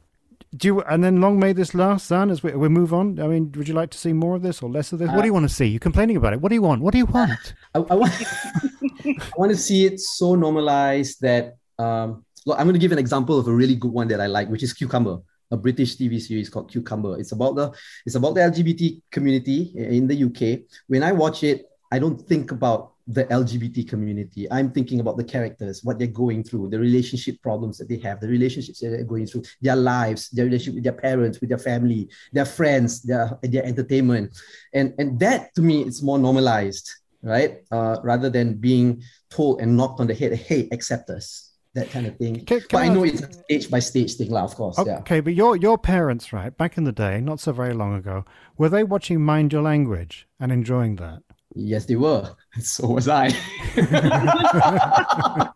do 0.56 0.67
you 0.67 0.82
and 0.82 1.04
then 1.04 1.21
long 1.21 1.39
may 1.39 1.54
this 1.54 1.73
last, 1.73 2.08
Zan, 2.08 2.30
as 2.30 2.43
we, 2.43 2.52
we 2.54 2.69
move 2.69 2.93
on. 2.93 3.19
I 3.19 3.28
mean, 3.28 3.52
would 3.56 3.67
you 3.67 3.73
like 3.73 3.89
to 3.91 3.97
see 3.97 4.13
more 4.13 4.36
of 4.36 4.41
this 4.41 4.62
or 4.62 4.69
less 4.69 4.91
of 4.93 4.99
this? 4.99 5.10
what 5.10 5.21
do 5.21 5.28
you 5.28 5.34
want 5.34 5.47
to 5.47 5.54
see? 5.54 5.65
You're 5.65 5.80
complaining 5.80 6.17
about 6.17 6.34
it. 6.34 6.41
What 6.41 6.49
do 6.49 6.56
you 6.56 6.62
want? 6.62 6.82
What 6.82 6.91
do 6.91 6.97
you 6.97 7.06
want? 7.06 7.54
I, 7.76 7.80
I 7.80 7.95
want 7.95 8.13
I 9.06 9.34
want 9.38 9.52
to 9.52 9.58
see 9.58 9.86
it 9.86 9.99
so 9.99 10.36
normalized 10.36 11.21
that 11.21 11.56
um 11.80 12.26
look, 12.45 12.60
I'm 12.60 12.65
going 12.65 12.73
to 12.73 12.80
give 12.80 12.91
an 12.91 12.99
example 12.99 13.39
of 13.39 13.47
a 13.47 13.54
really 13.54 13.76
good 13.76 13.91
one 13.91 14.08
that 14.10 14.21
I 14.21 14.28
like, 14.28 14.49
which 14.49 14.63
is 14.63 14.73
Cucumber, 14.73 15.19
a 15.54 15.58
British 15.58 15.96
TV 15.96 16.20
series 16.20 16.50
called 16.50 16.70
Cucumber. 16.72 17.20
It's 17.20 17.32
about 17.32 17.56
the 17.56 17.72
it's 18.06 18.16
about 18.16 18.34
the 18.34 18.42
LGBT 18.42 19.02
community 19.12 19.72
in 19.78 20.08
the 20.08 20.18
UK. 20.28 20.66
When 20.88 21.04
I 21.04 21.12
watch 21.12 21.44
it, 21.44 21.70
I 21.92 22.00
don't 22.00 22.20
think 22.20 22.52
about 22.52 22.94
the 23.06 23.26
LGBT 23.26 23.88
community. 23.88 24.50
I'm 24.50 24.72
thinking 24.72 25.00
about 25.00 25.18
the 25.18 25.24
characters, 25.24 25.84
what 25.84 26.00
they're 26.00 26.08
going 26.08 26.44
through, 26.44 26.70
the 26.70 26.80
relationship 26.80 27.42
problems 27.42 27.78
that 27.78 27.88
they 27.89 27.98
have, 27.98 28.20
the 28.20 28.28
relationships 28.28 28.80
that 28.80 28.89
they're 28.89 29.04
going 29.04 29.28
through, 29.28 29.44
their 29.62 29.76
lives, 29.76 30.30
their 30.30 30.46
relationship 30.46 30.76
with 30.76 30.84
their 30.86 30.94
parents, 30.94 31.39
with 31.39 31.50
their 31.50 31.60
family, 31.60 32.10
their 32.32 32.46
friends, 32.46 33.04
their 33.04 33.38
their 33.44 33.66
entertainment, 33.66 34.36
and 34.74 34.94
and 34.98 35.20
that 35.20 35.54
to 35.56 35.62
me 35.62 35.84
it's 35.84 36.02
more 36.02 36.18
normalized, 36.18 36.89
right? 37.22 37.63
Uh, 37.72 37.98
rather 38.04 38.30
than 38.30 38.56
being 38.56 39.04
told 39.30 39.62
and 39.62 39.78
knocked 39.78 40.00
on 40.00 40.08
the 40.08 40.16
head, 40.16 40.34
hey, 40.34 40.68
accept 40.72 41.10
us, 41.10 41.53
that 41.76 41.90
kind 41.92 42.06
of 42.06 42.18
thing. 42.18 42.46
Can- 42.46 42.62
but 42.72 42.78
I 42.78 42.86
I- 42.86 42.90
know 42.90 43.04
it's 43.04 43.22
a 43.22 43.32
stage 43.34 43.70
by 43.70 43.80
stage 43.80 44.16
thing, 44.16 44.30
lah. 44.32 44.44
Of 44.44 44.56
course, 44.56 44.78
yeah. 44.86 45.00
Okay, 45.00 45.20
but 45.22 45.34
your 45.34 45.56
your 45.58 45.78
parents, 45.78 46.32
right, 46.34 46.56
back 46.56 46.78
in 46.78 46.84
the 46.84 46.92
day, 46.92 47.20
not 47.22 47.40
so 47.40 47.52
very 47.52 47.74
long 47.74 47.96
ago, 47.96 48.26
were 48.58 48.70
they 48.70 48.84
watching 48.84 49.22
Mind 49.22 49.52
Your 49.54 49.62
Language 49.64 50.28
and 50.40 50.52
enjoying 50.52 50.96
that? 50.98 51.20
Yes, 51.56 51.86
they 51.86 51.96
were. 51.96 52.36
So 52.62 52.88
was 52.88 53.08
I. 53.08 53.30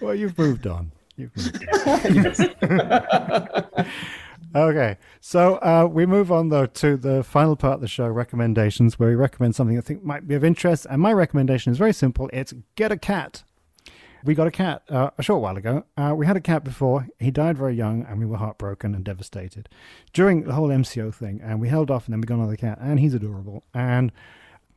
Well, 0.00 0.14
you've 0.14 0.36
moved 0.36 0.66
on. 0.66 0.92
You've 1.16 1.34
moved 1.36 1.66
on. 2.62 3.86
Okay, 4.56 4.98
so 5.20 5.56
uh, 5.56 5.88
we 5.90 6.06
move 6.06 6.30
on 6.30 6.48
though 6.48 6.66
to 6.66 6.96
the 6.96 7.24
final 7.24 7.56
part 7.56 7.74
of 7.74 7.80
the 7.80 7.88
show, 7.88 8.06
recommendations, 8.06 9.00
where 9.00 9.08
we 9.08 9.16
recommend 9.16 9.56
something 9.56 9.76
I 9.76 9.80
think 9.80 10.04
might 10.04 10.28
be 10.28 10.36
of 10.36 10.44
interest. 10.44 10.86
And 10.88 11.02
my 11.02 11.12
recommendation 11.12 11.72
is 11.72 11.78
very 11.78 11.92
simple: 11.92 12.30
it's 12.32 12.54
get 12.76 12.92
a 12.92 12.96
cat. 12.96 13.42
We 14.24 14.34
got 14.34 14.46
a 14.46 14.50
cat 14.50 14.82
uh, 14.88 15.10
a 15.18 15.22
short 15.22 15.42
while 15.42 15.56
ago. 15.58 15.84
Uh, 15.98 16.14
we 16.16 16.26
had 16.26 16.36
a 16.36 16.40
cat 16.40 16.64
before. 16.64 17.08
He 17.18 17.30
died 17.30 17.58
very 17.58 17.74
young, 17.74 18.06
and 18.06 18.18
we 18.18 18.24
were 18.24 18.38
heartbroken 18.38 18.94
and 18.94 19.04
devastated 19.04 19.68
during 20.14 20.44
the 20.44 20.54
whole 20.54 20.68
MCO 20.68 21.14
thing. 21.14 21.40
And 21.42 21.60
we 21.60 21.68
held 21.68 21.90
off, 21.90 22.06
and 22.06 22.14
then 22.14 22.22
we 22.22 22.26
got 22.26 22.36
another 22.36 22.56
cat, 22.56 22.78
and 22.80 22.98
he's 22.98 23.12
adorable. 23.12 23.64
And 23.74 24.12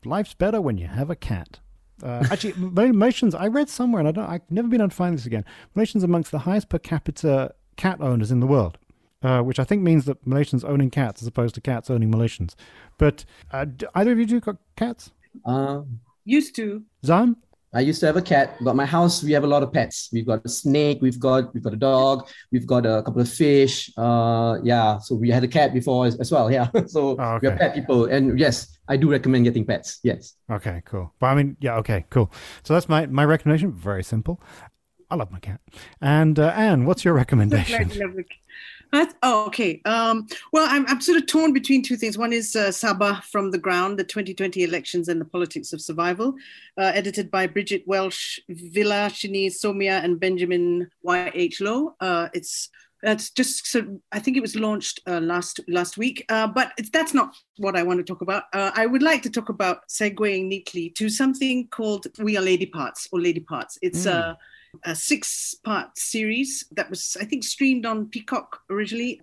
life's 0.04 0.34
better 0.34 0.60
when 0.60 0.78
you 0.78 0.88
have 0.88 1.10
a 1.10 1.16
cat. 1.16 1.60
Uh, 2.04 2.28
actually, 2.32 2.54
Malaysians, 2.54 3.40
I 3.40 3.48
read 3.48 3.70
somewhere, 3.70 4.02
and 4.02 4.10
I 4.10 4.12
don't, 4.12 4.30
I've 4.30 4.52
never 4.52 4.68
been 4.68 4.82
able 4.82 4.90
to 4.90 4.96
find 4.96 5.18
this 5.18 5.26
again. 5.26 5.46
Malaysians 5.78 6.02
are 6.02 6.06
amongst 6.06 6.32
the 6.32 6.40
highest 6.40 6.68
per 6.68 6.78
capita 6.80 7.56
cat 7.78 8.02
owners 8.02 8.32
in 8.32 8.42
the 8.42 8.48
world, 8.48 8.78
uh, 9.24 9.40
which 9.44 9.60
I 9.60 9.64
think 9.64 9.82
means 9.82 10.04
that 10.06 10.26
Malaysians 10.26 10.68
owning 10.68 10.90
cats 10.90 11.22
as 11.22 11.28
opposed 11.28 11.56
to 11.56 11.62
cats 11.62 11.90
owning 11.90 12.12
Malaysians. 12.12 12.54
But 12.98 13.24
uh, 13.52 13.64
d- 13.64 13.88
either 13.96 14.12
of 14.12 14.20
you 14.20 14.26
two 14.26 14.42
got 14.42 14.58
cats? 14.76 15.12
Uh, 15.46 15.84
Used 16.26 16.56
to. 16.58 16.84
Zan? 17.06 17.38
I 17.78 17.82
used 17.82 18.00
to 18.00 18.08
have 18.08 18.18
a 18.18 18.24
cat, 18.24 18.56
but 18.60 18.76
my 18.76 18.88
house 18.88 19.24
we 19.24 19.34
have 19.34 19.44
a 19.44 19.48
lot 19.56 19.62
of 19.62 19.72
pets. 19.72 20.10
We've 20.12 20.26
got 20.26 20.44
a 20.44 20.50
snake, 20.50 20.98
we've 21.00 21.20
got 21.20 21.54
we've 21.54 21.62
got 21.63 21.74
a 21.74 21.82
dog, 21.92 22.28
we've 22.52 22.66
got 22.66 22.88
a 22.88 23.04
couple 23.04 23.22
of 23.22 23.30
fish. 23.30 23.92
Uh, 23.96 24.58
yeah. 24.63 24.98
So 24.98 25.13
we 25.13 25.30
had 25.30 25.44
a 25.44 25.48
cat 25.48 25.76
before 25.76 26.08
as, 26.08 26.16
as 26.20 26.32
well. 26.32 26.50
Yeah. 26.58 26.70
So 26.88 27.16
Oh, 27.20 27.38
we 27.40 27.48
are 27.50 27.56
pet 27.56 27.76
people, 27.76 28.06
and 28.06 28.40
yes, 28.40 28.80
I 28.88 28.98
do 28.98 29.12
recommend 29.12 29.46
getting 29.46 29.63
pets. 29.63 30.00
Yes. 30.02 30.34
Okay, 30.50 30.82
cool. 30.86 31.13
But 31.20 31.28
I 31.28 31.36
mean, 31.36 31.56
yeah, 31.60 31.76
okay, 31.78 32.06
cool. 32.10 32.32
So 32.63 32.74
that's 32.74 32.90
my, 32.90 33.06
my 33.06 33.26
recommendation. 33.26 33.72
Very 33.74 34.04
simple. 34.04 34.42
I 35.12 35.16
love 35.16 35.32
my 35.32 35.40
cat. 35.40 35.62
And 36.02 36.40
uh, 36.40 36.48
Anne, 36.56 36.86
what's 36.86 37.06
your 37.06 37.13
recommendation? 37.13 37.92
That's- 38.91 39.15
oh, 39.23 39.45
okay. 39.47 39.82
Um, 39.86 40.28
well, 40.54 40.67
I'm, 40.69 40.86
I'm 40.88 41.02
sort 41.02 41.17
of 41.17 41.28
torn 41.28 41.54
between 41.54 41.84
two 41.84 41.97
things. 41.97 42.17
One 42.17 42.32
is 42.34 42.56
uh, 42.56 42.67
Sabah 42.69 43.21
from 43.23 43.52
the 43.52 43.58
Ground, 43.58 44.00
the 44.00 44.04
2020 44.04 44.63
Elections 44.63 45.10
and 45.10 45.19
the 45.19 45.26
Politics 45.26 45.73
of 45.73 45.82
Survival, 45.82 46.34
uh, 46.78 46.91
edited 46.95 47.30
by 47.30 47.47
Bridget 47.47 47.84
Welsh, 47.86 48.39
Villa, 48.50 49.10
Shini 49.12 49.47
Somiah, 49.47 50.04
and 50.04 50.19
Benjamin 50.19 50.89
Y.H. 51.04 51.62
Loh. 51.62 51.95
Uh, 52.00 52.30
it's 52.34 52.69
that's 53.04 53.30
just 53.30 53.67
so 53.67 54.00
I 54.12 54.19
think 54.19 54.38
it 54.38 54.41
was 54.41 54.56
launched 54.56 55.02
uh, 55.06 55.19
last 55.19 55.60
last 55.67 55.97
week, 55.97 56.26
uh, 56.30 56.47
but 56.47 56.71
it's, 56.80 56.89
that's 56.89 57.13
not 57.13 57.36
what 57.58 57.76
I 57.76 57.84
want 57.84 58.00
to 58.00 58.04
talk 58.04 58.21
about. 58.21 58.45
Uh, 58.54 58.71
I 58.73 58.88
would 58.88 59.04
like 59.04 59.21
to 59.23 59.30
talk 59.30 59.50
about 59.50 59.88
segueing 59.88 60.47
neatly 60.47 60.89
to 60.97 61.08
something 61.08 61.67
called 61.67 62.08
We 62.17 62.38
Are 62.38 62.41
Lady 62.41 62.65
Parts 62.65 63.08
or 63.12 63.21
Lady 63.21 63.41
Parts. 63.41 63.78
It's 63.84 64.06
Mm. 64.08 64.13
uh, 64.13 64.36
a 64.86 64.96
six 64.96 65.56
part 65.63 65.98
series 65.98 66.66
that 66.72 66.90
was, 66.90 67.18
I 67.20 67.26
think, 67.26 67.44
streamed 67.44 67.86
on 67.86 68.08
Peacock 68.08 68.62
originally. 68.70 69.22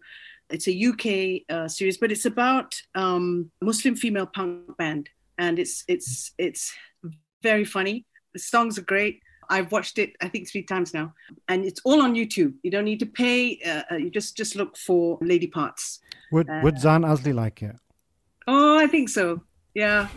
It's 0.51 0.69
a 0.69 0.73
UK 0.73 1.55
uh, 1.55 1.69
series, 1.69 1.97
but 1.99 2.13
it's 2.13 2.27
about 2.27 2.75
um, 2.95 3.51
Muslim 3.63 3.97
female 3.97 4.27
punk 4.27 4.77
band, 4.77 5.09
and 5.39 5.59
it's 5.59 5.85
it's 5.89 6.33
it's 6.39 6.73
very 7.43 7.65
funny. 7.65 8.05
The 8.35 8.39
songs 8.41 8.79
are 8.79 8.83
great. 8.83 9.21
I've 9.51 9.73
watched 9.73 9.99
it, 9.99 10.13
I 10.23 10.29
think, 10.29 10.51
three 10.51 10.63
times 10.63 10.95
now, 10.95 11.15
and 11.49 11.65
it's 11.65 11.81
all 11.85 12.03
on 12.03 12.15
YouTube. 12.15 12.55
You 12.63 12.71
don't 12.71 12.85
need 12.85 13.01
to 13.01 13.07
pay. 13.07 13.59
Uh, 13.67 13.83
uh, 13.93 13.97
you 13.97 14.11
just 14.11 14.37
just 14.37 14.55
look 14.57 14.77
for 14.77 15.19
Lady 15.21 15.47
Parts. 15.47 16.01
Would, 16.33 16.49
would 16.63 16.79
Zan 16.79 17.03
Azlee 17.03 17.35
like 17.35 17.63
it? 17.63 17.77
Oh, 18.47 18.79
I 18.79 18.87
think 18.87 19.09
so. 19.09 19.43
Yeah, 19.75 20.09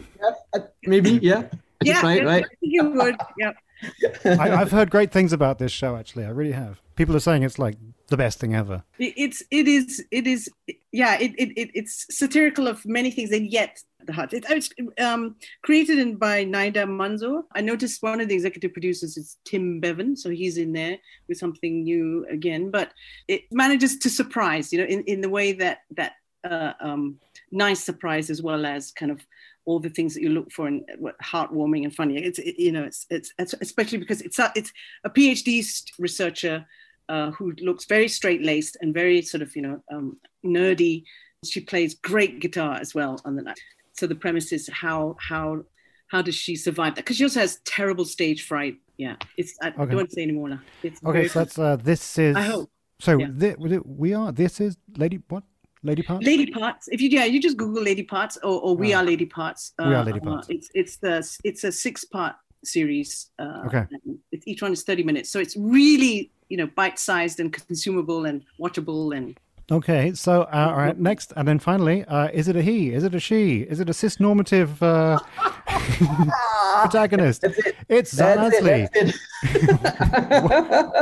Uh, 0.54 0.60
Maybe. 0.84 1.20
Yeah. 1.22 1.44
Yeah, 1.84 1.94
can 1.94 2.02
try 2.02 2.26
right? 2.26 2.46
I 2.46 2.48
think 2.48 2.60
you 2.62 2.90
would. 2.90 3.16
Yeah. 3.38 3.54
I, 4.26 4.52
I've 4.52 4.72
heard 4.72 4.90
great 4.90 5.12
things 5.12 5.34
about 5.34 5.60
this 5.60 5.72
show, 5.72 5.96
actually. 5.96 6.26
I 6.26 6.30
really 6.30 6.52
have. 6.52 6.82
People 6.96 7.16
are 7.16 7.20
saying 7.20 7.44
it's 7.44 7.60
like 7.60 7.78
the 8.08 8.18
best 8.18 8.40
thing 8.40 8.56
ever. 8.56 8.84
It's 8.98 9.44
it 9.52 9.68
is 9.68 10.04
it 10.12 10.28
is 10.28 10.50
yeah 10.92 11.18
it, 11.20 11.34
it, 11.38 11.50
it 11.58 11.72
it's 11.74 12.06
satirical 12.10 12.68
of 12.68 12.86
many 12.86 13.12
things 13.12 13.32
and 13.32 13.52
yet 13.52 13.78
the 14.06 14.14
heart 14.14 14.34
it, 14.34 14.46
it's 14.50 14.70
um 15.00 15.36
created 15.64 16.00
in 16.00 16.16
by 16.16 16.46
Nida 16.46 16.86
Manzoor 16.86 17.44
I 17.54 17.62
noticed 17.62 18.02
one 18.02 18.22
of 18.22 18.30
the 18.30 18.36
executive 18.36 18.72
producers 18.72 19.18
is 19.18 19.38
Tim 19.44 19.82
Bevan 19.82 20.16
so 20.16 20.30
he's 20.30 20.58
in 20.58 20.72
there 20.72 20.98
with 21.28 21.38
something 21.38 21.84
new 21.84 22.26
again 22.30 22.72
but 22.72 22.94
it 23.28 23.42
manages 23.52 23.98
to 24.00 24.10
surprise 24.10 24.72
you 24.72 24.80
know 24.80 24.86
in, 24.86 25.04
in 25.04 25.22
the 25.22 25.30
way 25.30 25.52
that 25.54 25.80
that 25.98 26.14
uh, 26.50 26.74
um, 26.80 27.20
nice 27.52 27.84
surprise 27.84 28.30
as 28.30 28.42
well 28.42 28.66
as 28.66 28.92
kind 28.92 29.12
of 29.12 29.26
all 29.68 29.80
the 29.80 29.90
things 29.90 30.14
that 30.14 30.22
you 30.22 30.30
look 30.30 30.50
for 30.52 30.66
and 30.66 30.84
heartwarming 31.22 31.84
and 31.84 31.94
funny. 31.94 32.18
It's 32.18 32.40
it, 32.40 32.56
you 32.58 32.72
know 32.72 32.84
it's, 32.84 33.06
it's, 33.10 33.34
it's 33.38 33.54
especially 33.62 34.00
because 34.00 34.22
it's 34.22 34.40
a, 34.40 34.52
it's 34.56 34.72
a 35.04 35.10
PhD 35.10 35.64
researcher 36.00 36.66
uh, 37.10 37.32
who 37.32 37.54
looks 37.62 37.86
very 37.86 38.08
straight 38.08 38.42
laced 38.44 38.78
and 38.82 38.94
very 38.94 39.22
sort 39.22 39.44
of 39.44 39.56
you 39.56 39.62
know 39.62 39.84
um, 39.92 40.18
nerdy. 40.44 41.04
She 41.46 41.60
plays 41.60 41.94
great 41.94 42.40
guitar 42.40 42.76
as 42.76 42.96
well 42.96 43.20
on 43.26 43.36
the 43.36 43.44
night. 43.44 43.60
So 43.94 44.08
the 44.08 44.16
premise 44.16 44.52
is 44.52 44.70
how 44.72 45.18
how 45.20 45.64
how 46.08 46.22
does 46.22 46.36
she 46.36 46.56
survive 46.56 46.96
that? 46.96 47.04
Because 47.04 47.18
she 47.18 47.26
also 47.26 47.42
has 47.42 47.60
terrible 47.66 48.06
stage 48.06 48.44
fright. 48.44 48.78
Yeah, 48.98 49.18
it's 49.36 49.54
I 49.62 49.68
okay. 49.68 49.78
don't 49.78 49.96
want 49.96 50.10
to 50.10 50.16
say 50.16 50.24
anymore 50.24 50.50
now. 50.50 50.62
It's 50.82 51.04
okay, 51.04 51.28
so 51.28 51.40
that's 51.40 51.60
uh, 51.60 51.76
this 51.76 52.18
is. 52.18 52.36
I 52.36 52.42
hope. 52.42 52.72
So 53.00 53.20
yeah. 53.20 53.28
th- 53.38 53.58
we 53.86 54.14
are. 54.14 54.32
This 54.32 54.60
is 54.60 54.78
Lady 54.96 55.20
what? 55.28 55.44
Lady 55.84 56.02
Parts. 56.02 56.26
Lady 56.26 56.48
Parts. 56.48 56.88
If 56.92 57.02
you 57.02 57.10
yeah, 57.10 57.26
you 57.26 57.42
just 57.42 57.58
Google 57.58 57.84
Lady 57.84 58.04
Parts 58.04 58.38
or, 58.38 58.62
or 58.62 58.76
We 58.76 58.94
Are 58.94 59.04
Lady 59.04 59.26
Parts. 59.26 59.74
Uh, 59.80 59.86
we 59.88 59.96
Are 59.96 60.04
Lady 60.04 60.20
uh, 60.20 60.24
Parts. 60.24 60.50
Uh, 60.50 60.54
it's 60.54 60.70
it's 60.74 60.98
the 60.98 61.40
it's 61.44 61.64
a 61.64 61.72
six 61.72 62.04
part 62.04 62.36
series. 62.64 63.30
Uh, 63.40 63.64
okay. 63.66 63.86
It's, 64.32 64.48
each 64.48 64.62
one 64.62 64.74
is 64.74 64.84
thirty 64.84 65.04
minutes, 65.04 65.30
so 65.30 65.40
it's 65.40 65.56
really 65.58 66.32
you 66.50 66.58
know 66.58 66.68
bite 66.68 67.00
sized 67.00 67.40
and 67.40 67.52
consumable 67.54 68.26
and 68.26 68.44
watchable 68.60 69.16
and. 69.16 69.38
Okay, 69.70 70.14
so 70.14 70.44
uh, 70.44 70.70
all 70.72 70.78
right, 70.78 70.98
next, 70.98 71.34
and 71.36 71.46
then 71.46 71.60
finally, 71.60 72.06
uh, 72.06 72.30
is 72.30 72.48
it 72.48 72.56
a 72.56 72.62
he? 72.62 72.94
Is 72.94 73.04
it 73.04 73.14
a 73.14 73.20
she? 73.20 73.64
Is 73.64 73.82
it 73.82 73.90
a 73.90 73.94
cis 73.94 74.18
normative 74.18 74.82
uh, 74.82 75.20
protagonist? 76.82 77.44
It. 77.44 77.76
It's 77.90 78.16
Zan 78.16 78.50
Azlee. 78.50 78.88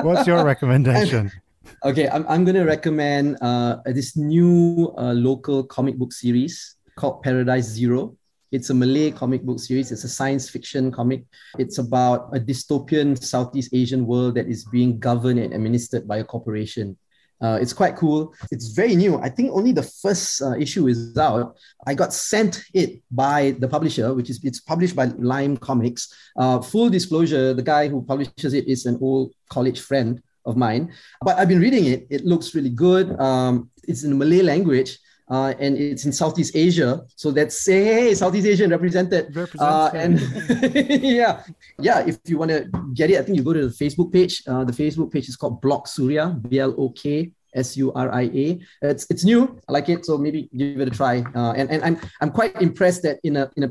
What's 0.04 0.26
your 0.26 0.44
recommendation? 0.44 1.32
Okay, 1.86 2.10
I'm, 2.10 2.26
I'm 2.28 2.44
going 2.44 2.56
to 2.56 2.64
recommend 2.64 3.38
uh, 3.44 3.78
this 3.86 4.18
new 4.18 4.92
uh, 4.98 5.14
local 5.14 5.64
comic 5.64 6.00
book 6.00 6.14
series 6.14 6.78
called 6.96 7.22
Paradise 7.22 7.66
Zero. 7.66 8.18
It's 8.52 8.72
a 8.72 8.74
Malay 8.74 9.12
comic 9.12 9.44
book 9.44 9.60
series. 9.60 9.92
It's 9.92 10.04
a 10.04 10.10
science 10.10 10.50
fiction 10.50 10.92
comic. 10.92 11.26
It's 11.60 11.78
about 11.78 12.36
a 12.36 12.40
dystopian 12.40 13.22
Southeast 13.22 13.72
Asian 13.72 14.08
world 14.08 14.34
that 14.34 14.48
is 14.48 14.66
being 14.66 14.98
governed 14.98 15.38
and 15.38 15.54
administered 15.54 16.08
by 16.08 16.18
a 16.18 16.24
corporation. 16.24 16.98
Uh, 17.40 17.60
it's 17.62 17.74
quite 17.74 17.96
cool. 17.96 18.34
It's 18.50 18.70
very 18.70 18.96
new. 18.96 19.20
I 19.20 19.30
think 19.30 19.52
only 19.52 19.72
the 19.72 19.84
first 19.84 20.42
uh, 20.42 20.58
issue 20.58 20.88
is 20.88 21.16
out. 21.20 21.56
I 21.86 21.94
got 21.94 22.14
sent 22.14 22.64
it 22.74 23.04
by 23.12 23.58
the 23.60 23.68
publisher, 23.68 24.12
which 24.16 24.32
is 24.32 24.40
it's 24.44 24.60
published 24.60 24.96
by 24.96 25.06
Lime 25.20 25.56
Comics. 25.56 26.12
Uh, 26.36 26.62
full 26.62 26.90
disclosure: 26.90 27.54
the 27.54 27.62
guy 27.62 27.90
who 27.90 28.02
publishes 28.02 28.56
it 28.56 28.68
is 28.68 28.88
an 28.88 28.98
old 29.02 29.34
college 29.52 29.82
friend 29.82 30.24
of 30.46 30.56
mine. 30.56 30.94
But 31.22 31.38
I've 31.38 31.48
been 31.48 31.60
reading 31.60 31.86
it. 31.86 32.08
It 32.10 32.26
looks 32.26 32.56
really 32.56 32.70
good. 32.70 33.20
Um, 33.20 33.70
it's 33.88 34.04
in 34.04 34.10
the 34.12 34.16
Malay 34.16 34.42
language. 34.42 34.98
Uh, 35.28 35.56
and 35.60 35.76
it's 35.76 36.06
in 36.06 36.12
Southeast 36.12 36.56
Asia. 36.56 37.02
So 37.16 37.32
that's 37.32 37.66
hey, 37.66 38.14
Southeast 38.14 38.46
Asian 38.46 38.70
represented. 38.70 39.36
Uh, 39.58 39.90
and 39.96 40.20
yeah, 41.02 41.42
yeah. 41.80 42.06
If 42.06 42.20
you 42.26 42.38
want 42.38 42.52
to 42.52 42.70
get 42.94 43.10
it, 43.10 43.18
I 43.18 43.24
think 43.24 43.38
you 43.38 43.44
go 43.44 43.54
to 43.54 43.68
the 43.68 43.74
Facebook 43.74 44.14
page. 44.14 44.44
Uh, 44.46 44.64
the 44.64 44.72
Facebook 44.72 45.12
page 45.12 45.28
is 45.28 45.36
called 45.36 45.62
Blok 45.62 45.88
Suria, 45.88 46.30
B 46.48 46.60
L 46.60 46.76
O 46.78 46.90
K 46.90 47.32
S 47.56 47.76
U 47.78 47.92
R 47.94 48.14
I 48.14 48.30
A. 48.36 48.60
It's 48.84 49.10
it's 49.10 49.24
new. 49.24 49.60
I 49.68 49.72
like 49.72 49.90
it. 49.90 50.06
So 50.06 50.16
maybe 50.20 50.48
give 50.56 50.80
it 50.80 50.88
a 50.90 50.92
try. 50.92 51.26
Uh, 51.34 51.54
and 51.54 51.72
and 51.72 51.84
I'm 51.84 52.00
I'm 52.22 52.30
quite 52.30 52.62
impressed 52.62 53.02
that 53.02 53.18
in 53.24 53.38
a 53.38 53.50
in 53.56 53.64
a 53.64 53.70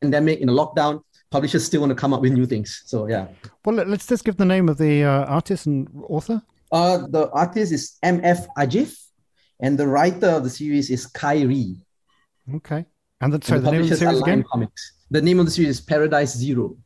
pandemic, 0.00 0.40
in 0.40 0.48
a 0.48 0.52
lockdown, 0.52 1.02
publishers 1.30 1.64
still 1.64 1.80
want 1.80 1.90
to 1.90 1.96
come 1.96 2.12
up 2.12 2.20
with 2.20 2.32
new 2.32 2.46
things. 2.46 2.82
So 2.86 3.08
yeah. 3.08 3.28
Well, 3.64 3.76
let's 3.76 4.06
just 4.06 4.24
give 4.24 4.36
the 4.36 4.44
name 4.44 4.68
of 4.68 4.78
the 4.78 5.04
uh, 5.04 5.24
artist 5.24 5.66
and 5.66 5.88
author. 6.08 6.42
Uh, 6.72 7.06
the 7.08 7.30
artist 7.30 7.72
is 7.72 7.98
M.F. 8.02 8.46
Ajif, 8.56 8.98
and 9.60 9.78
the 9.78 9.86
writer 9.86 10.28
of 10.28 10.44
the 10.44 10.50
series 10.50 10.90
is 10.90 11.06
Kyrie. 11.06 11.76
Okay. 12.54 12.84
And, 13.20 13.32
the, 13.32 13.44
sorry, 13.44 13.58
and 13.58 13.66
the, 13.66 13.70
the 13.70 13.76
name 13.76 13.82
of 13.82 13.88
the 13.90 13.96
series 13.96 14.20
again? 14.20 14.44
Comics. 14.50 14.92
The 15.10 15.22
name 15.22 15.38
of 15.38 15.46
the 15.46 15.52
series 15.52 15.70
is 15.70 15.80
Paradise 15.80 16.36
Zero. 16.36 16.76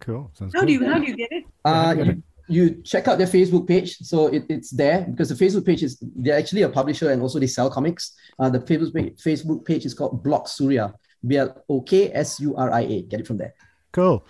Cool. 0.00 0.30
Sounds 0.34 0.52
how 0.54 0.60
cool. 0.60 0.66
do 0.66 0.72
you 0.72 0.84
how 0.86 0.98
do 0.98 1.06
you 1.06 1.16
get 1.16 1.32
it? 1.32 1.44
Uh, 1.64 1.94
you, 1.98 2.22
you 2.48 2.82
check 2.82 3.08
out 3.08 3.18
their 3.18 3.26
Facebook 3.26 3.66
page. 3.66 3.96
So 3.98 4.28
it, 4.28 4.44
it's 4.48 4.70
there 4.70 5.06
because 5.10 5.28
the 5.28 5.34
Facebook 5.34 5.66
page 5.66 5.82
is 5.82 5.98
they're 6.16 6.38
actually 6.38 6.62
a 6.62 6.68
publisher 6.68 7.10
and 7.10 7.20
also 7.20 7.38
they 7.38 7.46
sell 7.46 7.70
comics. 7.70 8.14
Uh, 8.38 8.48
the 8.48 8.60
Facebook 8.60 8.94
page, 8.94 9.16
Facebook 9.16 9.64
page 9.64 9.84
is 9.84 9.94
called 9.94 10.22
Blok 10.22 10.48
Suria. 10.48 10.94
B 11.26 11.36
L 11.36 11.64
O 11.68 11.80
K 11.80 12.12
S 12.12 12.38
U 12.40 12.54
R 12.56 12.70
I 12.72 12.82
A. 12.82 13.02
Get 13.02 13.20
it 13.20 13.26
from 13.26 13.38
there. 13.38 13.54
Cool. 13.92 14.24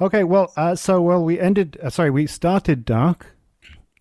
Okay, 0.00 0.24
well, 0.24 0.52
uh, 0.56 0.74
so 0.74 1.00
well, 1.00 1.22
we 1.24 1.38
ended. 1.38 1.78
Uh, 1.82 1.90
sorry, 1.90 2.10
we 2.10 2.26
started 2.26 2.84
dark, 2.84 3.26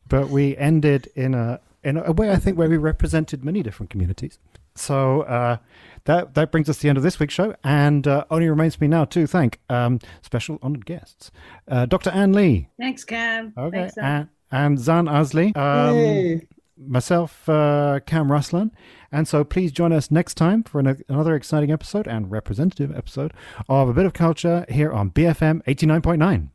but 0.08 0.30
we 0.30 0.58
ended 0.58 1.10
in 1.16 1.34
a 1.34 1.60
in 1.84 1.98
a 1.98 2.12
way 2.12 2.32
I 2.32 2.38
think 2.38 2.58
where 2.58 2.70
we 2.70 2.78
represented 2.78 3.46
many 3.46 3.62
different 3.62 3.90
communities. 3.90 4.40
So 4.76 5.22
uh, 5.22 5.58
that 6.06 6.34
that 6.34 6.52
brings 6.52 6.68
us 6.68 6.78
to 6.78 6.84
the 6.84 6.90
end 6.90 6.98
of 6.98 7.04
this 7.04 7.20
week's 7.20 7.34
show, 7.34 7.56
and 7.64 8.08
uh, 8.08 8.26
only 8.32 8.50
remains 8.50 8.82
me 8.82 8.88
now 8.88 9.06
to 9.06 9.28
thank 9.28 9.60
um, 9.70 10.00
special 10.24 10.58
honored 10.64 10.86
guests, 10.86 11.32
uh, 11.68 11.86
Dr. 11.86 12.10
Anne 12.10 12.34
Lee. 12.34 12.70
Thanks, 12.80 13.04
Kam. 13.04 13.54
Okay, 13.56 13.82
Thanks, 13.82 13.98
and, 13.98 14.30
and 14.52 14.80
Zan 14.80 15.06
Azlee. 15.06 15.56
Um, 15.56 15.96
hey 15.96 16.48
myself, 16.78 17.48
uh, 17.48 18.00
Kam 18.06 18.30
Raslan. 18.30 18.72
And 19.12 19.28
so 19.28 19.44
please 19.44 19.72
join 19.72 19.92
us 19.92 20.10
next 20.10 20.36
time 20.36 20.64
for 20.64 20.80
an, 20.80 21.04
another 21.08 21.36
exciting 21.36 21.72
episode 21.72 22.08
and 22.08 22.32
representative 22.32 22.96
episode 22.96 23.34
of 23.70 23.90
A 23.90 23.94
Bit 23.94 24.06
of 24.06 24.14
Culture 24.14 24.66
here 24.70 24.92
on 24.92 25.12
BFM 25.12 25.64
89.9. 25.64 26.50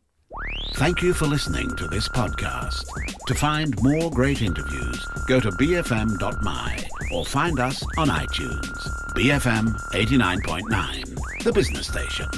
Thank 0.74 1.02
you 1.02 1.12
for 1.14 1.26
listening 1.26 1.74
to 1.76 1.88
this 1.88 2.08
podcast. 2.08 2.84
To 3.26 3.34
find 3.34 3.74
more 3.82 4.10
great 4.10 4.42
interviews, 4.42 5.06
go 5.26 5.40
to 5.40 5.50
bfm.my 5.50 6.84
or 7.12 7.24
find 7.24 7.58
us 7.58 7.82
on 7.96 8.08
iTunes. 8.08 8.88
BFM 9.14 9.74
89.9, 9.92 11.42
the 11.44 11.52
business 11.52 11.88
station. 11.88 12.28